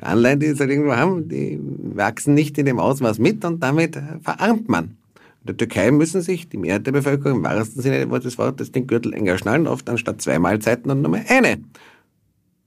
Anleihen, 0.00 0.40
die 0.40 0.52
sie 0.52 0.58
halt 0.58 0.70
irgendwo 0.70 0.94
haben, 0.94 1.28
die 1.28 1.58
wachsen 1.94 2.34
nicht 2.34 2.56
in 2.56 2.66
dem 2.66 2.78
Ausmaß 2.78 3.18
mit 3.18 3.44
und 3.44 3.62
damit 3.62 4.00
verarmt 4.22 4.68
man. 4.68 4.96
In 5.40 5.48
der 5.48 5.56
Türkei 5.58 5.90
müssen 5.90 6.22
sich 6.22 6.48
die 6.48 6.56
Mehrheit 6.56 6.86
der 6.86 6.92
Bevölkerung 6.92 7.38
im 7.38 7.44
wahrsten 7.44 7.82
Sinne 7.82 8.06
des 8.06 8.38
Wortes 8.38 8.72
den 8.72 8.86
Gürtel 8.86 9.12
enger 9.12 9.38
schnallen, 9.38 9.66
oft 9.66 9.88
anstatt 9.88 10.22
zwei 10.22 10.38
Mahlzeiten 10.38 10.90
und 10.90 11.02
nur 11.02 11.10
mehr 11.10 11.24
eine. 11.28 11.58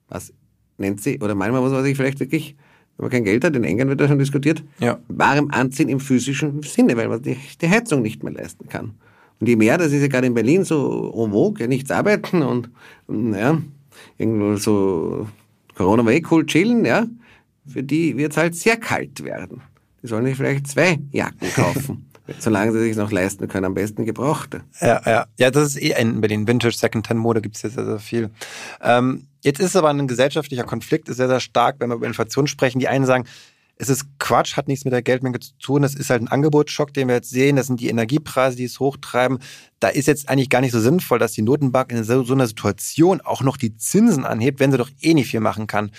Was 0.08 0.34
nennt 0.78 1.02
sie, 1.02 1.20
oder 1.20 1.36
manchmal 1.36 1.62
muss 1.62 1.72
man 1.72 1.84
sich 1.84 1.98
vielleicht 1.98 2.20
wirklich 2.20 2.56
wenn 3.00 3.06
man 3.06 3.12
kein 3.12 3.24
Geld 3.24 3.46
hat, 3.46 3.56
in 3.56 3.64
England 3.64 3.90
wird 3.90 4.02
da 4.02 4.10
schon 4.10 4.20
diskutiert, 4.20 4.62
ja. 4.80 5.00
warm 5.08 5.52
anziehen 5.52 5.88
im 5.88 6.02
physischen 6.02 6.62
Sinne, 6.64 6.98
weil 6.98 7.08
man 7.08 7.22
die, 7.22 7.38
die 7.62 7.70
Heizung 7.70 8.02
nicht 8.02 8.24
mehr 8.24 8.34
leisten 8.34 8.68
kann. 8.68 8.96
Und 9.40 9.48
je 9.48 9.56
mehr, 9.56 9.78
das 9.78 9.94
ist 9.94 10.02
ja 10.02 10.10
gerade 10.10 10.28
in 10.28 10.34
Berlin 10.34 10.66
so 10.66 11.14
vogue, 11.32 11.62
ja, 11.62 11.68
nichts 11.68 11.92
arbeiten 11.92 12.42
und, 12.42 12.70
ja, 13.08 13.58
irgendwo 14.18 14.58
so 14.58 15.28
Corona 15.76 16.06
war 16.06 16.12
eh 16.12 16.22
cool 16.30 16.46
chillen, 16.46 16.84
ja, 16.84 17.08
für 17.66 17.84
die 17.84 18.18
wird 18.18 18.34
es 18.34 18.38
halt 18.38 18.56
sehr 18.56 18.76
kalt 18.76 19.24
werden. 19.24 19.62
Die 20.04 20.08
sollen 20.08 20.26
sich 20.26 20.36
vielleicht 20.36 20.68
zwei 20.68 21.00
Jacken 21.12 21.54
kaufen. 21.54 22.06
Solange 22.40 22.74
sie 22.74 22.80
sich 22.80 22.98
noch 22.98 23.12
leisten 23.12 23.48
können, 23.48 23.66
am 23.66 23.74
besten 23.74 24.06
gebrauchte. 24.06 24.62
Ja, 24.82 25.02
ja. 25.06 25.26
Ja, 25.40 25.52
das 25.52 25.70
ist 25.70 25.82
eh 25.82 25.96
ein, 25.96 26.22
bei 26.22 26.28
den 26.28 26.48
Vintage 26.48 26.76
Secondhand 26.76 27.20
Mode 27.20 27.42
gibt 27.42 27.56
es 27.56 27.62
jetzt 27.64 27.76
sehr, 27.76 27.86
sehr 27.86 28.00
viel. 28.00 28.30
Ähm, 28.84 29.24
jetzt 29.44 29.60
ist 29.60 29.76
aber 29.76 29.90
ein 29.90 30.08
gesellschaftlicher 30.08 30.64
Konflikt, 30.64 31.10
ist 31.10 31.18
sehr, 31.18 31.28
sehr 31.28 31.40
stark, 31.40 31.78
wenn 31.80 31.90
wir 31.90 31.96
über 31.96 32.08
Inflation 32.08 32.48
sprechen. 32.48 32.80
Die 32.80 32.88
einen 32.88 33.06
sagen, 33.06 33.26
es 33.82 33.88
ist 33.88 34.06
Quatsch, 34.20 34.58
hat 34.58 34.68
nichts 34.68 34.84
mit 34.84 34.92
der 34.92 35.02
Geldmenge 35.02 35.40
zu 35.40 35.54
tun. 35.58 35.82
Das 35.82 35.96
ist 35.96 36.10
halt 36.10 36.22
ein 36.22 36.28
Angebotsschock, 36.28 36.94
den 36.94 37.08
wir 37.08 37.16
jetzt 37.16 37.30
sehen. 37.30 37.56
Das 37.56 37.68
sind 37.68 37.80
die 37.80 37.88
Energiepreise, 37.88 38.58
die 38.58 38.66
es 38.66 38.80
hochtreiben. 38.82 39.40
Da 39.80 39.88
ist 39.88 40.06
jetzt 40.06 40.28
eigentlich 40.28 40.50
gar 40.50 40.60
nicht 40.60 40.74
so 40.74 40.82
sinnvoll, 40.82 41.18
dass 41.18 41.32
die 41.32 41.42
Notenbank 41.42 41.94
in 41.94 42.04
so, 42.04 42.24
so 42.24 42.34
einer 42.34 42.46
Situation 42.46 43.22
auch 43.22 43.42
noch 43.42 43.56
die 43.56 43.78
Zinsen 43.78 44.26
anhebt, 44.26 44.60
wenn 44.60 44.72
sie 44.72 44.78
doch 44.78 44.90
eh 45.02 45.14
nicht 45.14 45.32
viel 45.32 45.40
machen 45.40 45.66
kann. 45.66 45.92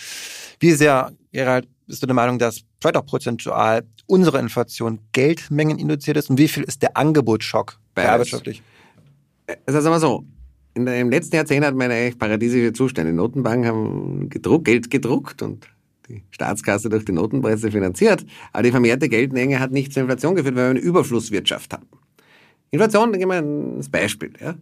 Wie 0.59 0.73
sehr, 0.73 1.13
Gerald, 1.33 1.69
bist 1.87 2.03
du 2.03 2.07
der 2.07 2.15
Meinung, 2.15 2.39
dass 2.39 2.61
vielleicht 2.81 2.99
auch 2.99 3.07
prozentual 3.07 3.87
unsere 4.07 4.39
Inflation 4.41 5.01
Geldmengen 5.13 5.79
induziert 5.79 6.19
ist? 6.19 6.29
Und 6.29 6.39
wie 6.39 6.49
viel 6.49 6.65
ist 6.65 6.83
der 6.83 6.99
Angebotsschock 6.99 7.79
wirtschaftlich? 7.95 8.63
Also 9.65 9.81
sagen 9.81 9.95
wir 9.95 10.01
so, 10.01 10.25
in 10.75 10.87
der, 10.87 11.01
im 11.01 11.11
letzten 11.11 11.37
Jahrzehnt 11.37 11.65
hat 11.65 11.75
man 11.75 11.91
eigentlich 11.91 12.19
paradiesische 12.19 12.73
Zustände. 12.73 13.11
Die 13.11 13.17
Notenbanken 13.17 13.67
haben 13.67 14.29
gedruckt, 14.29 14.65
Geld 14.65 14.91
gedruckt 14.91 15.43
und 15.43 15.69
die 16.09 16.23
Staatskasse 16.31 16.89
durch 16.89 17.05
die 17.05 17.13
Notenpresse 17.13 17.71
finanziert. 17.71 18.25
Aber 18.53 18.63
die 18.63 18.71
vermehrte 18.71 19.09
Geldmenge 19.09 19.61
hat 19.61 19.73
nicht 19.73 19.93
zur 19.93 20.03
Inflation 20.03 20.35
geführt, 20.35 20.57
weil 20.57 20.65
wir 20.65 20.71
eine 20.71 20.81
Überflusswirtschaft 20.81 21.73
haben. 21.73 21.87
Inflation, 22.71 23.13
geben 23.13 23.31
wir 23.31 23.39
ein 23.39 23.81
Beispiel. 23.91 24.33
Ja. 24.41 24.55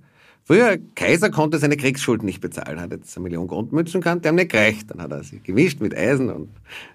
Früher, 0.44 0.79
Kaiser 0.94 1.29
konnte 1.29 1.59
seine 1.59 1.77
Kriegsschulden 1.77 2.25
nicht 2.25 2.40
bezahlen, 2.40 2.81
hat 2.81 2.90
jetzt 2.90 3.14
eine 3.16 3.25
Million 3.25 3.47
Goldmünzen 3.47 4.01
gehabt, 4.01 4.25
die 4.25 4.29
haben 4.29 4.37
nicht 4.37 4.51
gereicht. 4.51 4.90
Dann 4.90 5.03
hat 5.03 5.12
er 5.12 5.23
sie 5.23 5.40
gemischt 5.40 5.81
mit 5.81 5.94
Eisen 5.94 6.31
und 6.31 6.49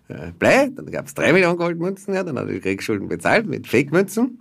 äh, 0.07 0.31
Blei, 0.39 0.71
dann 0.75 0.87
gab 0.87 1.05
es 1.05 1.13
drei 1.13 1.33
Millionen 1.33 1.57
Goldmünzen, 1.57 2.15
ja, 2.15 2.23
dann 2.23 2.39
hat 2.39 2.47
er 2.47 2.53
die 2.53 2.59
Kriegsschulden 2.61 3.07
bezahlt 3.07 3.45
mit 3.45 3.67
Fake-Münzen, 3.67 4.39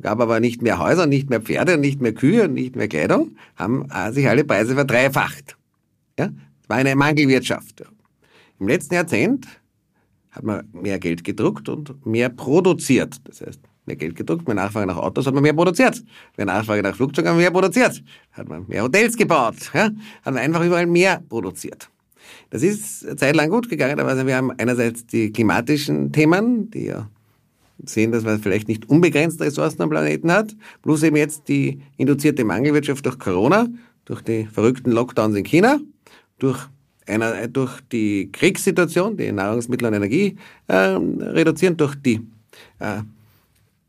gab 0.00 0.20
aber 0.20 0.40
nicht 0.40 0.62
mehr 0.62 0.78
Häuser, 0.78 1.06
nicht 1.06 1.30
mehr 1.30 1.40
Pferde, 1.40 1.78
nicht 1.78 2.00
mehr 2.00 2.12
Kühe 2.12 2.48
nicht 2.48 2.76
mehr 2.76 2.88
Kleidung, 2.88 3.36
haben 3.56 3.88
äh, 3.90 4.12
sich 4.12 4.28
alle 4.28 4.44
Preise 4.44 4.74
verdreifacht. 4.74 5.56
Ja, 6.18 6.26
das 6.26 6.68
war 6.68 6.76
eine 6.76 6.94
Mangelwirtschaft. 6.94 7.82
Im 8.58 8.68
letzten 8.68 8.94
Jahrzehnt 8.94 9.46
hat 10.30 10.44
man 10.44 10.68
mehr 10.72 10.98
Geld 10.98 11.24
gedruckt 11.24 11.68
und 11.68 12.06
mehr 12.06 12.28
produziert. 12.28 13.16
Das 13.24 13.40
heißt, 13.40 13.60
mehr 13.86 13.96
Geld 13.96 14.16
gedruckt, 14.16 14.46
mehr 14.46 14.54
Nachfrage 14.54 14.86
nach 14.86 14.96
Autos 14.96 15.26
hat 15.26 15.34
man 15.34 15.42
mehr 15.42 15.52
produziert. 15.52 16.02
Mehr 16.36 16.46
Nachfrage 16.46 16.82
nach 16.82 16.94
Flugzeugen 16.94 17.28
hat 17.28 17.34
man 17.34 17.42
mehr 17.42 17.50
produziert. 17.50 18.02
Hat 18.32 18.48
man 18.48 18.66
mehr 18.68 18.82
Hotels 18.82 19.16
gebaut. 19.16 19.70
Ja? 19.74 19.84
Hat 19.84 20.34
man 20.34 20.38
einfach 20.38 20.64
überall 20.64 20.86
mehr 20.86 21.22
produziert. 21.28 21.90
Das 22.50 22.62
ist 22.62 23.06
eine 23.06 23.16
Zeit 23.16 23.36
lang 23.36 23.50
gut 23.50 23.68
gegangen, 23.68 23.98
aber 23.98 24.26
wir 24.26 24.36
haben 24.36 24.52
einerseits 24.58 25.06
die 25.06 25.32
klimatischen 25.32 26.12
Themen, 26.12 26.70
die 26.70 26.86
ja 26.86 27.08
sehen, 27.84 28.12
dass 28.12 28.24
man 28.24 28.40
vielleicht 28.40 28.68
nicht 28.68 28.88
unbegrenzt 28.88 29.40
Ressourcen 29.40 29.82
am 29.82 29.90
Planeten 29.90 30.30
hat, 30.30 30.54
plus 30.82 31.02
eben 31.02 31.16
jetzt 31.16 31.48
die 31.48 31.80
induzierte 31.96 32.44
Mangelwirtschaft 32.44 33.04
durch 33.04 33.18
Corona, 33.18 33.68
durch 34.04 34.22
die 34.22 34.46
verrückten 34.46 34.90
Lockdowns 34.90 35.36
in 35.36 35.44
China, 35.44 35.78
durch 36.38 36.58
einer, 37.06 37.48
durch 37.48 37.80
die 37.92 38.30
Kriegssituation, 38.32 39.16
die 39.16 39.32
Nahrungsmittel 39.32 39.88
und 39.88 39.94
Energie 39.94 40.36
äh, 40.68 40.74
reduzieren, 40.74 41.76
durch 41.76 41.94
die 41.96 42.20
äh, 42.78 43.02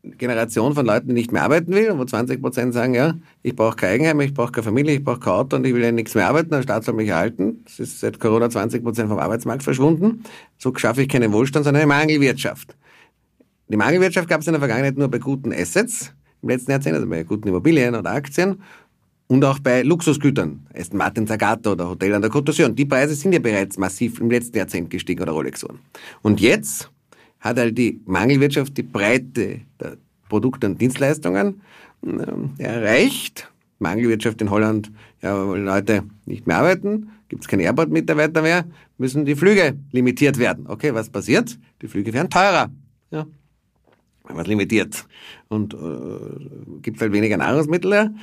Generation 0.04 0.74
von 0.74 0.84
Leuten, 0.84 1.08
die 1.08 1.14
nicht 1.14 1.30
mehr 1.30 1.44
arbeiten 1.44 1.72
will, 1.72 1.96
wo 1.96 2.04
20 2.04 2.40
Prozent 2.40 2.74
sagen, 2.74 2.94
ja, 2.94 3.14
ich 3.42 3.54
brauche 3.54 3.76
kein 3.76 3.94
Eigenheim, 3.94 4.20
ich 4.20 4.34
brauche 4.34 4.50
keine 4.50 4.64
Familie, 4.64 4.96
ich 4.96 5.04
brauche 5.04 5.20
kein 5.20 5.32
Auto 5.32 5.56
und 5.56 5.64
ich 5.64 5.72
will 5.74 5.82
ja 5.82 5.92
nichts 5.92 6.16
mehr 6.16 6.26
arbeiten, 6.28 6.50
der 6.50 6.62
Staat 6.62 6.84
soll 6.84 6.94
mich 6.94 7.08
erhalten. 7.08 7.62
Das 7.64 7.78
ist 7.78 8.00
seit 8.00 8.18
Corona 8.18 8.50
20 8.50 8.82
Prozent 8.82 9.08
vom 9.08 9.18
Arbeitsmarkt 9.18 9.62
verschwunden. 9.62 10.24
So 10.58 10.74
schaffe 10.74 11.02
ich 11.02 11.08
keinen 11.08 11.32
Wohlstand, 11.32 11.64
sondern 11.64 11.82
eine 11.82 11.88
Mangelwirtschaft. 11.88 12.76
Die 13.72 13.78
Mangelwirtschaft 13.78 14.28
gab 14.28 14.42
es 14.42 14.46
in 14.46 14.52
der 14.52 14.60
Vergangenheit 14.60 14.98
nur 14.98 15.08
bei 15.08 15.18
guten 15.18 15.50
Assets 15.50 16.12
im 16.42 16.50
letzten 16.50 16.72
Jahrzehnt, 16.72 16.94
also 16.94 17.08
bei 17.08 17.22
guten 17.22 17.48
Immobilien 17.48 17.94
oder 17.94 18.10
Aktien 18.10 18.60
und 19.28 19.42
auch 19.46 19.60
bei 19.60 19.80
Luxusgütern, 19.80 20.66
Aston 20.74 20.98
Martin 20.98 21.26
Zagato 21.26 21.72
oder 21.72 21.88
Hotel 21.88 22.12
an 22.12 22.20
der 22.20 22.30
Côte 22.30 22.52
d'Azur. 22.52 22.68
Die 22.68 22.84
Preise 22.84 23.14
sind 23.14 23.32
ja 23.32 23.38
bereits 23.38 23.78
massiv 23.78 24.20
im 24.20 24.30
letzten 24.30 24.58
Jahrzehnt 24.58 24.90
gestiegen 24.90 25.22
oder 25.22 25.32
Rolex-Uhren. 25.32 25.78
Und 26.20 26.42
jetzt 26.42 26.90
hat 27.40 27.56
halt 27.56 27.78
die 27.78 27.98
Mangelwirtschaft 28.04 28.76
die 28.76 28.82
Breite 28.82 29.62
der 29.80 29.96
Produkte 30.28 30.66
und 30.66 30.78
Dienstleistungen 30.78 31.62
äh, 32.04 32.62
erreicht. 32.62 33.50
Mangelwirtschaft 33.78 34.42
in 34.42 34.50
Holland, 34.50 34.92
ja, 35.22 35.46
wollen 35.46 35.64
Leute 35.64 36.02
nicht 36.26 36.46
mehr 36.46 36.58
arbeiten, 36.58 37.08
gibt 37.30 37.44
es 37.44 37.48
keine 37.48 37.62
Airport-Mitarbeiter 37.62 38.42
mehr, 38.42 38.66
müssen 38.98 39.24
die 39.24 39.34
Flüge 39.34 39.78
limitiert 39.92 40.38
werden. 40.38 40.66
Okay, 40.68 40.92
was 40.92 41.08
passiert? 41.08 41.58
Die 41.80 41.88
Flüge 41.88 42.12
werden 42.12 42.28
teurer. 42.28 42.70
Ja, 44.28 44.36
was 44.36 44.46
limitiert 44.46 45.04
und 45.48 45.74
äh, 45.74 46.78
gibt 46.80 47.00
halt 47.00 47.12
weniger 47.12 47.36
Nahrungsmittel, 47.36 48.14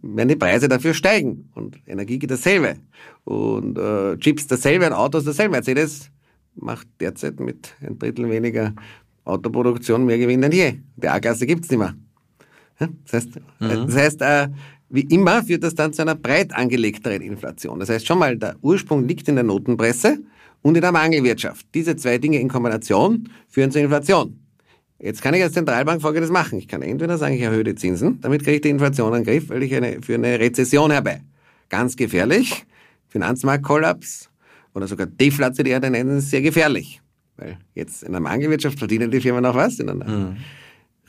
werden 0.00 0.28
die 0.28 0.36
Preise 0.36 0.66
dafür 0.68 0.94
steigen. 0.94 1.50
Und 1.54 1.78
Energie 1.86 2.18
geht 2.18 2.30
dasselbe. 2.30 2.76
Und 3.24 3.78
äh, 3.78 4.16
Chips 4.18 4.46
dasselbe 4.46 4.86
und 4.86 4.94
Autos 4.94 5.24
dasselbe. 5.24 5.52
Mercedes 5.52 6.10
macht 6.54 6.88
derzeit 7.00 7.38
mit 7.38 7.74
ein 7.82 7.98
Drittel 7.98 8.30
weniger 8.30 8.74
Autoproduktion 9.24 10.06
mehr 10.06 10.18
Gewinn 10.18 10.40
denn 10.40 10.52
je. 10.52 10.74
Die 10.96 11.08
A-Klasse 11.08 11.46
gibt's 11.46 11.70
nicht 11.70 11.78
mehr. 11.78 11.94
Das 12.78 13.12
heißt, 13.12 13.36
mhm. 13.60 13.86
das 13.86 13.96
heißt 13.96 14.22
äh, 14.22 14.48
wie 14.88 15.02
immer 15.02 15.42
führt 15.42 15.62
das 15.62 15.74
dann 15.74 15.92
zu 15.92 16.02
einer 16.02 16.14
breit 16.14 16.54
angelegteren 16.54 17.22
Inflation. 17.22 17.80
Das 17.80 17.88
heißt 17.88 18.06
schon 18.06 18.18
mal, 18.18 18.36
der 18.36 18.56
Ursprung 18.60 19.08
liegt 19.08 19.26
in 19.26 19.36
der 19.36 19.44
Notenpresse 19.44 20.18
und 20.60 20.74
in 20.74 20.82
der 20.82 20.92
Mangelwirtschaft. 20.92 21.66
Diese 21.74 21.96
zwei 21.96 22.18
Dinge 22.18 22.38
in 22.38 22.48
Kombination 22.48 23.28
führen 23.48 23.70
zur 23.70 23.80
Inflation. 23.80 24.38
Jetzt 25.02 25.20
kann 25.20 25.34
ich 25.34 25.42
als 25.42 25.52
Zentralbank 25.52 26.00
Folgendes 26.00 26.30
machen. 26.30 26.60
Ich 26.60 26.68
kann 26.68 26.80
entweder 26.80 27.18
sagen, 27.18 27.34
ich 27.34 27.40
erhöhe 27.40 27.64
die 27.64 27.74
Zinsen, 27.74 28.20
damit 28.20 28.44
kriege 28.44 28.56
ich 28.56 28.60
die 28.60 28.68
Inflation 28.68 29.12
in 29.12 29.24
den 29.24 29.24
Griff, 29.24 29.50
weil 29.50 29.64
ich 29.64 29.74
eine, 29.74 30.00
für 30.00 30.14
eine 30.14 30.38
Rezession 30.38 30.92
herbei. 30.92 31.22
Ganz 31.68 31.96
gefährlich. 31.96 32.64
Finanzmarktkollaps 33.08 34.30
oder 34.74 34.86
sogar 34.86 35.06
deflationär, 35.06 35.80
dann 35.80 35.92
nennen 35.92 36.18
es 36.18 36.30
sehr 36.30 36.40
gefährlich. 36.40 37.02
Weil 37.36 37.58
jetzt 37.74 38.04
in 38.04 38.12
der 38.12 38.20
Mangelwirtschaft 38.20 38.78
verdienen 38.78 39.10
die 39.10 39.20
Firmen 39.20 39.42
noch 39.42 39.56
was, 39.56 39.80
in 39.80 39.88
einer 39.90 40.08
mhm. 40.08 40.36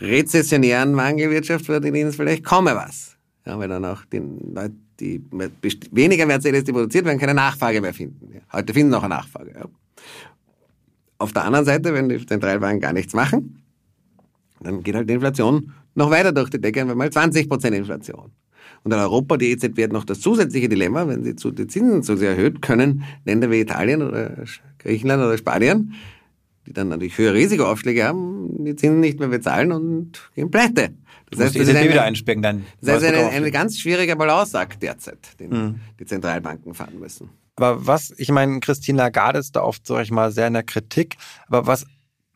rezessionären 0.01 0.91
Mangelwirtschaft 0.93 1.65
verdienen 1.65 2.09
sie 2.09 2.17
vielleicht 2.17 2.43
kaum 2.43 2.65
mehr 2.65 2.75
was. 2.75 3.15
Ja, 3.45 3.59
weil 3.59 3.69
dann 3.69 3.85
auch 3.85 4.03
die 4.05 4.21
Leute, 4.53 4.73
die 4.99 5.21
weniger 5.91 6.25
Mercedes, 6.25 6.63
die 6.63 6.71
produziert 6.71 7.05
werden, 7.05 7.19
keine 7.19 7.35
Nachfrage 7.35 7.79
mehr 7.79 7.93
finden. 7.93 8.41
Heute 8.51 8.73
finden 8.73 8.91
noch 8.91 9.03
eine 9.03 9.15
Nachfrage. 9.15 9.53
Ja. 9.53 9.65
Auf 11.19 11.31
der 11.31 11.45
anderen 11.45 11.65
Seite, 11.65 11.93
wenn 11.93 12.09
die 12.09 12.25
Zentralbanken 12.25 12.81
gar 12.81 12.93
nichts 12.93 13.13
machen, 13.13 13.62
dann 14.63 14.83
geht 14.83 14.95
halt 14.95 15.09
die 15.09 15.13
Inflation 15.13 15.71
noch 15.95 16.09
weiter 16.09 16.31
durch 16.31 16.49
die 16.49 16.59
Decke, 16.59 16.87
wenn 16.87 16.97
mal 16.97 17.11
20 17.11 17.49
Prozent 17.49 17.75
Inflation. 17.75 18.31
Und 18.83 18.91
in 18.91 18.99
Europa, 18.99 19.37
die 19.37 19.51
EZB 19.51 19.83
hat 19.83 19.93
noch 19.93 20.03
das 20.03 20.19
zusätzliche 20.19 20.67
Dilemma, 20.67 21.07
wenn 21.07 21.23
sie 21.23 21.35
zu, 21.35 21.51
die 21.51 21.67
Zinsen 21.67 22.03
zu 22.03 22.17
sehr 22.17 22.31
erhöht, 22.31 22.61
können 22.61 23.03
Länder 23.25 23.49
wie 23.49 23.61
Italien 23.61 24.01
oder 24.01 24.43
Griechenland 24.79 25.23
oder 25.23 25.37
Spanien, 25.37 25.93
die 26.67 26.73
dann 26.73 26.89
natürlich 26.89 27.17
höhere 27.17 27.35
Risikoaufschläge 27.35 28.03
haben, 28.03 28.65
die 28.65 28.75
Zinsen 28.75 28.99
nicht 28.99 29.19
mehr 29.19 29.29
bezahlen 29.29 29.71
und 29.71 30.29
gehen 30.35 30.51
pleite. 30.51 30.93
Das 31.31 31.39
heißt, 31.39 31.55
das 31.55 31.67
ist 31.67 31.75
eine, 31.75 31.89
wieder 31.89 32.03
einsperren 32.03 32.41
dann. 32.41 32.65
Das 32.81 32.95
heißt, 32.95 33.05
eine, 33.05 33.29
eine 33.29 33.51
ganz 33.51 33.79
schwieriger 33.79 34.15
Balanceakt 34.15 34.83
derzeit, 34.83 35.39
den 35.39 35.49
mhm. 35.49 35.75
die 35.99 36.05
Zentralbanken 36.05 36.73
fahren 36.73 36.99
müssen. 36.99 37.29
Aber 37.55 37.85
was, 37.85 38.13
ich 38.17 38.29
meine, 38.31 38.59
Christine 38.59 38.97
Lagarde 38.97 39.39
ist 39.39 39.55
da 39.55 39.61
oft, 39.61 39.85
sag 39.85 40.03
ich 40.03 40.11
mal, 40.11 40.31
sehr 40.31 40.47
in 40.47 40.53
der 40.53 40.63
Kritik. 40.63 41.17
Aber 41.47 41.67
was 41.67 41.85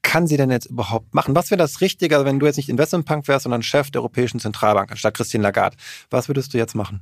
kann 0.08 0.26
sie 0.26 0.38
denn 0.38 0.50
jetzt 0.50 0.68
überhaupt 0.68 1.14
machen? 1.14 1.36
Was 1.36 1.52
wäre 1.52 1.58
das 1.58 1.82
Richtige, 1.82 2.24
wenn 2.24 2.40
du 2.40 2.46
jetzt 2.46 2.56
nicht 2.56 2.70
Investmentbank 2.70 3.28
wärst, 3.28 3.44
sondern 3.44 3.62
Chef 3.62 3.92
der 3.92 4.00
Europäischen 4.02 4.40
Zentralbank 4.40 4.90
anstatt 4.90 5.14
Christine 5.14 5.44
Lagarde? 5.44 5.76
Was 6.10 6.30
würdest 6.30 6.54
du 6.54 6.58
jetzt 6.58 6.76
machen? 6.76 7.02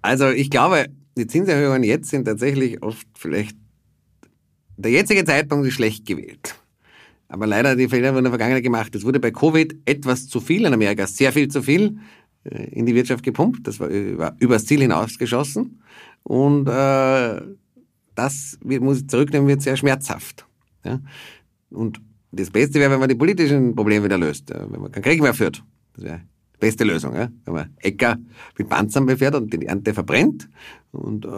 Also 0.00 0.30
ich 0.30 0.48
glaube, 0.48 0.86
die 1.18 1.26
Zinserhöhungen 1.26 1.84
jetzt 1.84 2.08
sind 2.08 2.24
tatsächlich 2.24 2.82
oft 2.82 3.06
vielleicht 3.14 3.56
der 4.78 4.92
jetzige 4.92 5.24
Zeitpunkt 5.26 5.66
ist 5.66 5.74
schlecht 5.74 6.06
gewählt. 6.06 6.56
Aber 7.28 7.46
leider 7.46 7.76
die 7.76 7.88
Fehler 7.88 8.08
wurden 8.08 8.18
in 8.18 8.24
der 8.24 8.32
Vergangenheit 8.32 8.62
gemacht. 8.62 8.94
Es 8.94 9.04
wurde 9.04 9.20
bei 9.20 9.30
Covid 9.30 9.76
etwas 9.84 10.26
zu 10.26 10.40
viel 10.40 10.64
in 10.64 10.72
Amerika, 10.72 11.06
sehr 11.06 11.32
viel 11.32 11.48
zu 11.48 11.62
viel 11.62 11.98
äh, 12.44 12.64
in 12.70 12.86
die 12.86 12.94
Wirtschaft 12.94 13.22
gepumpt. 13.22 13.66
Das 13.66 13.78
war 13.78 13.88
über, 13.88 14.34
übers 14.38 14.64
Ziel 14.64 14.80
hinausgeschossen. 14.80 15.82
Und 16.22 16.66
äh, 16.66 17.42
das 18.14 18.58
muss 18.62 19.00
ich 19.00 19.08
zurücknehmen, 19.08 19.48
wird 19.48 19.60
sehr 19.60 19.76
schmerzhaft. 19.76 20.46
Ja? 20.82 21.00
Und 21.74 22.00
das 22.32 22.50
Beste 22.50 22.80
wäre, 22.80 22.90
wenn 22.90 23.00
man 23.00 23.08
die 23.08 23.14
politischen 23.14 23.74
Probleme 23.74 24.04
wieder 24.04 24.18
löst, 24.18 24.50
wenn 24.50 24.80
man 24.80 24.90
keinen 24.90 25.02
Krieg 25.02 25.20
mehr 25.20 25.34
führt. 25.34 25.62
Das 25.94 26.04
wäre 26.04 26.20
die 26.54 26.58
beste 26.58 26.84
Lösung, 26.84 27.14
ja? 27.14 27.28
wenn 27.44 27.54
man 27.54 27.74
Äcker 27.80 28.16
mit 28.56 28.68
Panzern 28.68 29.06
befährt 29.06 29.34
und 29.34 29.52
die 29.52 29.66
Ernte 29.66 29.92
verbrennt 29.92 30.48
und 30.92 31.24
äh, 31.24 31.28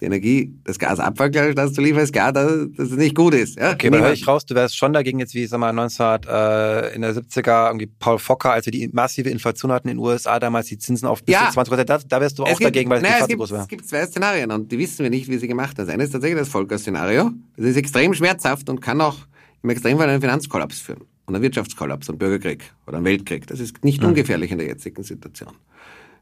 die 0.00 0.04
Energie, 0.04 0.52
das 0.64 0.78
Gas 0.78 0.98
Abfallglas 0.98 1.72
zu 1.72 1.80
liefern, 1.80 2.02
ist 2.02 2.12
klar, 2.12 2.32
dass, 2.32 2.50
dass 2.76 2.90
es 2.90 2.96
nicht 2.96 3.14
gut 3.14 3.34
ist. 3.34 3.58
Ja? 3.58 3.72
Okay, 3.72 3.88
aber 3.88 4.00
höre 4.00 4.12
ich 4.12 4.26
raus, 4.26 4.44
du 4.44 4.54
wärst 4.54 4.76
schon 4.76 4.92
dagegen 4.92 5.20
jetzt, 5.20 5.34
wie 5.34 5.44
ich 5.44 5.50
sag 5.50 5.58
mal, 5.58 5.72
19 5.72 6.22
äh, 6.28 6.94
in 6.94 7.02
der 7.02 7.14
70er, 7.14 7.68
irgendwie 7.68 7.86
Paul 7.86 8.18
Fokker, 8.18 8.52
als 8.52 8.66
wir 8.66 8.72
die 8.72 8.88
massive 8.92 9.30
Inflation 9.30 9.70
hatten 9.70 9.88
in 9.88 9.98
den 9.98 10.04
USA, 10.04 10.40
damals 10.40 10.66
die 10.66 10.78
Zinsen 10.78 11.06
auf 11.06 11.22
bis 11.22 11.34
ja. 11.34 11.46
zu 11.46 11.54
20 11.54 11.70
Prozent, 11.70 11.90
da, 11.90 11.98
da 11.98 12.20
wärst 12.20 12.38
du 12.38 12.42
auch 12.42 12.48
gibt, 12.48 12.64
dagegen, 12.64 12.90
weil 12.90 13.02
naja, 13.02 13.18
es 13.20 13.28
gibt, 13.28 13.38
groß 13.38 13.52
war. 13.52 13.62
Es 13.62 13.68
gibt 13.68 13.86
zwei 13.86 14.04
Szenarien 14.04 14.50
und 14.50 14.72
die 14.72 14.78
wissen 14.78 15.04
wir 15.04 15.10
nicht, 15.10 15.28
wie 15.28 15.38
sie 15.38 15.46
gemacht 15.46 15.78
haben. 15.78 15.86
Das 15.86 15.94
eine 15.94 16.02
ist 16.02 16.10
tatsächlich 16.10 16.40
das 16.40 16.48
Volker-Szenario. 16.48 17.30
Das 17.56 17.66
ist 17.66 17.76
extrem 17.76 18.12
schmerzhaft 18.14 18.68
und 18.68 18.80
kann 18.80 19.00
auch 19.00 19.18
im 19.66 19.70
Extremfall 19.70 20.08
einen 20.08 20.20
Finanzkollaps 20.20 20.80
führen 20.80 21.02
und 21.26 21.34
einen 21.34 21.42
Wirtschaftskollaps 21.42 22.08
und 22.08 22.18
Bürgerkrieg 22.18 22.72
oder 22.86 22.98
einen 22.98 23.06
Weltkrieg. 23.06 23.48
Das 23.48 23.58
ist 23.58 23.84
nicht 23.84 24.00
mhm. 24.00 24.10
ungefährlich 24.10 24.52
in 24.52 24.58
der 24.58 24.68
jetzigen 24.68 25.02
Situation. 25.02 25.54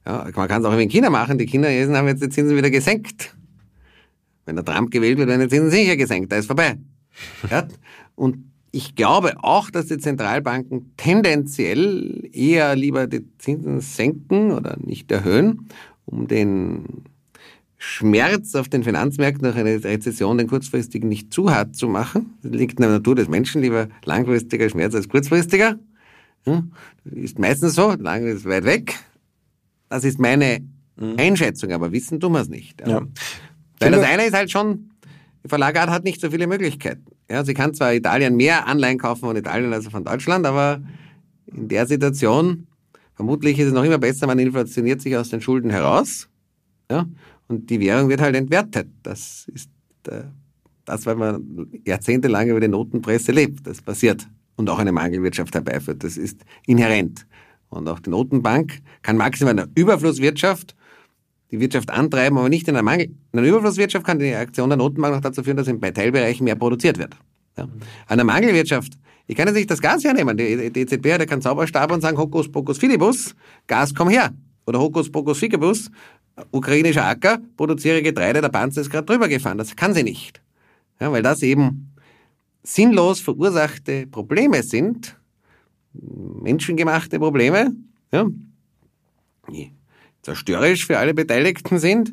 Ja, 0.07 0.27
man 0.35 0.49
kann 0.49 0.63
es 0.63 0.67
auch 0.67 0.79
in 0.79 0.89
China 0.89 1.11
machen. 1.11 1.37
Die 1.37 1.47
Chinesen 1.47 1.95
haben 1.95 2.09
jetzt 2.09 2.23
die 2.23 2.31
Zinsen 2.31 2.57
wieder 2.57 2.71
gesenkt. 2.71 3.35
Wenn 4.47 4.57
der 4.57 4.65
Trump 4.65 4.91
gewählt 4.91 5.19
wird, 5.19 5.29
werden 5.29 5.43
die 5.43 5.49
Zinsen 5.49 5.71
sicher 5.71 5.97
gesenkt. 5.97 6.33
Da 6.33 6.37
ist 6.37 6.47
vorbei. 6.47 6.79
Ja? 7.51 7.69
Und 8.15 8.51
ich 8.71 8.95
glaube 8.95 9.35
auch, 9.43 9.71
dass 9.71 9.87
die 9.87 9.99
Zentralbanken 9.99 10.93
tendenziell 10.97 12.29
eher 12.33 12.75
lieber 12.75 13.07
die 13.07 13.27
Zinsen 13.39 13.81
senken 13.81 14.53
oder 14.53 14.79
nicht 14.81 15.13
erhöhen, 15.13 15.69
um 16.07 16.29
den 16.29 17.05
Schmerz 17.87 18.55
auf 18.55 18.69
den 18.69 18.83
Finanzmärkten 18.83 19.47
nach 19.47 19.57
einer 19.57 19.85
Rezession 19.85 20.39
den 20.39 20.49
kurzfristigen 20.49 21.09
nicht 21.09 21.33
zu 21.33 21.51
hart 21.51 21.77
zu 21.77 21.87
machen. 21.87 22.35
Das 22.43 22.51
liegt 22.51 22.79
in 22.79 22.83
der 22.83 22.91
Natur 22.91 23.15
des 23.15 23.29
Menschen, 23.29 23.61
lieber 23.61 23.89
langfristiger 24.05 24.71
Schmerz 24.71 24.95
als 24.95 25.09
kurzfristiger. 25.09 25.79
Hm? 26.45 26.73
Ist 27.05 27.39
meistens 27.39 27.75
so, 27.75 27.93
lang 27.93 28.27
ist 28.27 28.47
weit 28.47 28.65
weg. 28.65 28.99
Das 29.91 30.03
ist 30.03 30.19
meine 30.19 30.61
mhm. 30.97 31.17
Einschätzung, 31.19 31.73
aber 31.73 31.93
wissen 31.93 32.21
tun 32.21 32.33
wir 32.33 32.41
es 32.41 32.49
nicht. 32.49 32.81
Ja. 32.87 33.03
Weil 33.81 33.91
das 33.91 34.05
eine 34.05 34.25
ist 34.25 34.35
halt 34.35 34.51
schon, 34.51 34.91
die 35.45 35.49
Verlagart 35.49 35.91
hat 35.91 36.05
nicht 36.05 36.23
so 36.23 36.31
viele 36.31 36.47
Möglichkeiten. 36.47 37.05
Ja, 37.31 37.45
sie 37.45 37.53
kann 37.53 37.75
zwar 37.75 37.93
Italien 37.93 38.35
mehr 38.37 38.67
Anleihen 38.67 38.99
kaufen 38.99 39.21
von 39.21 39.37
Italien 39.37 39.73
als 39.75 39.87
von 39.89 40.05
Deutschland, 40.05 40.47
aber 40.47 40.81
in 41.47 41.69
der 41.69 41.87
Situation, 41.87 42.67
vermutlich 43.15 43.59
ist 43.59 43.69
es 43.69 43.73
noch 43.75 43.85
immer 43.85 43.99
besser, 43.99 44.27
man 44.27 44.39
inflationiert 44.39 45.03
sich 45.03 45.17
aus 45.17 45.29
den 45.29 45.43
Schulden 45.43 45.71
heraus. 45.71 46.29
Ja, 46.91 47.07
und 47.49 47.69
die 47.71 47.81
Währung 47.81 48.09
wird 48.09 48.21
halt 48.21 48.37
entwertet. 48.37 48.89
Das 49.03 49.47
ist 49.53 49.71
äh, 50.09 50.25
das, 50.85 51.07
weil 51.07 51.17
man 51.17 51.69
jahrzehntelang 51.87 52.49
über 52.49 52.61
die 52.61 52.69
Notenpresse 52.69 53.33
lebt. 53.33 53.67
Das 53.67 53.81
passiert. 53.81 54.27
Und 54.57 54.69
auch 54.71 54.79
eine 54.79 54.93
Mangelwirtschaft 54.93 55.55
herbeiführt. 55.55 56.05
Das 56.05 56.17
ist 56.17 56.45
inhärent. 56.67 57.27
Und 57.71 57.89
auch 57.89 58.01
die 58.01 58.11
Notenbank 58.11 58.81
kann 59.03 59.17
maximal 59.17 59.53
in 59.53 59.57
der 59.57 59.69
Überflusswirtschaft 59.75 60.77
die 61.55 61.61
Wirtschaft 61.61 61.91
antreiben, 61.91 62.37
aber 62.37 62.49
nicht 62.49 62.67
in 62.69 62.75
einer 62.75 62.83
Mangel. 62.83 63.11
In 63.33 63.39
einer 63.39 63.47
Überflusswirtschaft 63.47 64.05
kann 64.05 64.19
die 64.19 64.35
Aktion 64.35 64.71
der 64.71 64.77
Notenbank 64.77 65.15
noch 65.15 65.21
dazu 65.21 65.43
führen, 65.43 65.57
dass 65.57 65.69
in 65.69 65.81
Teilbereichen 65.81 66.45
mehr 66.45 66.57
produziert 66.57 66.99
wird. 66.99 67.17
Ja. 67.57 67.69
Der 68.11 68.25
Mangelwirtschaft, 68.25 68.95
ich 69.27 69.37
kann 69.37 69.47
jetzt 69.47 69.57
nicht 69.57 69.71
das 69.71 69.81
Gas 69.81 70.03
hernehmen. 70.03 70.37
Die, 70.37 70.73
die 70.73 70.81
EZB 70.81 71.13
hat 71.13 71.21
ja 71.21 71.27
keinen 71.27 71.43
Zauberstab 71.43 71.93
und 71.93 72.01
sagen, 72.01 72.19
Hokus 72.19 72.51
Pokus 72.51 72.79
Filibus, 72.79 73.37
Gas 73.67 73.95
komm 73.95 74.09
her. 74.09 74.33
Oder 74.67 74.81
Hokus 74.81 75.11
Pokus 75.13 75.39
Ficibus, 75.39 75.91
ukrainischer 76.51 77.05
Acker, 77.05 77.41
produziere 77.57 78.03
Getreide, 78.03 78.41
der 78.41 78.49
Panzer 78.49 78.81
ist 78.81 78.91
gerade 78.91 79.07
drüber 79.07 79.29
gefahren. 79.29 79.59
Das 79.59 79.77
kann 79.77 79.95
sie 79.95 80.03
nicht. 80.03 80.41
Ja, 81.01 81.13
weil 81.13 81.23
das 81.23 81.43
eben 81.43 81.93
sinnlos 82.63 83.21
verursachte 83.21 84.07
Probleme 84.07 84.63
sind, 84.63 85.17
menschengemachte 85.93 87.19
Probleme, 87.19 87.75
ja, 88.13 88.27
die 89.51 89.73
zerstörerisch 90.23 90.87
für 90.87 90.99
alle 90.99 91.15
Beteiligten 91.15 91.79
sind, 91.79 92.13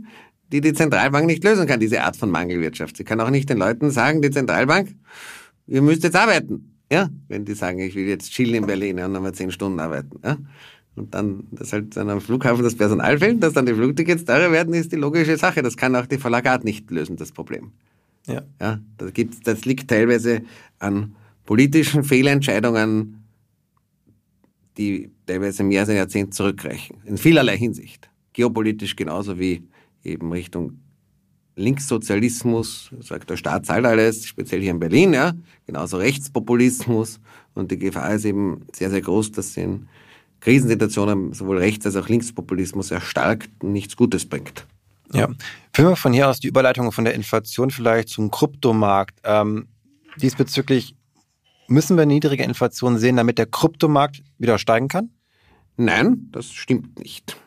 die 0.51 0.61
die 0.61 0.73
Zentralbank 0.73 1.25
nicht 1.25 1.43
lösen 1.43 1.65
kann, 1.65 1.79
diese 1.79 2.03
Art 2.03 2.17
von 2.17 2.29
Mangelwirtschaft. 2.29 2.97
Sie 2.97 3.03
kann 3.05 3.21
auch 3.21 3.29
nicht 3.29 3.49
den 3.49 3.57
Leuten 3.57 3.89
sagen, 3.89 4.21
die 4.21 4.31
Zentralbank, 4.31 4.93
ihr 5.67 5.81
müsst 5.81 6.03
jetzt 6.03 6.15
arbeiten. 6.15 6.77
Ja, 6.91 7.09
wenn 7.29 7.45
die 7.45 7.53
sagen, 7.53 7.79
ich 7.79 7.95
will 7.95 8.05
jetzt 8.05 8.31
chillen 8.31 8.55
in 8.55 8.65
Berlin 8.65 8.99
und 8.99 9.13
nochmal 9.13 9.33
zehn 9.33 9.49
Stunden 9.49 9.79
arbeiten. 9.79 10.19
Ja? 10.25 10.37
Und 10.95 11.13
dann, 11.13 11.47
dass 11.51 11.71
halt 11.71 11.95
dann 11.95 12.09
am 12.09 12.19
Flughafen 12.19 12.63
das 12.63 12.75
Personal 12.75 13.17
fehlt, 13.17 13.41
dass 13.41 13.53
dann 13.53 13.65
die 13.65 13.73
Flugtickets 13.73 14.25
teurer 14.25 14.51
werden, 14.51 14.73
ist 14.73 14.91
die 14.91 14.97
logische 14.97 15.37
Sache. 15.37 15.61
Das 15.61 15.77
kann 15.77 15.95
auch 15.95 16.05
die 16.05 16.17
Verlagat 16.17 16.63
nicht 16.63 16.91
lösen, 16.91 17.15
das 17.15 17.31
Problem. 17.31 17.71
Ja. 18.27 18.43
Ja, 18.59 18.79
das, 18.97 19.13
gibt's, 19.13 19.39
das 19.39 19.65
liegt 19.65 19.89
teilweise 19.89 20.41
an 20.79 21.15
politischen 21.45 22.03
Fehlentscheidungen, 22.03 23.23
die 24.77 25.11
teilweise 25.25 25.63
mehr 25.63 25.81
als 25.81 25.89
ein 25.89 25.95
Jahrzehnt 25.95 26.33
zurückreichen. 26.33 26.97
In 27.05 27.17
vielerlei 27.17 27.57
Hinsicht. 27.57 28.09
Geopolitisch 28.33 28.95
genauso 28.95 29.39
wie 29.39 29.67
eben 30.03 30.31
Richtung 30.31 30.79
Linkssozialismus, 31.55 32.91
sagt 33.01 33.29
der 33.29 33.37
Staat 33.37 33.65
zahlt 33.65 33.85
alles, 33.85 34.25
speziell 34.25 34.61
hier 34.61 34.71
in 34.71 34.79
Berlin, 34.79 35.13
ja, 35.13 35.33
genauso 35.65 35.97
Rechtspopulismus. 35.97 37.19
Und 37.53 37.71
die 37.71 37.77
Gefahr 37.77 38.13
ist 38.13 38.25
eben 38.25 38.65
sehr, 38.73 38.89
sehr 38.89 39.01
groß, 39.01 39.31
dass 39.33 39.53
sie 39.53 39.61
in 39.61 39.87
Krisensituationen 40.41 41.33
sowohl 41.33 41.57
Rechts- 41.57 41.85
als 41.85 41.95
auch 41.95 42.09
Linkspopulismus 42.09 42.89
sehr 42.89 43.01
stark 43.01 43.47
nichts 43.63 43.95
Gutes 43.95 44.27
bringt. 44.27 44.65
Ja. 45.13 45.29
Führen 45.73 45.89
wir 45.89 45.95
von 45.95 46.13
hier 46.13 46.29
aus 46.29 46.39
die 46.39 46.47
Überleitung 46.47 46.91
von 46.91 47.05
der 47.05 47.13
Inflation 47.13 47.71
vielleicht 47.71 48.09
zum 48.09 48.31
Kryptomarkt. 48.31 49.19
Ähm, 49.23 49.67
diesbezüglich 50.17 50.95
müssen 51.67 51.97
wir 51.97 52.05
niedrige 52.05 52.43
Inflation 52.43 52.97
sehen, 52.97 53.15
damit 53.15 53.37
der 53.37 53.45
Kryptomarkt 53.45 54.23
wieder 54.37 54.57
steigen 54.57 54.87
kann? 54.87 55.09
Nein, 55.77 56.29
das 56.31 56.51
stimmt 56.51 56.99
nicht. 56.99 57.37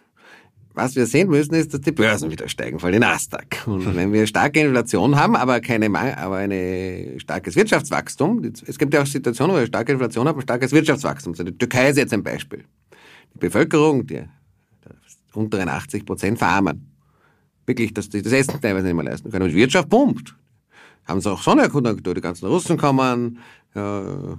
Was 0.77 0.97
wir 0.97 1.07
sehen 1.07 1.29
müssen, 1.29 1.55
ist, 1.55 1.73
dass 1.73 1.83
die 1.83 1.93
Börsen 1.93 2.33
wieder 2.33 2.49
steigen, 2.49 2.81
vor 2.81 2.89
allem 2.89 3.01
die 3.01 3.07
Nasdaq. 3.07 3.63
Und 3.67 3.95
wenn 3.95 4.13
wir 4.13 4.27
starke 4.27 4.61
Inflation 4.61 5.15
haben, 5.15 5.37
aber 5.37 5.61
keine, 5.61 5.87
aber 6.19 6.37
eine 6.37 7.15
starkes 7.19 7.55
Wirtschaftswachstum, 7.55 8.43
es 8.67 8.77
gibt 8.77 8.93
ja 8.93 9.03
auch 9.03 9.07
Situationen, 9.07 9.55
wo 9.55 9.61
wir 9.61 9.67
starke 9.67 9.93
Inflation 9.93 10.27
haben, 10.27 10.41
starkes 10.41 10.73
Wirtschaftswachstum. 10.73 11.35
Also 11.35 11.45
die 11.45 11.57
Türkei 11.57 11.91
ist 11.91 11.97
jetzt 11.97 12.13
ein 12.13 12.25
Beispiel. 12.25 12.65
Die 13.35 13.39
Bevölkerung, 13.39 14.07
die 14.07 14.23
unteren 15.35 15.69
80 15.69 16.07
Prozent 16.07 16.39
verarmen. 16.39 16.91
Wirklich, 17.67 17.95
dass 17.95 18.09
die 18.09 18.23
das 18.23 18.33
Essen 18.33 18.61
teilweise 18.61 18.87
nicht 18.87 18.95
mehr 18.95 19.05
leisten 19.05 19.31
können. 19.31 19.45
Und 19.45 19.51
die 19.51 19.57
Wirtschaft 19.57 19.89
pumpt. 19.89 20.35
Haben 21.07 21.21
sie 21.21 21.31
auch 21.31 21.43
so 21.43 21.51
eine 21.51 21.69
die 21.69 22.21
ganzen 22.21 22.47
Russen 22.47 22.77
kommen, 22.77 23.39
ja, 23.75 24.39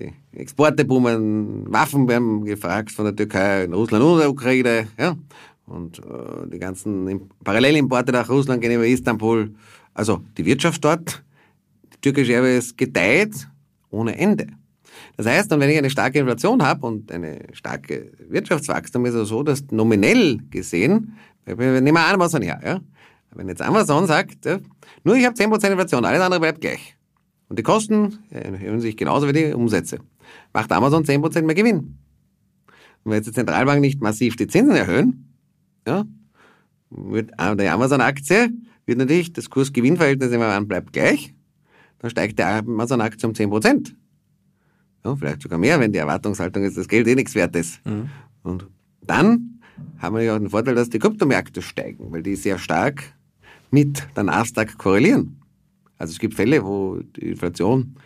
die 0.00 0.12
Exporte 0.32 0.84
boomen, 0.84 1.70
Waffen 1.72 2.08
werden 2.08 2.44
gefragt 2.44 2.90
von 2.90 3.04
der 3.04 3.16
Türkei 3.16 3.64
in 3.64 3.74
Russland 3.74 4.04
und 4.04 4.18
der 4.18 4.30
Ukraine. 4.30 4.88
Ja? 4.98 5.16
Und 5.66 5.98
äh, 5.98 6.48
die 6.52 6.58
ganzen 6.58 7.28
Parallelimporte 7.44 8.12
nach 8.12 8.28
Russland 8.28 8.62
gehen 8.62 8.72
über 8.72 8.86
Istanbul. 8.86 9.54
Also 9.92 10.22
die 10.36 10.44
Wirtschaft 10.44 10.84
dort, 10.84 11.22
die 11.92 12.00
türkische 12.00 12.32
Airways 12.32 12.76
gedeiht 12.76 13.48
ohne 13.90 14.16
Ende. 14.16 14.46
Das 15.20 15.26
heißt, 15.26 15.50
wenn 15.50 15.68
ich 15.68 15.76
eine 15.76 15.90
starke 15.90 16.18
Inflation 16.18 16.62
habe 16.62 16.86
und 16.86 17.12
eine 17.12 17.40
starke 17.52 18.10
Wirtschaftswachstum, 18.30 19.04
ist 19.04 19.12
es 19.12 19.28
so, 19.28 19.42
dass 19.42 19.62
nominell 19.70 20.38
gesehen, 20.48 21.12
wir 21.44 21.82
nehmen 21.82 21.98
an, 21.98 22.18
was 22.18 22.32
her, 22.32 22.58
ja? 22.64 22.80
Wenn 23.34 23.46
jetzt 23.46 23.60
Amazon 23.60 24.06
sagt, 24.06 24.46
ja, 24.46 24.60
nur 25.04 25.16
ich 25.16 25.26
habe 25.26 25.36
10% 25.36 25.72
Inflation, 25.72 26.06
alles 26.06 26.22
andere 26.22 26.40
bleibt 26.40 26.62
gleich. 26.62 26.96
Und 27.50 27.58
die 27.58 27.62
Kosten 27.62 28.20
erhöhen 28.30 28.80
sich 28.80 28.96
genauso 28.96 29.28
wie 29.28 29.34
die 29.34 29.52
Umsätze. 29.52 29.98
Macht 30.54 30.72
Amazon 30.72 31.04
10% 31.04 31.42
mehr 31.42 31.54
Gewinn. 31.54 31.98
Und 33.04 33.10
wenn 33.10 33.16
jetzt 33.16 33.26
die 33.26 33.32
Zentralbank 33.32 33.82
nicht 33.82 34.00
massiv 34.00 34.36
die 34.36 34.46
Zinsen 34.46 34.74
erhöhen, 34.74 35.34
ja, 35.86 36.06
wird 36.88 37.32
die 37.58 37.68
Amazon-Aktie, 37.68 38.48
wird 38.86 38.96
natürlich 38.96 39.34
das 39.34 39.50
Kurs-Gewinn-Verhältnis 39.50 40.32
immer 40.32 40.46
an 40.46 40.66
bleibt 40.66 40.94
gleich, 40.94 41.34
dann 41.98 42.10
steigt 42.10 42.38
die 42.38 42.42
Amazon-Aktie 42.42 43.28
um 43.28 43.34
10%. 43.34 43.92
Ja, 45.04 45.16
vielleicht 45.16 45.42
sogar 45.42 45.58
mehr, 45.58 45.80
wenn 45.80 45.92
die 45.92 45.98
Erwartungshaltung 45.98 46.62
ist, 46.62 46.76
dass 46.76 46.84
das 46.84 46.88
Geld 46.88 47.06
eh 47.06 47.14
nichts 47.14 47.34
wert 47.34 47.56
ist. 47.56 47.84
Mhm. 47.86 48.10
Und 48.42 48.66
dann 49.02 49.60
haben 49.98 50.16
wir 50.16 50.22
ja 50.22 50.34
auch 50.34 50.38
den 50.38 50.50
Vorteil, 50.50 50.74
dass 50.74 50.90
die 50.90 50.98
Kryptomärkte 50.98 51.62
steigen, 51.62 52.12
weil 52.12 52.22
die 52.22 52.36
sehr 52.36 52.58
stark 52.58 53.02
mit 53.70 54.06
der 54.16 54.24
Nasdaq 54.24 54.76
korrelieren. 54.78 55.40
Also 55.96 56.12
es 56.12 56.18
gibt 56.18 56.34
Fälle, 56.34 56.64
wo 56.64 56.98
die 57.16 57.30
Inflation, 57.30 57.96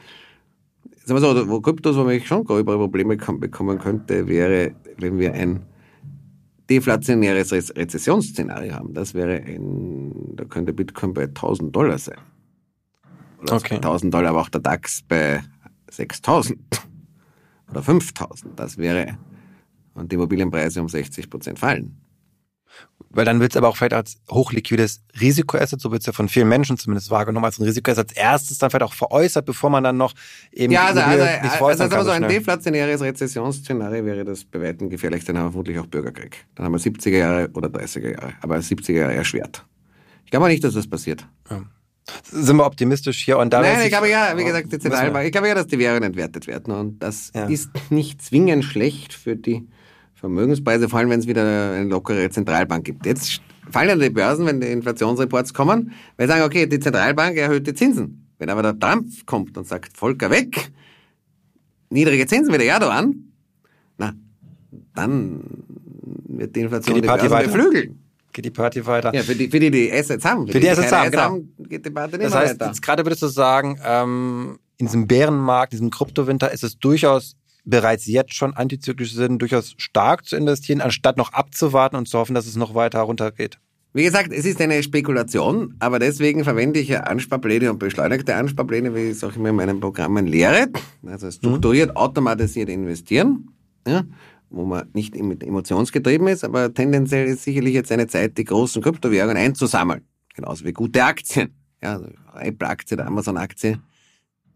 sagen 1.05 1.21
wir 1.21 1.35
so, 1.35 1.49
wo 1.49 1.61
Kryptos, 1.61 1.97
wo 1.97 2.05
man 2.05 2.21
schon 2.21 2.45
gröbere 2.45 2.79
Probleme 2.79 3.17
bekommen 3.17 3.79
könnte, 3.79 4.27
wäre, 4.27 4.75
wenn 4.99 5.19
wir 5.19 5.33
ein 5.33 5.63
deflationäres 6.69 7.53
Rezessionsszenario 7.53 8.73
haben. 8.73 8.95
Das 8.95 9.15
wäre 9.15 9.37
ein, 9.37 10.13
da 10.37 10.45
könnte 10.45 10.73
Bitcoin 10.73 11.15
bei 11.15 11.25
1000 11.25 11.75
Dollar 11.75 11.99
sein. 11.99 12.19
Oder 13.43 13.57
okay. 13.57 13.77
1000 13.77 14.13
Dollar, 14.13 14.31
aber 14.31 14.41
auch 14.41 14.49
der 14.49 14.63
DAX 14.63 15.03
bei 15.07 15.43
6000 15.97 16.59
oder 17.71 17.83
5000. 17.83 18.59
Das 18.59 18.79
wäre, 18.79 19.19
und 19.95 20.11
die 20.11 20.17
Immobilienpreise 20.17 20.81
um 20.81 20.89
60 20.89 21.31
Prozent 21.31 21.59
fallen. 21.59 22.01
Weil 23.11 23.25
dann 23.25 23.39
wird 23.39 23.53
es 23.53 23.57
aber 23.57 23.69
auch 23.69 23.77
vielleicht 23.77 23.95
als 23.95 24.17
hochliquides 24.29 25.03
Risikoasset, 25.21 25.81
so 25.81 25.93
wird 25.93 26.03
es 26.03 26.07
ja 26.07 26.13
von 26.13 26.29
vielen 26.29 26.49
Menschen 26.49 26.77
zumindest 26.77 27.11
wahrgenommen, 27.11 27.45
als 27.45 27.59
ein 27.59 27.65
Risikoasset 27.65 28.09
als 28.09 28.17
erstes 28.17 28.59
dann 28.59 28.71
vielleicht 28.71 28.85
auch 28.85 28.93
veräußert, 28.93 29.47
bevor 29.47 29.71
man 29.71 29.85
dann 29.85 29.97
noch 29.97 30.15
eben 30.51 30.73
Ja, 30.73 30.87
also, 30.87 31.01
also, 31.01 31.23
also, 31.23 31.65
also, 31.65 31.83
also 31.85 32.05
so 32.05 32.11
ein 32.11 32.29
deflationäres 32.29 33.01
Rezessionsszenario 33.01 34.05
wäre 34.05 34.25
das 34.25 34.45
bei 34.45 34.61
weitem 34.61 34.91
gefährlich, 34.91 35.25
dann 35.25 35.39
haben 35.39 35.47
wir 35.47 35.53
vermutlich 35.53 35.79
auch 35.79 35.87
Bürgerkrieg. 35.87 36.45
Dann 36.57 36.67
haben 36.67 36.73
wir 36.73 36.81
70er 36.81 37.17
Jahre 37.17 37.51
oder 37.55 37.69
30er 37.69 38.11
Jahre, 38.11 38.35
aber 38.41 38.57
70er 38.57 38.93
Jahre 38.93 39.15
erschwert. 39.15 39.65
Ich 40.25 40.33
glaube 40.33 40.49
nicht, 40.49 40.65
dass 40.65 40.75
das 40.75 40.89
passiert. 40.89 41.25
Ja. 41.51 41.63
Sind 42.31 42.57
wir 42.57 42.67
optimistisch 42.67 43.25
hier 43.25 43.39
und 43.39 43.53
da? 43.53 43.63
Nein, 43.63 43.81
ich 43.83 43.89
glaube 43.89 44.11
ja, 44.11 44.37
wie 44.37 44.45
gesagt, 44.45 44.71
die 44.73 44.79
Zentralbank, 44.79 45.27
ich 45.27 45.33
glaube 45.33 45.49
ja, 45.49 45.55
dass 45.55 45.67
die 45.67 45.79
Währungen 45.79 46.03
entwertet 46.03 46.47
werden 46.47 46.75
und 46.75 47.03
das 47.03 47.31
ja. 47.35 47.47
ist 47.47 47.71
nicht 47.91 48.21
zwingend 48.21 48.65
schlecht 48.65 49.15
für 49.15 49.37
die 49.37 49.67
Vermögenspreise, 50.15 50.89
vor 50.89 50.99
allem 50.99 51.11
wenn 51.11 51.21
es 51.21 51.27
wieder 51.27 51.43
eine 51.43 51.85
lockere 51.85 52.29
Zentralbank 52.31 52.85
gibt. 52.85 53.07
Jetzt 53.07 53.41
fallen 53.71 53.89
ja 53.89 53.97
die 53.97 54.11
Börsen, 54.11 54.47
wenn 54.47 54.61
die 54.61 54.69
Inflationsreports 54.69 55.55
kommen, 55.55 55.93
weil 56.17 56.27
sie 56.27 56.33
sagen, 56.33 56.45
okay, 56.45 56.67
die 56.67 56.81
Zentralbank 56.81 57.37
erhöht 57.37 57.67
die 57.67 57.75
Zinsen. 57.75 58.27
Wenn 58.39 58.51
aber 58.51 58.63
der 58.63 58.79
Trump 58.79 59.07
kommt 59.27 59.57
und 59.57 59.67
sagt, 59.67 59.97
Volker 59.97 60.31
weg, 60.31 60.71
niedrige 61.89 62.27
Zinsen 62.27 62.53
wieder 62.53 62.65
Erdogan, 62.65 63.33
na, 63.97 64.13
dann 64.95 65.41
wird 66.29 66.55
die 66.55 66.61
Inflation 66.61 66.97
die, 66.97 67.01
die 67.01 67.07
Börsen 67.07 67.29
beflügeln. 67.29 68.04
Geht 68.35 68.45
die 68.47 68.51
Party 68.51 68.85
weiter. 68.85 69.15
Ja, 69.15 69.23
für 69.23 69.37
die, 69.37 69.49
für 69.49 69.61
die, 69.61 69.71
die 69.71 69.93
Assets 69.93 70.25
haben. 70.25 70.47
Für, 70.47 70.55
für 70.55 70.61
die, 70.61 70.67
die 70.67 70.71
Assets 70.71 70.91
haben, 70.91 71.11
genau. 71.11 71.23
haben, 71.23 71.55
geht 71.69 71.87
die 71.87 71.91
Party 71.91 72.19
nicht 72.19 72.27
das 72.27 72.35
heißt, 72.35 72.55
weiter. 72.55 72.67
Jetzt 72.67 72.83
gerade 72.83 73.07
würdest 73.07 73.23
du 73.23 73.29
sagen, 73.29 73.79
ähm, 73.87 74.59
in 74.77 74.87
diesem 74.87 75.07
Bärenmarkt, 75.07 75.73
diesem 75.73 75.91
Kryptowinter 75.91 76.51
ist 76.51 76.65
es 76.65 76.77
durchaus 76.77 77.37
bereits 77.65 78.07
jetzt 78.07 78.35
schon 78.35 78.53
antizyklisch 78.53 79.15
sind, 79.15 79.39
durchaus 79.39 79.75
stark 79.79 80.27
zu 80.27 80.37
investieren, 80.37 80.81
anstatt 80.81 81.17
noch 81.17 81.33
abzuwarten 81.33 81.95
und 81.95 82.09
zu 82.09 82.19
hoffen, 82.19 82.35
dass 82.35 82.47
es 82.47 82.57
noch 82.57 82.75
weiter 82.75 83.01
runtergeht? 83.01 83.61
Wie 83.93 84.03
gesagt, 84.03 84.33
es 84.33 84.45
ist 84.45 84.61
eine 84.61 84.83
Spekulation, 84.83 85.77
aber 85.79 86.01
deswegen 86.01 86.43
verwende 86.43 86.81
ich 86.81 86.89
ja 86.89 87.03
Ansparpläne 87.03 87.71
und 87.71 87.79
beschleunigte 87.79 88.35
Ansparpläne, 88.35 88.93
wie 88.97 89.03
ich 89.03 89.11
es 89.13 89.23
auch 89.23 89.37
immer 89.37 89.51
in 89.51 89.55
meinen 89.55 89.79
Programmen 89.79 90.27
lehre. 90.27 90.67
Also 91.07 91.31
strukturiert, 91.31 91.91
mhm. 91.91 91.97
automatisiert 91.97 92.69
investieren, 92.69 93.51
ja, 93.87 94.03
wo 94.55 94.65
man 94.65 94.89
nicht 94.93 95.17
emotionsgetrieben 95.17 96.29
ist, 96.29 96.45
aber 96.45 96.73
tendenziell 96.73 97.27
ist 97.27 97.45
sicherlich 97.45 97.75
jetzt 97.75 97.93
eine 97.93 98.07
Zeit, 98.07 98.39
die 98.39 98.45
großen 98.45 98.83
Kryptowährungen 98.83 99.37
einzusammeln. 99.37 100.03
Genauso 100.35 100.65
wie 100.65 100.73
gute 100.73 101.05
Aktien. 101.05 101.55
Ja, 101.83 101.95
also 101.95 102.09
Apple-Aktie, 102.41 102.99
Amazon-Aktie 103.05 103.79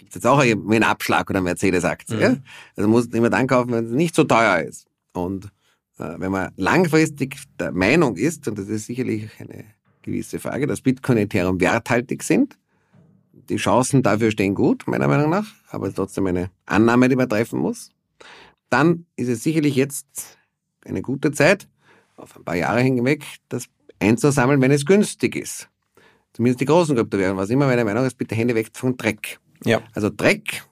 gibt 0.08 0.14
jetzt 0.14 0.26
auch 0.26 0.38
einen 0.38 0.82
Abschlag 0.82 1.28
oder 1.28 1.42
Mercedes-Aktie. 1.42 2.16
Mhm. 2.16 2.22
Ja? 2.22 2.36
Also 2.76 2.88
muss 2.88 3.06
immer 3.06 3.30
dann 3.30 3.46
kaufen, 3.46 3.72
wenn 3.72 3.84
es 3.84 3.92
nicht 3.92 4.14
so 4.14 4.24
teuer 4.24 4.60
ist. 4.60 4.86
Und 5.12 5.46
äh, 5.98 6.14
wenn 6.18 6.32
man 6.32 6.52
langfristig 6.56 7.36
der 7.58 7.72
Meinung 7.72 8.16
ist, 8.16 8.48
und 8.48 8.58
das 8.58 8.68
ist 8.68 8.86
sicherlich 8.86 9.28
eine 9.38 9.64
gewisse 10.02 10.38
Frage, 10.38 10.66
dass 10.66 10.80
Bitcoin 10.80 11.18
und 11.18 11.24
Ethereum 11.24 11.60
werthaltig 11.60 12.22
sind, 12.22 12.56
die 13.50 13.56
Chancen 13.56 14.02
dafür 14.02 14.30
stehen 14.30 14.54
gut, 14.54 14.86
meiner 14.86 15.08
Meinung 15.08 15.30
nach, 15.30 15.46
aber 15.68 15.92
trotzdem 15.92 16.26
eine 16.26 16.50
Annahme, 16.66 17.08
die 17.08 17.16
man 17.16 17.28
treffen 17.28 17.58
muss, 17.58 17.90
dann 18.70 19.06
ist 19.16 19.28
es 19.28 19.42
sicherlich 19.42 19.76
jetzt 19.76 20.38
eine 20.84 21.02
gute 21.02 21.32
Zeit, 21.32 21.68
auf 22.16 22.36
ein 22.36 22.44
paar 22.44 22.56
Jahre 22.56 22.80
hinweg, 22.80 23.24
das 23.48 23.66
einzusammeln, 24.00 24.60
wenn 24.60 24.70
es 24.70 24.84
günstig 24.84 25.36
ist. 25.36 25.68
Zumindest 26.32 26.60
die 26.60 26.66
großen 26.66 26.94
Kryptowährungen. 26.96 27.38
Was 27.38 27.50
immer 27.50 27.66
meine 27.66 27.84
Meinung 27.84 28.04
ist, 28.04 28.16
bitte 28.16 28.34
Hände 28.34 28.54
weg 28.54 28.70
von 28.72 28.96
Dreck. 28.96 29.38
Ja. 29.64 29.82
Also 29.94 30.10
Dreck 30.10 30.64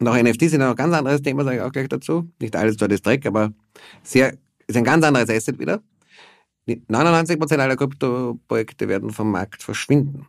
und 0.00 0.08
auch 0.08 0.16
NFTs 0.16 0.52
sind 0.52 0.62
ein 0.62 0.74
ganz 0.76 0.94
anderes 0.94 1.20
Thema, 1.20 1.44
sage 1.44 1.58
ich 1.58 1.62
auch 1.62 1.72
gleich 1.72 1.88
dazu. 1.88 2.30
Nicht 2.40 2.56
alles 2.56 2.76
dort 2.76 2.90
ist 2.92 3.04
Dreck, 3.04 3.26
aber 3.26 3.52
sehr, 4.02 4.34
ist 4.66 4.76
ein 4.76 4.84
ganz 4.84 5.04
anderes 5.04 5.28
Asset 5.28 5.58
wieder. 5.58 5.82
99% 6.66 7.58
aller 7.58 7.76
Kryptoprojekte 7.76 8.88
werden 8.88 9.10
vom 9.10 9.30
Markt 9.30 9.62
verschwinden. 9.62 10.26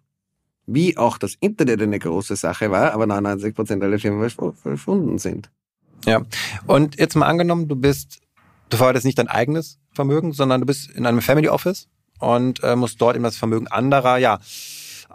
Wie 0.65 0.97
auch 0.97 1.17
das 1.17 1.35
Internet 1.39 1.81
eine 1.81 1.99
große 1.99 2.35
Sache 2.35 2.71
war, 2.71 2.93
aber 2.93 3.05
99% 3.05 3.81
aller 3.81 3.99
Firmen 3.99 4.29
verschwunden 4.29 5.17
sind. 5.19 5.51
Ja. 6.05 6.21
Und 6.67 6.99
jetzt 6.99 7.15
mal 7.15 7.27
angenommen, 7.27 7.67
du 7.67 7.75
bist, 7.75 8.19
du 8.69 8.77
verwaltest 8.77 9.05
nicht 9.05 9.17
dein 9.17 9.27
eigenes 9.27 9.79
Vermögen, 9.93 10.33
sondern 10.33 10.61
du 10.61 10.67
bist 10.67 10.89
in 10.91 11.05
einem 11.05 11.21
Family 11.21 11.49
Office 11.49 11.87
und 12.19 12.63
äh, 12.63 12.75
musst 12.75 13.01
dort 13.01 13.15
eben 13.15 13.23
das 13.23 13.37
Vermögen 13.37 13.67
anderer, 13.67 14.17
ja, 14.17 14.39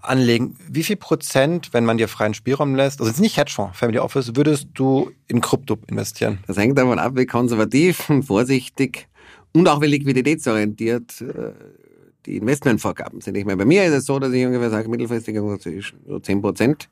anlegen. 0.03 0.57
Wie 0.69 0.83
viel 0.83 0.97
Prozent, 0.97 1.73
wenn 1.73 1.85
man 1.85 1.99
dir 1.99 2.09
freien 2.09 2.35
Spielraum 2.35 2.75
lässt, 2.75 3.01
also 3.01 3.11
jetzt 3.11 3.21
nicht 3.21 3.37
Hedgefonds, 3.37 3.79
Family 3.79 3.99
Office, 3.99 4.37
würdest 4.37 4.69
du 4.75 5.11
in 5.27 5.41
Krypto 5.41 5.79
investieren? 5.89 6.39
Das 6.47 6.57
hängt 6.57 6.79
davon 6.79 6.99
ab, 6.99 7.13
wie 7.17 7.27
konservativ 7.27 8.09
und 8.11 8.25
vorsichtig 8.25 9.09
und 9.53 9.69
auch 9.69 9.81
wie 9.81 9.87
liquiditätsorientiert 9.87 11.21
äh, 11.23 11.53
die 12.27 12.37
Investmentvorgaben 12.37 13.21
sind. 13.21 13.37
Ich 13.37 13.45
meine, 13.45 13.57
bei 13.57 13.65
mir 13.65 13.85
ist 13.85 13.93
es 13.93 14.07
so, 14.07 14.19
dass 14.19 14.33
ich 14.33 14.45
ungefähr 14.45 14.71
sage, 14.71 14.89
mittelfristig 14.89 15.37
so 16.07 16.19
10 16.19 16.43
Prozent. 16.43 16.89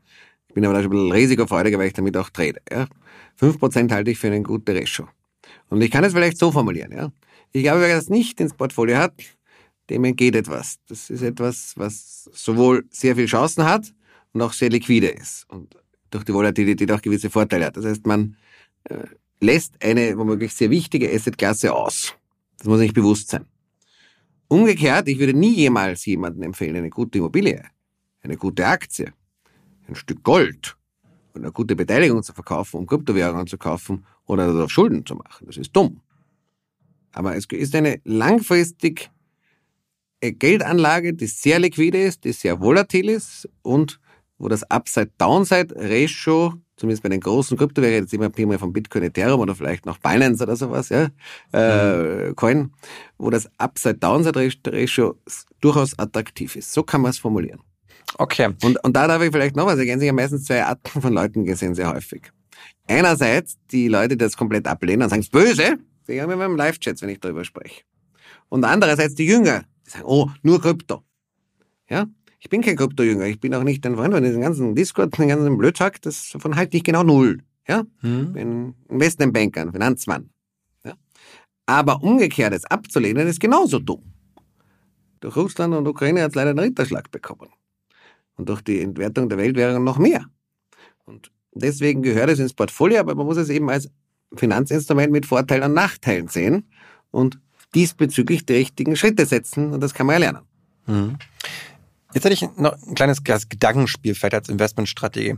Ich 0.55 0.57
bin 0.57 0.67
aber 0.67 0.75
da 0.75 0.83
schon 0.85 0.93
ein 0.93 0.95
bisschen 0.95 1.13
risikofreudiger, 1.13 1.79
weil 1.81 1.89
ich 1.89 1.95
damit 1.95 2.17
auch 2.17 2.31
trade. 2.31 2.61
Ja. 2.71 2.87
5% 3.41 3.91
halte 3.91 4.13
ich 4.13 4.19
für 4.19 4.29
eine 4.29 4.41
gute 4.41 4.73
Ratio. 4.73 5.09
Und 5.69 5.81
ich 5.81 5.91
kann 5.91 6.05
es 6.05 6.13
vielleicht 6.13 6.39
so 6.39 6.53
formulieren. 6.53 6.93
Ja. 6.93 7.11
Ich 7.51 7.65
glaube, 7.65 7.81
wer 7.81 7.97
das 7.97 8.09
nicht 8.09 8.41
ins 8.41 8.55
Portfolio 8.55 8.99
hat, 8.99 9.15
dem 9.91 10.05
entgeht 10.05 10.37
etwas. 10.37 10.79
Das 10.87 11.11
ist 11.11 11.23
etwas, 11.23 11.73
was 11.75 12.31
sowohl 12.33 12.85
sehr 12.91 13.17
viel 13.17 13.27
Chancen 13.27 13.65
hat 13.65 13.93
und 14.33 14.43
auch 14.43 14.53
sehr 14.53 14.71
liquide 14.71 15.09
ist 15.09 15.45
und 15.51 15.77
durch 16.13 16.23
die 16.23 16.33
Volatilität 16.33 16.93
auch 16.93 17.03
gewisse 17.03 17.31
Vorteile 17.31 17.67
hat. 17.67 17.77
Das 17.77 17.85
heißt, 17.85 18.07
man 18.07 18.37
äh, 18.85 18.99
lässt 19.41 19.75
eine 19.83 20.17
womöglich 20.17 20.55
sehr 20.55 20.71
wichtige 20.71 21.13
Assetklasse 21.13 21.75
aus. 21.75 22.15
Das 22.59 22.69
muss 22.69 22.79
nicht 22.79 22.95
bewusst 22.95 23.29
sein. 23.29 23.45
Umgekehrt, 24.47 25.09
ich 25.09 25.19
würde 25.19 25.35
nie 25.35 25.57
jemals 25.57 26.07
jemandem 26.07 26.45
empfehlen, 26.45 26.77
eine 26.77 26.91
gute 26.91 27.19
Immobilie, 27.19 27.65
eine 28.23 28.37
gute 28.37 28.65
Aktie, 28.65 29.13
ein 29.89 29.95
Stück 29.95 30.23
Gold 30.23 30.77
und 31.35 31.43
eine 31.43 31.53
gute 31.53 31.77
Beteiligung 31.77 32.23
zu 32.23 32.33
verkaufen, 32.33 32.79
um 32.79 32.87
Kryptowährungen 32.87 33.47
zu 33.47 33.59
kaufen 33.59 34.05
oder 34.27 34.53
darauf 34.53 34.71
Schulden 34.71 35.05
zu 35.05 35.15
machen. 35.15 35.47
Das 35.47 35.57
ist 35.57 35.75
dumm. 35.75 36.01
Aber 37.13 37.37
es 37.37 37.47
ist 37.47 37.75
eine 37.75 38.01
langfristig 38.05 39.11
äh, 40.21 40.33
Geldanlage, 40.33 41.15
die 41.15 41.27
sehr 41.27 41.59
liquide 41.59 42.03
ist, 42.03 42.25
die 42.25 42.33
sehr 42.33 42.61
volatil 42.61 43.09
ist 43.09 43.49
und 43.63 44.01
wo 44.39 44.49
das 44.49 44.69
Upside-Downside-Ratio, 44.69 46.55
zumindest 46.77 47.03
bei 47.03 47.09
den 47.09 47.21
großen 47.21 47.57
Kryptowährungen, 47.57 48.03
jetzt 48.03 48.15
immer 48.15 48.31
primär 48.31 48.59
von 48.59 48.73
Bitcoin, 48.73 49.05
Ethereum 49.05 49.41
oder 49.41 49.55
vielleicht 49.55 49.87
noch 49.87 49.99
Binance 49.99 50.43
oder 50.43 50.57
sowas, 50.57 50.89
ja, 50.89 51.09
äh, 51.53 52.29
mhm. 52.29 52.37
Coin, 52.37 52.73
wo 53.17 53.31
das 53.31 53.49
Upside-Downside-Ratio 53.59 55.19
durchaus 55.61 55.99
attraktiv 55.99 56.57
ist. 56.57 56.73
So 56.73 56.83
kann 56.83 57.01
man 57.01 57.11
es 57.11 57.19
formulieren. 57.19 57.61
Okay. 58.19 58.55
Und, 58.63 58.83
und 58.85 58.95
da 58.95 59.07
darf 59.07 59.23
ich 59.23 59.31
vielleicht 59.31 59.57
noch 59.57 59.67
was 59.67 59.79
ergänzen. 59.79 60.05
Ich 60.05 60.09
habe 60.09 60.21
meistens 60.21 60.45
zwei 60.45 60.65
Arten 60.65 61.01
von 61.01 61.13
Leuten 61.13 61.45
gesehen, 61.45 61.75
sehr 61.75 61.93
häufig. 61.93 62.31
Einerseits 62.87 63.57
die 63.71 63.89
Leute, 63.89 64.17
die 64.17 64.25
das 64.25 64.37
komplett 64.37 64.67
ablehnen 64.69 65.03
und 65.03 65.09
sagen, 65.09 65.21
es 65.21 65.27
ist 65.27 65.33
böse. 65.33 65.79
Die 66.07 66.21
haben 66.21 66.31
immer 66.31 66.45
im 66.45 66.57
Live-Chat, 66.57 67.01
wenn 67.03 67.09
ich 67.09 67.21
darüber 67.21 67.45
spreche. 67.45 67.83
Und 68.49 68.65
andererseits 68.65 69.15
die 69.15 69.27
Jünger, 69.27 69.65
die 69.87 69.91
sagen, 69.91 70.05
oh, 70.07 70.29
nur 70.43 70.61
Krypto. 70.61 71.03
Ja? 71.89 72.07
Ich 72.39 72.51
bin 72.51 72.61
kein 72.61 72.77
Krypto-Jünger. 72.77 73.25
Ich 73.27 73.41
bin 73.41 73.55
auch 73.55 73.63
nicht 73.63 73.85
ein 73.87 73.97
Freund 73.97 74.13
von 74.13 74.23
diesem 74.23 74.43
ganzen 74.43 74.75
Discord, 74.75 75.19
den 75.19 75.29
ganzen 75.29 75.57
Blödsack. 75.57 76.03
Das, 76.03 76.31
davon 76.31 76.57
halte 76.57 76.77
ich 76.77 76.85
genau 76.85 77.03
null. 77.03 77.43
Ja? 77.67 77.85
Hm. 78.01 78.33
Bin 78.35 78.75
Investmentbanker, 78.91 79.63
ein 79.63 79.73
Finanzmann. 79.73 80.31
Ja? 80.85 80.95
Aber 81.67 82.03
umgekehrt 82.03 82.53
es 82.53 82.67
abzulehnen, 82.67 83.27
ist 83.27 83.41
genauso 83.41 83.79
dumm. 83.79 84.03
Durch 85.21 85.37
Russland 85.37 85.75
und 85.75 85.89
Ukraine 85.89 86.23
hat 86.23 86.31
es 86.31 86.35
leider 86.35 86.51
einen 86.51 86.59
Ritterschlag 86.59 87.11
bekommen. 87.11 87.49
Und 88.37 88.49
durch 88.49 88.63
die 88.63 88.81
Entwertung 88.81 89.29
der 89.29 89.39
Weltwährung 89.39 89.85
noch 89.85 89.99
mehr. 89.99 90.27
Und 91.05 91.31
deswegen 91.53 92.03
gehört 92.03 92.31
es 92.31 92.39
ins 92.39 92.55
Portfolio, 92.55 93.01
aber 93.01 93.15
man 93.15 93.27
muss 93.27 93.37
es 93.37 93.49
eben 93.49 93.71
als 93.71 93.89
Finanzinstrument 94.35 95.13
mit 95.13 95.27
Vorteilen 95.27 95.63
und 95.63 95.75
Nachteilen 95.75 96.29
sehen 96.29 96.69
und 97.11 97.39
diesbezüglich 97.75 98.47
die 98.47 98.55
richtigen 98.55 98.97
Schritte 98.97 99.27
setzen 99.27 99.73
und 99.73 99.81
das 99.81 99.95
kann 99.95 100.07
man 100.07 100.15
ja 100.15 100.21
lernen. 100.21 100.43
Mhm. 100.87 101.19
Jetzt 102.13 102.25
hätte 102.25 102.35
ich 102.35 102.49
noch 102.57 102.77
ein 102.87 102.95
kleines 102.95 103.23
Gedankenspiel 103.23 104.15
vielleicht 104.15 104.35
als 104.35 104.49
Investmentstrategie. 104.49 105.37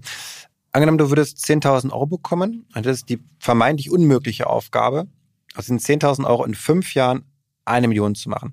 Angenommen, 0.73 0.99
du 0.99 1.09
würdest 1.09 1.39
10.000 1.39 1.91
Euro 1.91 2.07
bekommen, 2.07 2.67
dann 2.75 2.85
ist 2.85 3.09
die 3.09 3.19
vermeintlich 3.39 3.91
unmögliche 3.91 4.47
Aufgabe, 4.47 5.07
aus 5.55 5.67
den 5.67 5.79
10.000 5.79 6.27
Euro 6.27 6.45
in 6.45 6.55
fünf 6.55 6.93
Jahren 6.93 7.25
eine 7.65 7.89
Million 7.89 8.15
zu 8.15 8.29
machen. 8.29 8.53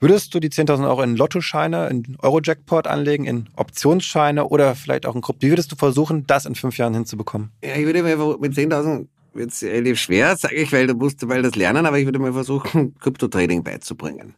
Würdest 0.00 0.34
du 0.34 0.40
die 0.40 0.50
10.000 0.50 0.88
Euro 0.88 1.02
in 1.02 1.16
Lottoscheine, 1.16 1.88
in 1.88 2.16
Euro-Jackpot 2.20 2.86
anlegen, 2.86 3.24
in 3.24 3.48
Optionsscheine 3.56 4.46
oder 4.46 4.74
vielleicht 4.74 5.06
auch 5.06 5.14
in 5.14 5.22
Krypto? 5.22 5.42
Wie 5.42 5.50
würdest 5.50 5.72
du 5.72 5.76
versuchen, 5.76 6.26
das 6.26 6.46
in 6.46 6.54
fünf 6.54 6.76
Jahren 6.76 6.94
hinzubekommen? 6.94 7.50
Ja, 7.62 7.76
ich 7.76 7.86
würde 7.86 8.02
mir 8.02 8.16
mit 8.38 8.52
10.000 8.52 9.06
wird 9.34 9.50
es 9.50 9.62
relativ 9.62 9.98
schwer, 9.98 10.36
sage 10.36 10.54
ich, 10.54 10.72
weil 10.72 10.86
du 10.86 10.94
musst 10.94 11.28
weil 11.28 11.42
das 11.42 11.56
lernen, 11.56 11.86
aber 11.86 11.98
ich 11.98 12.04
würde 12.04 12.18
mal 12.18 12.32
versuchen, 12.32 12.94
Krypto-Trading 13.00 13.64
beizubringen. 13.64 14.34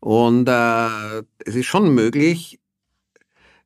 Und 0.00 0.48
äh, 0.48 1.22
es 1.44 1.54
ist 1.54 1.66
schon 1.66 1.94
möglich, 1.94 2.60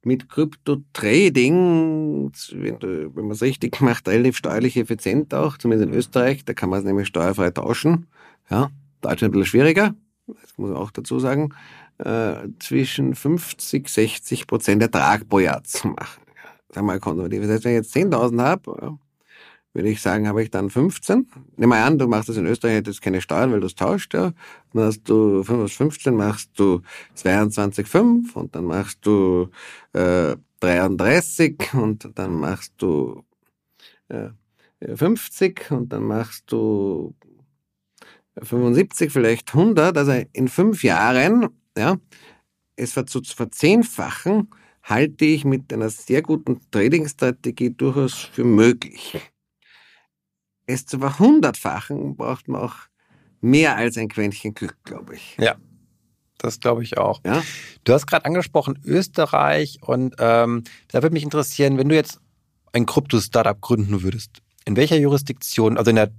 mit 0.02 0.28
Krypto-Trading, 0.28 2.30
wenn, 2.52 2.80
wenn 2.80 3.24
man 3.24 3.32
es 3.32 3.42
richtig 3.42 3.80
macht, 3.80 4.08
relativ 4.08 4.36
steuerlich 4.36 4.76
effizient 4.76 5.34
auch, 5.34 5.58
zumindest 5.58 5.90
in 5.90 5.96
Österreich, 5.96 6.44
da 6.44 6.54
kann 6.54 6.70
man 6.70 6.80
es 6.80 6.84
nämlich 6.84 7.08
steuerfrei 7.08 7.50
tauschen. 7.50 8.06
Ja, 8.50 8.70
Deutschland 9.00 9.34
ein 9.34 9.38
bisschen 9.38 9.50
schwieriger, 9.50 9.94
das 10.40 10.56
muss 10.56 10.70
man 10.70 10.78
auch 10.78 10.90
dazu 10.90 11.18
sagen, 11.18 11.54
äh, 11.98 12.48
zwischen 12.58 13.14
50, 13.14 13.88
60 13.88 14.46
Prozent 14.46 14.82
Ertrag 14.82 15.28
pro 15.28 15.40
Jahr 15.40 15.64
zu 15.64 15.88
machen. 15.88 16.22
Sag 16.70 16.84
mal 16.84 17.00
konservativ. 17.00 17.42
Das 17.42 17.50
heißt, 17.50 17.64
wenn 17.64 17.72
ich 17.72 17.76
jetzt 17.76 17.96
10.000 17.96 18.42
habe, 18.42 18.98
würde 19.72 19.88
ich 19.90 20.00
sagen, 20.00 20.28
habe 20.28 20.42
ich 20.42 20.50
dann 20.50 20.70
15. 20.70 21.28
Nimm 21.56 21.68
mal 21.68 21.82
an, 21.82 21.98
du 21.98 22.06
machst 22.08 22.28
das 22.28 22.36
in 22.36 22.46
Österreich, 22.46 22.76
hättest 22.76 23.02
keine 23.02 23.20
Steuern, 23.20 23.52
weil 23.52 23.60
du 23.60 23.66
es 23.66 23.74
tauscht, 23.74 24.14
ja. 24.14 24.32
Dann 24.72 24.84
hast 24.84 25.08
du 25.08 25.42
15, 25.44 26.14
machst 26.14 26.50
du 26.58 26.82
22,5 27.16 28.34
und 28.34 28.54
dann 28.54 28.64
machst 28.64 29.06
du 29.06 29.48
äh, 29.92 30.36
33 30.60 31.74
und 31.74 32.10
dann 32.14 32.34
machst 32.34 32.74
du 32.78 33.22
äh, 34.08 34.30
50 34.94 35.70
und 35.70 35.92
dann 35.92 36.04
machst 36.04 36.50
du 36.50 37.14
75, 38.42 39.12
vielleicht 39.12 39.54
100. 39.54 39.96
Also 39.96 40.22
in 40.32 40.48
fünf 40.48 40.82
Jahren, 40.82 41.48
ja, 41.76 41.96
es 42.76 42.92
zu 42.92 43.22
verzehnfachen, 43.22 44.50
halte 44.82 45.24
ich 45.24 45.44
mit 45.44 45.72
einer 45.72 45.90
sehr 45.90 46.22
guten 46.22 46.60
Trading-Strategie 46.70 47.70
durchaus 47.70 48.14
für 48.14 48.44
möglich 48.44 49.20
es 50.68 50.86
zu 50.86 50.98
verhundertfachen, 50.98 52.16
braucht 52.16 52.46
man 52.46 52.60
auch 52.60 52.74
mehr 53.40 53.76
als 53.76 53.96
ein 53.96 54.08
Quäntchen 54.08 54.54
Glück, 54.54 54.76
glaube 54.84 55.16
ich. 55.16 55.36
Ja, 55.40 55.56
das 56.36 56.60
glaube 56.60 56.82
ich 56.82 56.98
auch. 56.98 57.20
Ja? 57.24 57.42
Du 57.84 57.92
hast 57.92 58.06
gerade 58.06 58.26
angesprochen 58.26 58.78
Österreich 58.84 59.78
und 59.80 60.14
ähm, 60.18 60.62
da 60.88 61.02
würde 61.02 61.14
mich 61.14 61.24
interessieren, 61.24 61.78
wenn 61.78 61.88
du 61.88 61.94
jetzt 61.94 62.20
ein 62.72 62.86
Krypto-Startup 62.86 63.60
gründen 63.60 64.02
würdest, 64.02 64.42
in 64.66 64.76
welcher 64.76 64.98
Jurisdiktion, 64.98 65.78
also 65.78 65.88
in 65.88 65.96
der 65.96 66.12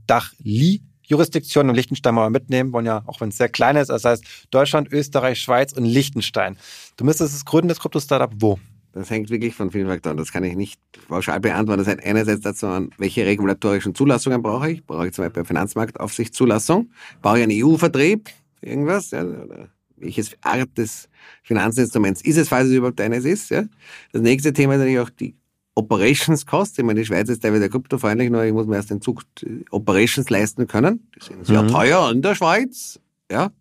Dach-Li-Jurisdiktion 1.09 1.69
in 1.69 1.75
Liechtenstein 1.75 2.15
mal 2.15 2.29
mitnehmen, 2.29 2.71
wollen 2.71 2.85
ja, 2.85 3.03
auch 3.05 3.19
wenn 3.19 3.29
es 3.29 3.37
sehr 3.37 3.49
klein 3.49 3.75
ist, 3.75 3.89
das 3.89 4.05
heißt 4.05 4.23
Deutschland, 4.51 4.91
Österreich, 4.91 5.41
Schweiz 5.41 5.73
und 5.73 5.85
Liechtenstein. 5.85 6.57
Du 6.97 7.05
müsstest 7.05 7.35
es 7.35 7.45
gründen, 7.45 7.69
das 7.69 7.79
Krypto-Startup, 7.79 8.31
wo? 8.37 8.59
Das 8.91 9.09
hängt 9.09 9.29
wirklich 9.29 9.53
von 9.53 9.69
vielen 9.69 9.87
Faktoren. 9.87 10.17
Das 10.17 10.31
kann 10.31 10.43
ich 10.43 10.55
nicht 10.55 10.79
pauschal 11.07 11.39
beantworten. 11.39 11.79
Das 11.79 11.87
hängt 11.87 12.03
einerseits 12.03 12.41
dazu 12.41 12.67
an, 12.67 12.89
welche 12.97 13.23
regulatorischen 13.25 13.93
Zulassungen 13.93 14.41
brauche 14.41 14.71
ich. 14.71 14.83
Brauche 14.83 15.07
ich 15.07 15.13
zum 15.13 15.25
Beispiel 15.25 15.41
eine 15.41 15.47
Finanzmarktaufsichtszulassung? 15.47 16.89
Brauche 17.21 17.37
ich 17.37 17.43
einen 17.43 17.63
EU-Vertrieb? 17.63 18.29
Irgendwas? 18.61 19.11
Ja, 19.11 19.23
oder 19.23 19.69
welches 19.95 20.31
Art 20.41 20.75
des 20.75 21.07
Finanzinstruments 21.43 22.21
ist 22.23 22.37
es, 22.37 22.49
falls 22.49 22.67
es 22.67 22.73
überhaupt 22.73 22.99
eines 22.99 23.25
ist? 23.25 23.51
Ja? 23.51 23.65
Das 24.11 24.23
nächste 24.23 24.53
Thema 24.53 24.73
ist 24.73 24.79
natürlich 24.79 24.99
auch 24.99 25.11
die 25.11 25.35
Operations 25.79 26.45
Cost. 26.45 26.77
Ich 26.77 26.83
meine, 26.83 26.99
die 26.99 27.05
Schweiz 27.05 27.29
ist 27.29 27.41
teilweise 27.41 27.69
kryptofreundlich, 27.69 28.29
nur 28.29 28.43
ich 28.43 28.51
muss 28.51 28.67
mir 28.67 28.75
erst 28.75 28.91
den 28.91 29.01
Zug 29.01 29.23
Operations 29.71 30.29
leisten 30.29 30.67
können. 30.67 31.09
Die 31.15 31.25
sind 31.25 31.45
sehr 31.45 31.63
mhm. 31.63 31.69
teuer 31.69 32.11
in 32.11 32.21
der 32.21 32.35
Schweiz. 32.35 32.99
Ja. 33.31 33.51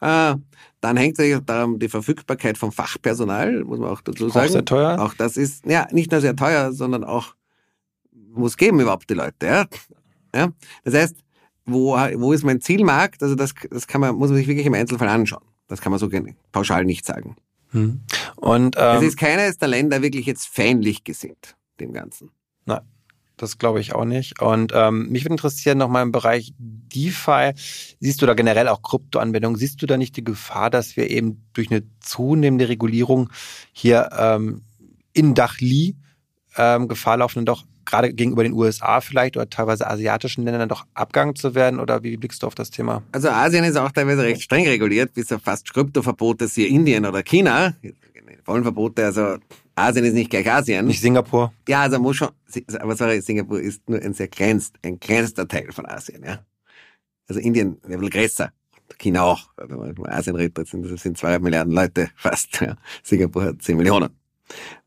Äh, 0.00 0.36
dann 0.80 0.96
hängt 0.96 1.18
es 1.18 1.36
auch 1.36 1.40
daran 1.40 1.78
die 1.78 1.88
Verfügbarkeit 1.88 2.58
vom 2.58 2.72
Fachpersonal, 2.72 3.62
muss 3.62 3.78
man 3.78 3.90
auch 3.90 4.00
dazu 4.00 4.28
sagen. 4.28 4.48
Auch 4.48 4.52
sehr 4.52 4.64
teuer. 4.64 5.00
Auch 5.00 5.14
das 5.14 5.36
ist, 5.36 5.64
ja, 5.64 5.86
nicht 5.92 6.10
nur 6.10 6.20
sehr 6.20 6.34
teuer, 6.34 6.72
sondern 6.72 7.04
auch 7.04 7.34
muss 8.34 8.56
geben 8.56 8.80
überhaupt 8.80 9.08
die 9.08 9.14
Leute, 9.14 9.46
ja. 9.46 9.66
ja? 10.34 10.48
Das 10.84 10.94
heißt, 10.94 11.16
wo, 11.64 11.92
wo 11.94 12.32
ist 12.32 12.42
mein 12.42 12.60
Zielmarkt? 12.60 13.22
Also 13.22 13.36
das, 13.36 13.54
das 13.70 13.86
kann 13.86 14.00
man, 14.00 14.16
muss 14.16 14.30
man 14.30 14.38
sich 14.38 14.48
wirklich 14.48 14.66
im 14.66 14.74
Einzelfall 14.74 15.08
anschauen. 15.08 15.44
Das 15.68 15.80
kann 15.80 15.92
man 15.92 16.00
so 16.00 16.10
pauschal 16.50 16.84
nicht 16.84 17.06
sagen. 17.06 17.36
Hm. 17.72 18.00
Und 18.36 18.76
ähm, 18.78 18.96
es 18.98 19.02
ist 19.02 19.16
keines 19.18 19.58
der 19.58 19.68
Länder 19.68 20.02
wirklich 20.02 20.26
jetzt 20.26 20.46
feindlich 20.46 21.04
gesinnt, 21.04 21.56
dem 21.80 21.92
Ganzen. 21.92 22.30
Nein. 22.64 22.80
Das 23.38 23.58
glaube 23.58 23.80
ich 23.80 23.92
auch 23.94 24.04
nicht. 24.04 24.40
Und 24.40 24.72
ähm, 24.72 25.08
mich 25.08 25.24
würde 25.24 25.34
interessieren 25.34 25.78
nochmal 25.78 26.04
im 26.04 26.12
Bereich 26.12 26.52
DeFi. 26.58 27.52
Siehst 27.98 28.22
du 28.22 28.26
da 28.26 28.34
generell 28.34 28.68
auch 28.68 28.82
Kryptoanwendungen? 28.82 29.58
Siehst 29.58 29.82
du 29.82 29.86
da 29.86 29.96
nicht 29.96 30.16
die 30.16 30.22
Gefahr, 30.22 30.70
dass 30.70 30.96
wir 30.96 31.10
eben 31.10 31.44
durch 31.52 31.68
eine 31.70 31.82
zunehmende 31.98 32.68
Regulierung 32.68 33.30
hier 33.72 34.10
ähm, 34.16 34.62
in 35.12 35.34
Dachli 35.34 35.96
ähm, 36.56 36.86
Gefahr 36.86 37.16
laufen 37.16 37.40
und 37.40 37.46
doch 37.46 37.64
gerade 37.84 38.12
gegenüber 38.12 38.42
den 38.42 38.52
USA 38.52 39.00
vielleicht 39.00 39.36
oder 39.36 39.48
teilweise 39.48 39.88
asiatischen 39.88 40.44
Ländern 40.44 40.68
doch 40.68 40.86
abgegangen 40.94 41.34
zu 41.34 41.54
werden? 41.54 41.80
Oder 41.80 42.02
wie 42.02 42.16
blickst 42.16 42.42
du 42.42 42.46
auf 42.46 42.54
das 42.54 42.70
Thema? 42.70 43.02
Also 43.12 43.28
Asien 43.28 43.64
ist 43.64 43.76
auch 43.76 43.92
teilweise 43.92 44.22
recht 44.22 44.42
streng 44.42 44.66
reguliert, 44.66 45.14
bis 45.14 45.32
auf 45.32 45.42
fast 45.42 45.72
Kryptoverbote, 45.72 46.48
siehe 46.48 46.68
Indien 46.68 47.06
oder 47.06 47.22
China. 47.22 47.74
Vollen 48.44 48.64
Verbote, 48.64 49.04
also 49.04 49.36
Asien 49.74 50.04
ist 50.04 50.14
nicht 50.14 50.30
gleich 50.30 50.50
Asien. 50.50 50.86
Nicht 50.86 51.00
Singapur. 51.00 51.52
Ja, 51.68 51.82
also 51.82 51.98
muss 51.98 52.16
schon, 52.16 52.30
aber 52.78 52.96
sorry, 52.96 53.20
Singapur 53.20 53.60
ist 53.60 53.88
nur 53.88 54.00
ein 54.00 54.14
sehr 54.14 54.28
kleinst, 54.28 54.76
ein 54.82 54.98
kleinster 54.98 55.46
Teil 55.46 55.70
von 55.72 55.86
Asien, 55.86 56.24
ja. 56.24 56.40
Also 57.28 57.40
Indien 57.40 57.78
ein 57.84 57.90
bisschen 57.90 58.10
größer. 58.10 58.52
China 58.98 59.22
auch. 59.22 59.48
Wenn 59.56 59.78
man 59.78 60.06
Asien 60.06 60.36
redet, 60.36 60.68
sind, 60.68 60.98
sind 60.98 61.16
zwei 61.16 61.38
Milliarden 61.38 61.72
Leute 61.72 62.10
fast, 62.16 62.60
ja. 62.60 62.76
Singapur 63.02 63.44
hat 63.44 63.62
zehn 63.62 63.76
Millionen. 63.76 64.10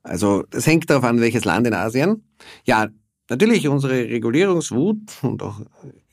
Also 0.03 0.43
das 0.49 0.67
hängt 0.67 0.89
darauf 0.89 1.03
an, 1.03 1.19
welches 1.19 1.45
Land 1.45 1.67
in 1.67 1.73
Asien. 1.73 2.23
Ja, 2.65 2.87
natürlich 3.29 3.67
unsere 3.67 3.93
Regulierungswut 3.93 5.23
und 5.23 5.41
auch 5.41 5.61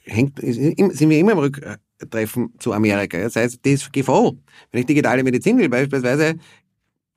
hängt, 0.04 0.38
sind 0.40 1.10
wir 1.10 1.18
immer 1.18 1.32
im 1.32 1.38
Rücktreffen 1.38 2.54
zu 2.58 2.72
Amerika. 2.72 3.18
Das 3.18 3.36
heißt, 3.36 3.60
DSGVO. 3.64 4.38
Wenn 4.70 4.80
ich 4.80 4.86
digitale 4.86 5.22
Medizin 5.22 5.58
will 5.58 5.68
beispielsweise, 5.68 6.36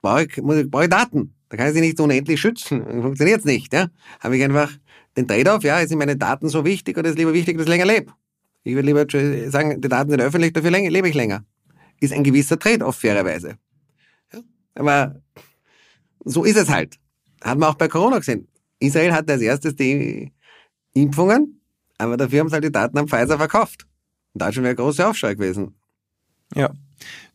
brauche 0.01 0.25
ich, 0.25 0.41
brauche 0.69 0.83
ich 0.83 0.89
Daten. 0.89 1.33
Da 1.49 1.57
kann 1.57 1.67
ich 1.67 1.73
sie 1.73 1.81
nicht 1.81 1.99
unendlich 1.99 2.39
schützen. 2.39 2.83
Funktioniert's 3.01 3.45
nicht. 3.45 3.73
Ja? 3.73 3.87
Habe 4.19 4.37
ich 4.37 4.43
einfach 4.43 4.71
den 5.15 5.27
Trade-off, 5.27 5.63
ja, 5.63 5.85
sind 5.87 5.97
meine 5.97 6.17
Daten 6.17 6.49
so 6.49 6.65
wichtig 6.65 6.97
oder 6.97 7.09
ist 7.09 7.17
lieber 7.17 7.33
wichtig, 7.33 7.57
dass 7.57 7.65
ich 7.65 7.69
länger 7.69 7.85
lebe? 7.85 8.11
Ich 8.63 8.73
würde 8.75 8.87
lieber 8.87 9.05
sagen, 9.49 9.79
die 9.79 9.87
Daten 9.87 10.09
sind 10.09 10.21
öffentlich, 10.21 10.51
dafür 10.51 10.71
lebe 10.71 11.07
ich 11.07 11.15
länger. 11.15 11.45
Ist 12.01 12.11
ein 12.11 12.23
gewisser 12.23 12.59
Trade-off, 12.59 12.97
fairerweise. 12.97 13.57
Ja? 14.33 14.39
Aber 14.75 15.21
so 16.25 16.43
ist 16.43 16.57
es 16.57 16.69
halt. 16.69 16.97
Hat 17.41 17.57
man 17.57 17.69
auch 17.69 17.75
bei 17.75 17.87
Corona 17.87 18.17
gesehen. 18.17 18.47
Israel 18.79 19.13
hat 19.13 19.29
als 19.29 19.41
erstes 19.41 19.75
die 19.75 20.33
Impfungen, 20.93 21.61
aber 21.97 22.17
dafür 22.17 22.41
haben 22.41 22.49
sie 22.49 22.53
halt 22.53 22.63
die 22.63 22.71
Daten 22.71 22.97
am 22.97 23.07
Pfizer 23.07 23.37
verkauft. 23.37 23.85
Und 24.33 24.41
da 24.41 24.51
schon 24.51 24.63
wäre 24.63 24.73
ein 24.73 24.77
großer 24.77 25.09
Aufschrei 25.09 25.35
gewesen. 25.35 25.75
Ja. 26.53 26.71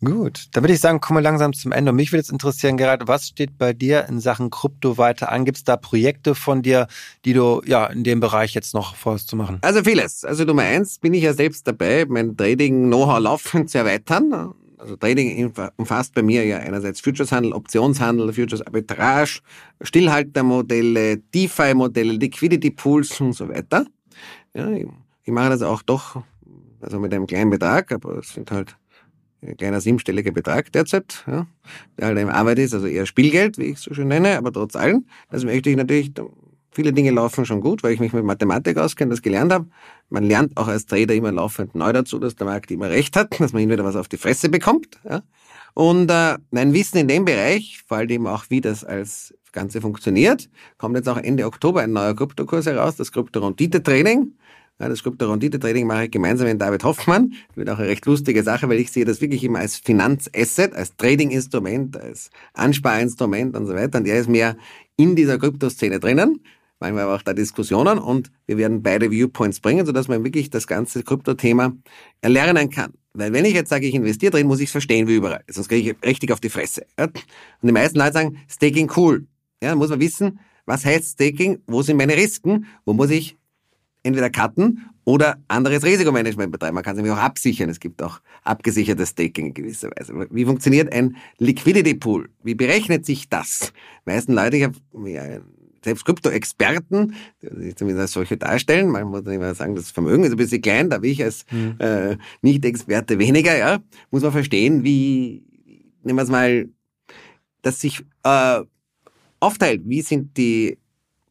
Gut, 0.02 0.48
dann 0.52 0.62
würde 0.62 0.72
ich 0.72 0.80
sagen, 0.80 1.00
kommen 1.00 1.18
wir 1.18 1.22
langsam 1.22 1.52
zum 1.52 1.72
Ende. 1.72 1.90
Und 1.90 1.96
mich 1.96 2.10
würde 2.10 2.20
jetzt 2.20 2.32
interessieren, 2.32 2.78
Gerhard, 2.78 3.06
was 3.06 3.28
steht 3.28 3.58
bei 3.58 3.74
dir 3.74 4.06
in 4.08 4.18
Sachen 4.18 4.48
Krypto 4.50 4.96
weiter 4.96 5.30
an? 5.30 5.44
Gibt 5.44 5.58
es 5.58 5.64
da 5.64 5.76
Projekte 5.76 6.34
von 6.34 6.62
dir, 6.62 6.86
die 7.26 7.34
du 7.34 7.60
ja 7.66 7.86
in 7.86 8.02
dem 8.02 8.20
Bereich 8.20 8.54
jetzt 8.54 8.72
noch 8.72 8.94
vorhast 8.94 9.28
zu 9.28 9.36
machen? 9.36 9.58
Also 9.60 9.84
vieles. 9.84 10.24
Also 10.24 10.44
Nummer 10.44 10.62
eins 10.62 10.98
bin 10.98 11.12
ich 11.12 11.22
ja 11.22 11.34
selbst 11.34 11.66
dabei, 11.66 12.06
mein 12.08 12.36
Trading-Know-how 12.36 13.20
laufend 13.20 13.70
zu 13.70 13.78
erweitern. 13.78 14.54
Also 14.80 14.96
Trading 14.96 15.52
umfasst 15.76 16.14
bei 16.14 16.22
mir 16.22 16.44
ja 16.46 16.56
einerseits 16.58 17.00
Futureshandel, 17.02 17.52
Optionshandel, 17.52 18.32
Futures 18.32 18.62
Arbitrage, 18.62 19.40
Stillhaltermodelle, 19.82 21.18
DeFi-Modelle, 21.18 22.12
Liquidity 22.12 22.70
Pools 22.70 23.20
und 23.20 23.34
so 23.34 23.48
weiter. 23.50 23.84
Ja, 24.54 24.70
ich, 24.70 24.86
ich 25.24 25.32
mache 25.32 25.50
das 25.50 25.60
auch 25.60 25.82
doch, 25.82 26.22
also 26.80 26.98
mit 26.98 27.12
einem 27.12 27.26
kleinen 27.26 27.50
Betrag, 27.50 27.92
aber 27.92 28.18
es 28.18 28.32
sind 28.32 28.50
halt 28.50 28.74
ein 29.42 29.56
kleiner 29.56 29.82
siebenstelliger 29.82 30.32
Betrag 30.32 30.72
derzeit, 30.72 31.24
ja, 31.26 31.46
der 31.98 32.06
halt 32.06 32.18
im 32.18 32.30
Arbeit 32.30 32.58
ist, 32.58 32.72
also 32.72 32.86
eher 32.86 33.04
Spielgeld, 33.04 33.58
wie 33.58 33.64
ich 33.64 33.76
es 33.76 33.82
so 33.82 33.92
schön 33.92 34.08
nenne, 34.08 34.38
aber 34.38 34.50
trotz 34.50 34.76
allem. 34.76 35.04
Das 35.30 35.44
möchte 35.44 35.68
ich 35.68 35.76
natürlich 35.76 36.12
Viele 36.72 36.92
Dinge 36.92 37.10
laufen 37.10 37.44
schon 37.44 37.60
gut, 37.60 37.82
weil 37.82 37.92
ich 37.92 38.00
mich 38.00 38.12
mit 38.12 38.24
Mathematik 38.24 38.76
auskenne, 38.78 39.10
das 39.10 39.22
gelernt 39.22 39.52
habe. 39.52 39.66
Man 40.08 40.24
lernt 40.24 40.56
auch 40.56 40.68
als 40.68 40.86
Trader 40.86 41.14
immer 41.14 41.32
laufend 41.32 41.74
neu 41.74 41.92
dazu, 41.92 42.18
dass 42.18 42.36
der 42.36 42.46
Markt 42.46 42.70
immer 42.70 42.90
recht 42.90 43.16
hat, 43.16 43.40
dass 43.40 43.52
man 43.52 43.60
hin 43.60 43.70
wieder 43.70 43.84
was 43.84 43.96
auf 43.96 44.08
die 44.08 44.16
Fresse 44.16 44.48
bekommt. 44.48 45.00
Ja? 45.08 45.22
Und 45.74 46.10
äh, 46.10 46.38
mein 46.50 46.72
Wissen 46.72 46.98
in 46.98 47.08
dem 47.08 47.24
Bereich, 47.24 47.82
vor 47.86 47.98
allem 47.98 48.26
auch, 48.26 48.44
wie 48.48 48.60
das 48.60 48.84
als 48.84 49.34
Ganze 49.52 49.80
funktioniert, 49.80 50.48
kommt 50.78 50.96
jetzt 50.96 51.08
auch 51.08 51.16
Ende 51.16 51.46
Oktober 51.46 51.80
ein 51.80 51.92
neuer 51.92 52.14
Kryptokurs 52.14 52.66
heraus, 52.66 52.96
das 52.96 53.10
Krypto-Rendite-Training. 53.10 54.32
Ja, 54.78 54.88
das 54.88 55.02
Krypto-Rendite-Training 55.02 55.86
mache 55.86 56.04
ich 56.04 56.10
gemeinsam 56.12 56.46
mit 56.46 56.60
David 56.60 56.84
Hoffmann. 56.84 57.34
Das 57.48 57.56
wird 57.56 57.70
auch 57.70 57.78
eine 57.78 57.88
recht 57.88 58.06
lustige 58.06 58.44
Sache, 58.44 58.68
weil 58.68 58.78
ich 58.78 58.92
sehe 58.92 59.04
das 59.04 59.20
wirklich 59.20 59.42
immer 59.42 59.58
als 59.58 59.76
Finanzasset, 59.76 60.72
als 60.74 60.96
Trading-Instrument, 60.96 61.96
als 61.96 62.30
Ansparinstrument 62.54 63.56
und 63.56 63.66
so 63.66 63.74
weiter. 63.74 63.98
Und 63.98 64.06
er 64.06 64.20
ist 64.20 64.28
mehr 64.28 64.56
in 64.96 65.16
dieser 65.16 65.38
Kryptoszene 65.38 65.98
drinnen 65.98 66.40
manchmal 66.80 67.04
auch 67.04 67.22
da 67.22 67.32
Diskussionen 67.32 67.98
und 67.98 68.32
wir 68.46 68.56
werden 68.56 68.82
beide 68.82 69.10
Viewpoints 69.10 69.60
bringen, 69.60 69.86
sodass 69.86 70.08
man 70.08 70.24
wirklich 70.24 70.50
das 70.50 70.66
ganze 70.66 71.02
Krypto-Thema 71.02 71.72
erlernen 72.20 72.70
kann. 72.70 72.94
Weil 73.12 73.32
wenn 73.32 73.44
ich 73.44 73.54
jetzt 73.54 73.68
sage, 73.68 73.86
ich 73.86 73.94
investiere 73.94 74.32
drin, 74.32 74.46
muss 74.46 74.60
ich 74.60 74.66
es 74.66 74.72
verstehen 74.72 75.06
wie 75.06 75.16
überall. 75.16 75.44
Sonst 75.48 75.68
kriege 75.68 75.90
ich 75.90 76.04
richtig 76.04 76.32
auf 76.32 76.40
die 76.40 76.48
Fresse. 76.48 76.86
Ja? 76.98 77.04
Und 77.04 77.14
die 77.62 77.72
meisten 77.72 77.98
Leute 77.98 78.12
sagen, 78.12 78.38
Staking 78.48 78.90
cool. 78.96 79.26
Ja, 79.62 79.70
dann 79.70 79.78
muss 79.78 79.90
man 79.90 80.00
wissen, 80.00 80.40
was 80.64 80.84
heißt 80.84 81.14
Staking, 81.14 81.58
wo 81.66 81.82
sind 81.82 81.96
meine 81.96 82.16
Risiken, 82.16 82.66
wo 82.84 82.92
muss 82.92 83.10
ich 83.10 83.36
entweder 84.02 84.30
cutten 84.30 84.86
oder 85.04 85.38
anderes 85.48 85.84
Risikomanagement 85.84 86.52
betreiben. 86.52 86.74
Man 86.74 86.84
kann 86.84 86.94
es 86.94 86.96
nämlich 87.02 87.12
auch 87.12 87.22
absichern. 87.22 87.68
Es 87.68 87.80
gibt 87.80 88.02
auch 88.02 88.20
abgesichertes 88.44 89.10
Staking 89.10 89.46
in 89.46 89.54
gewisser 89.54 89.90
Weise. 89.90 90.14
Wie 90.30 90.44
funktioniert 90.44 90.92
ein 90.92 91.16
Liquidity 91.38 91.94
Pool? 91.94 92.30
Wie 92.42 92.54
berechnet 92.54 93.04
sich 93.04 93.28
das? 93.28 93.72
Die 94.06 94.10
meisten 94.10 94.32
Leute, 94.32 94.56
ich 94.56 94.64
habe 94.64 94.76
selbst 95.84 96.04
Krypto-Experten, 96.04 97.14
die 97.42 97.62
sich 97.64 97.76
zumindest 97.76 98.02
als 98.02 98.12
solche 98.12 98.36
darstellen, 98.36 98.88
man 98.88 99.08
muss 99.08 99.26
immer 99.26 99.54
sagen, 99.54 99.74
das 99.74 99.90
Vermögen 99.90 100.24
ist 100.24 100.32
ein 100.32 100.36
bisschen 100.36 100.62
klein, 100.62 100.90
da 100.90 100.98
bin 100.98 101.10
ich 101.10 101.22
als 101.22 101.44
mhm. 101.50 101.76
äh, 101.78 102.16
Nicht-Experte 102.42 103.18
weniger, 103.18 103.56
ja, 103.56 103.80
muss 104.10 104.22
man 104.22 104.32
verstehen, 104.32 104.84
wie, 104.84 105.42
nehmen 106.02 106.18
wir 106.18 106.22
es 106.22 106.30
mal, 106.30 106.68
dass 107.62 107.80
sich 107.80 108.04
äh, 108.24 108.60
aufteilt, 109.40 109.82
wie 109.84 110.02
sind 110.02 110.36
die 110.36 110.78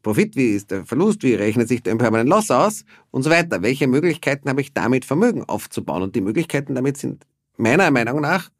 Profit, 0.02 0.34
wie 0.34 0.54
ist 0.54 0.70
der 0.70 0.86
Verlust, 0.86 1.22
wie 1.22 1.34
rechnet 1.34 1.68
sich 1.68 1.82
der 1.82 1.94
Permanent 1.96 2.28
Loss 2.28 2.50
aus 2.50 2.84
und 3.10 3.22
so 3.22 3.30
weiter. 3.30 3.62
Welche 3.62 3.86
Möglichkeiten 3.86 4.48
habe 4.48 4.62
ich 4.62 4.72
damit, 4.72 5.04
Vermögen 5.04 5.44
aufzubauen? 5.44 6.02
Und 6.02 6.16
die 6.16 6.22
Möglichkeiten 6.22 6.74
damit 6.74 6.96
sind 6.96 7.26
meiner 7.58 7.90
Meinung 7.90 8.20
nach 8.22 8.50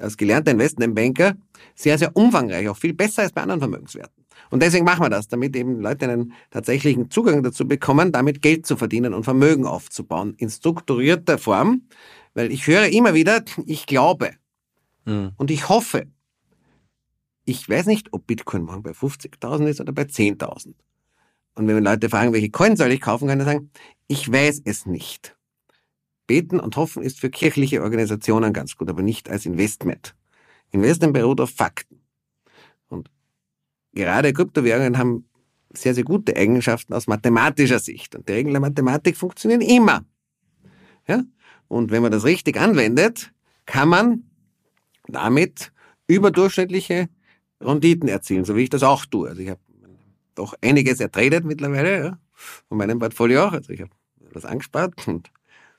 als 0.00 0.16
gelernter 0.16 0.50
Investmentbanker 0.50 1.36
sehr, 1.74 1.98
sehr 1.98 2.16
umfangreich, 2.16 2.68
auch 2.68 2.76
viel 2.76 2.94
besser 2.94 3.22
als 3.22 3.32
bei 3.32 3.42
anderen 3.42 3.60
Vermögenswerten. 3.60 4.19
Und 4.50 4.62
deswegen 4.62 4.84
machen 4.84 5.04
wir 5.04 5.10
das, 5.10 5.28
damit 5.28 5.54
eben 5.56 5.80
Leute 5.80 6.08
einen 6.08 6.32
tatsächlichen 6.50 7.10
Zugang 7.10 7.42
dazu 7.42 7.66
bekommen, 7.66 8.12
damit 8.12 8.42
Geld 8.42 8.66
zu 8.66 8.76
verdienen 8.76 9.14
und 9.14 9.24
Vermögen 9.24 9.66
aufzubauen 9.66 10.34
in 10.38 10.50
strukturierter 10.50 11.38
Form. 11.38 11.82
Weil 12.34 12.52
ich 12.52 12.66
höre 12.66 12.86
immer 12.88 13.14
wieder, 13.14 13.44
ich 13.66 13.86
glaube 13.86 14.32
mhm. 15.04 15.32
und 15.36 15.50
ich 15.50 15.68
hoffe. 15.68 16.06
Ich 17.44 17.68
weiß 17.68 17.86
nicht, 17.86 18.12
ob 18.12 18.26
Bitcoin 18.26 18.62
morgen 18.62 18.82
bei 18.82 18.92
50.000 18.92 19.66
ist 19.66 19.80
oder 19.80 19.92
bei 19.92 20.02
10.000. 20.02 20.74
Und 21.56 21.66
wenn 21.66 21.82
Leute 21.82 22.08
fragen, 22.08 22.32
welche 22.32 22.50
Coin 22.50 22.76
soll 22.76 22.92
ich 22.92 23.00
kaufen, 23.00 23.26
kann 23.26 23.40
ich 23.40 23.46
sagen, 23.46 23.70
ich 24.06 24.30
weiß 24.30 24.62
es 24.64 24.86
nicht. 24.86 25.36
Beten 26.28 26.60
und 26.60 26.76
hoffen 26.76 27.02
ist 27.02 27.18
für 27.18 27.28
kirchliche 27.28 27.82
Organisationen 27.82 28.52
ganz 28.52 28.76
gut, 28.76 28.88
aber 28.88 29.02
nicht 29.02 29.28
als 29.28 29.46
Investment. 29.46 30.14
Investment 30.70 31.12
beruht 31.12 31.40
auf 31.40 31.50
Fakten 31.50 31.99
gerade 33.92 34.32
Kryptowährungen 34.32 34.98
haben 34.98 35.24
sehr, 35.72 35.94
sehr 35.94 36.04
gute 36.04 36.36
Eigenschaften 36.36 36.94
aus 36.94 37.06
mathematischer 37.06 37.78
Sicht. 37.78 38.14
Und 38.14 38.28
die 38.28 38.32
Regeln 38.32 38.54
der 38.54 38.60
Mathematik 38.60 39.16
funktionieren 39.16 39.60
immer. 39.60 40.04
Ja? 41.06 41.22
Und 41.68 41.90
wenn 41.90 42.02
man 42.02 42.12
das 42.12 42.24
richtig 42.24 42.60
anwendet, 42.60 43.32
kann 43.66 43.88
man 43.88 44.24
damit 45.06 45.72
überdurchschnittliche 46.08 47.08
Renditen 47.60 48.08
erzielen, 48.08 48.44
so 48.44 48.56
wie 48.56 48.64
ich 48.64 48.70
das 48.70 48.82
auch 48.82 49.06
tue. 49.06 49.28
Also 49.28 49.42
ich 49.42 49.48
habe 49.48 49.60
doch 50.34 50.54
einiges 50.60 51.00
ertradet 51.00 51.44
mittlerweile, 51.44 52.04
ja, 52.04 52.18
von 52.68 52.78
meinem 52.78 52.98
Portfolio 52.98 53.44
auch. 53.44 53.52
Also 53.52 53.72
ich 53.72 53.80
habe 53.80 53.90
das 54.32 54.44
angespart 54.44 55.06
und 55.06 55.30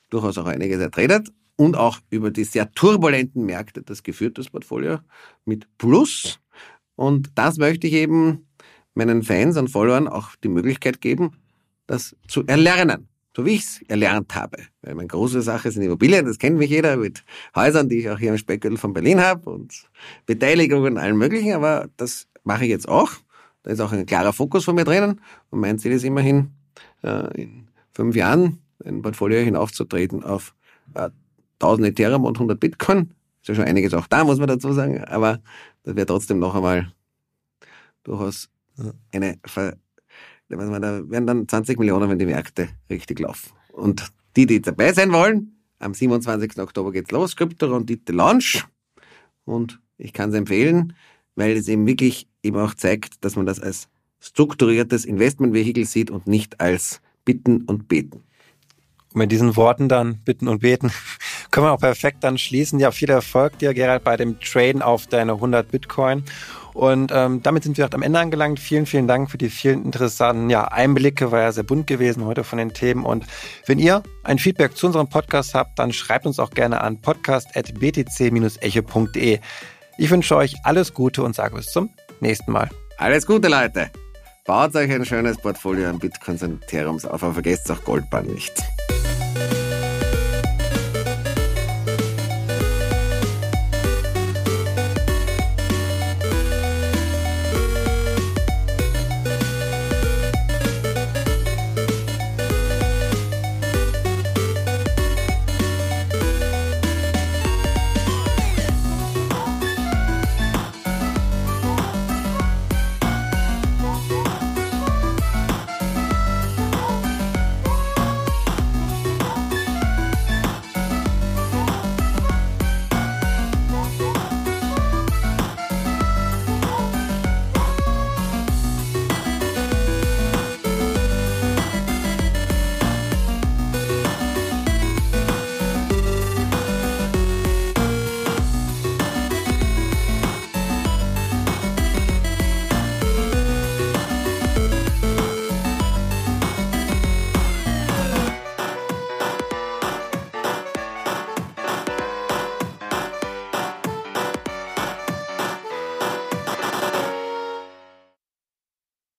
durchaus 0.09 0.38
auch 0.38 0.45
einiges 0.45 0.80
ertradet 0.80 1.30
und 1.55 1.76
auch 1.76 1.99
über 2.09 2.32
die 2.32 2.43
sehr 2.43 2.72
turbulenten 2.72 3.45
Märkte 3.45 3.82
das 3.82 4.03
geführt, 4.03 4.38
das 4.38 4.49
Portfolio, 4.49 4.99
mit 5.45 5.68
Plus 5.78 6.39
und 7.02 7.32
das 7.34 7.58
möchte 7.58 7.88
ich 7.88 7.93
eben 7.93 8.45
meinen 8.93 9.24
Fans 9.24 9.58
und 9.58 9.70
Followern 9.70 10.08
auch 10.08 10.36
die 10.43 10.49
Möglichkeit 10.49 11.02
geben, 11.02 11.32
das 11.88 12.16
zu 12.28 12.45
erlernen. 12.45 13.08
So 13.36 13.43
wie 13.43 13.52
ich 13.56 13.62
es 13.62 13.82
erlernt 13.88 14.36
habe. 14.36 14.58
Weil 14.84 14.93
meine 14.93 15.08
große 15.08 15.41
Sache 15.41 15.72
sind 15.72 15.82
Immobilien, 15.82 16.26
das 16.28 16.38
kennt 16.38 16.60
mich 16.60 16.70
jeder, 16.70 16.97
mit 16.97 17.24
Häusern, 17.56 17.89
die 17.89 18.02
ich 18.02 18.10
auch 18.12 18.20
hier 18.20 18.30
im 18.30 18.38
Speckgürtel 18.38 18.78
von 18.78 18.93
Berlin 18.93 19.20
habe 19.20 19.49
und 19.49 19.89
Beteiligungen 20.28 20.93
und 20.93 20.99
allem 20.99 21.18
möglichen, 21.18 21.54
aber 21.54 21.89
das 21.97 22.28
mache 22.43 22.66
ich 22.66 22.70
jetzt 22.70 22.88
auch. 22.88 23.10
Da 23.64 23.72
ist 23.72 23.80
auch 23.80 23.91
ein 23.91 24.06
klarer 24.06 24.32
Fokus 24.32 24.66
von 24.66 24.76
mir 24.76 24.84
drinnen 24.84 25.22
und 25.49 25.60
mein 25.60 25.80
Ziel 25.80 25.93
ist 25.93 26.04
immerhin, 26.04 26.52
äh, 27.04 27.41
in 27.41 27.68
fünf 27.95 28.16
Jahren 28.16 28.60
ein 28.86 29.02
Portfolio 29.02 29.39
hinaufzutreten 29.39 30.24
auf 30.24 30.54
äh, 30.93 31.10
1000 31.60 31.88
Ethereum 31.88 32.26
und 32.26 32.36
100 32.36 32.60
Bitcoin. 32.60 33.16
Ist 33.41 33.47
ja 33.47 33.55
schon 33.55 33.65
einiges 33.65 33.93
auch 33.93 34.07
da, 34.07 34.23
muss 34.23 34.37
man 34.37 34.47
dazu 34.47 34.71
sagen, 34.73 35.03
aber 35.03 35.39
das 35.83 35.95
wäre 35.95 36.05
trotzdem 36.05 36.39
noch 36.39 36.55
einmal 36.55 36.93
durchaus 38.03 38.49
eine 39.11 39.37
Ver 39.45 39.77
da 40.49 41.09
werden 41.09 41.27
dann 41.27 41.47
20 41.47 41.79
Millionen, 41.79 42.09
wenn 42.09 42.19
die 42.19 42.25
Märkte 42.25 42.67
richtig 42.89 43.19
laufen. 43.19 43.53
Und 43.71 44.11
die, 44.35 44.45
die 44.45 44.61
dabei 44.61 44.91
sein 44.91 45.13
wollen, 45.13 45.55
am 45.79 45.93
27. 45.93 46.59
Oktober 46.59 46.91
geht's 46.91 47.11
los, 47.11 47.35
Krypto 47.35 47.73
und 47.73 47.89
Dite 47.89 48.11
Launch. 48.11 48.65
Und 49.45 49.79
ich 49.97 50.11
kann 50.13 50.29
es 50.29 50.35
empfehlen, 50.35 50.93
weil 51.35 51.55
es 51.55 51.67
eben 51.67 51.87
wirklich 51.87 52.27
eben 52.43 52.57
auch 52.57 52.73
zeigt, 52.73 53.23
dass 53.23 53.35
man 53.35 53.45
das 53.45 53.59
als 53.59 53.87
strukturiertes 54.19 55.05
Investmentvehikel 55.05 55.85
sieht 55.85 56.11
und 56.11 56.27
nicht 56.27 56.59
als 56.59 57.01
Bitten 57.23 57.61
und 57.63 57.87
Beten. 57.87 58.23
Und 59.13 59.15
mit 59.15 59.31
diesen 59.31 59.55
Worten 59.55 59.89
dann 59.89 60.19
bitten 60.23 60.47
und 60.47 60.61
beten 60.61 60.91
können 61.52 61.68
wir 61.68 61.74
auch 61.74 61.80
perfekt 61.80 62.24
dann 62.24 62.38
schließen. 62.38 62.80
Ja, 62.80 62.91
viel 62.91 63.10
Erfolg 63.10 63.60
dir, 63.60 63.74
Gerald, 63.74 64.06
bei 64.06 64.18
dem 64.18 64.39
Traden 64.39 64.82
auf 64.82 65.08
deine 65.08 65.34
100 65.34 65.70
Bitcoin. 65.70 66.24
Und 66.74 67.12
ähm, 67.14 67.43
damit 67.43 67.64
sind 67.64 67.78
wir 67.78 67.86
auch 67.86 67.91
am 67.91 68.02
Ende 68.02 68.20
angelangt. 68.20 68.60
Vielen, 68.60 68.86
vielen 68.86 69.06
Dank 69.08 69.30
für 69.30 69.38
die 69.38 69.49
vielen 69.49 69.84
interessanten 69.84 70.49
ja, 70.49 70.64
Einblicke. 70.66 71.32
War 71.32 71.41
ja 71.41 71.52
sehr 71.52 71.64
bunt 71.64 71.88
gewesen 71.88 72.24
heute 72.26 72.45
von 72.45 72.58
den 72.58 72.74
Themen. 72.74 73.04
Und 73.04 73.26
wenn 73.66 73.78
ihr 73.78 74.02
ein 74.24 74.39
Feedback 74.39 74.78
zu 74.78 74.88
unserem 74.88 75.10
Podcast 75.10 75.54
habt, 75.54 75.78
dann 75.78 75.91
schreibt 75.91 76.26
uns 76.26 76.39
auch 76.39 76.52
gerne 76.52 76.80
an 76.82 77.02
podcast.btc-echo.de. 77.02 79.39
Ich 79.97 80.10
wünsche 80.10 80.38
euch 80.38 80.56
alles 80.64 80.93
Gute 80.93 81.24
und 81.24 81.36
sage 81.36 81.56
bis 81.56 81.66
zum 81.68 81.89
nächsten 82.22 82.54
Mal. 82.54 82.70
Alles 82.97 83.28
Gute, 83.28 83.49
Leute. 83.49 83.89
Baut 84.45 84.74
euch 84.76 84.91
ein 84.91 85.06
schönes 85.06 85.38
Portfolio 85.38 85.89
an 85.89 85.99
Bitcoins 85.99 86.41
und 86.43 86.64
Ethereums 86.64 87.04
auf, 87.06 87.24
aber 87.24 87.34
vergesst 87.34 87.70
auch 87.70 87.84
Goldbahn 87.84 88.28
nicht. 88.28 88.54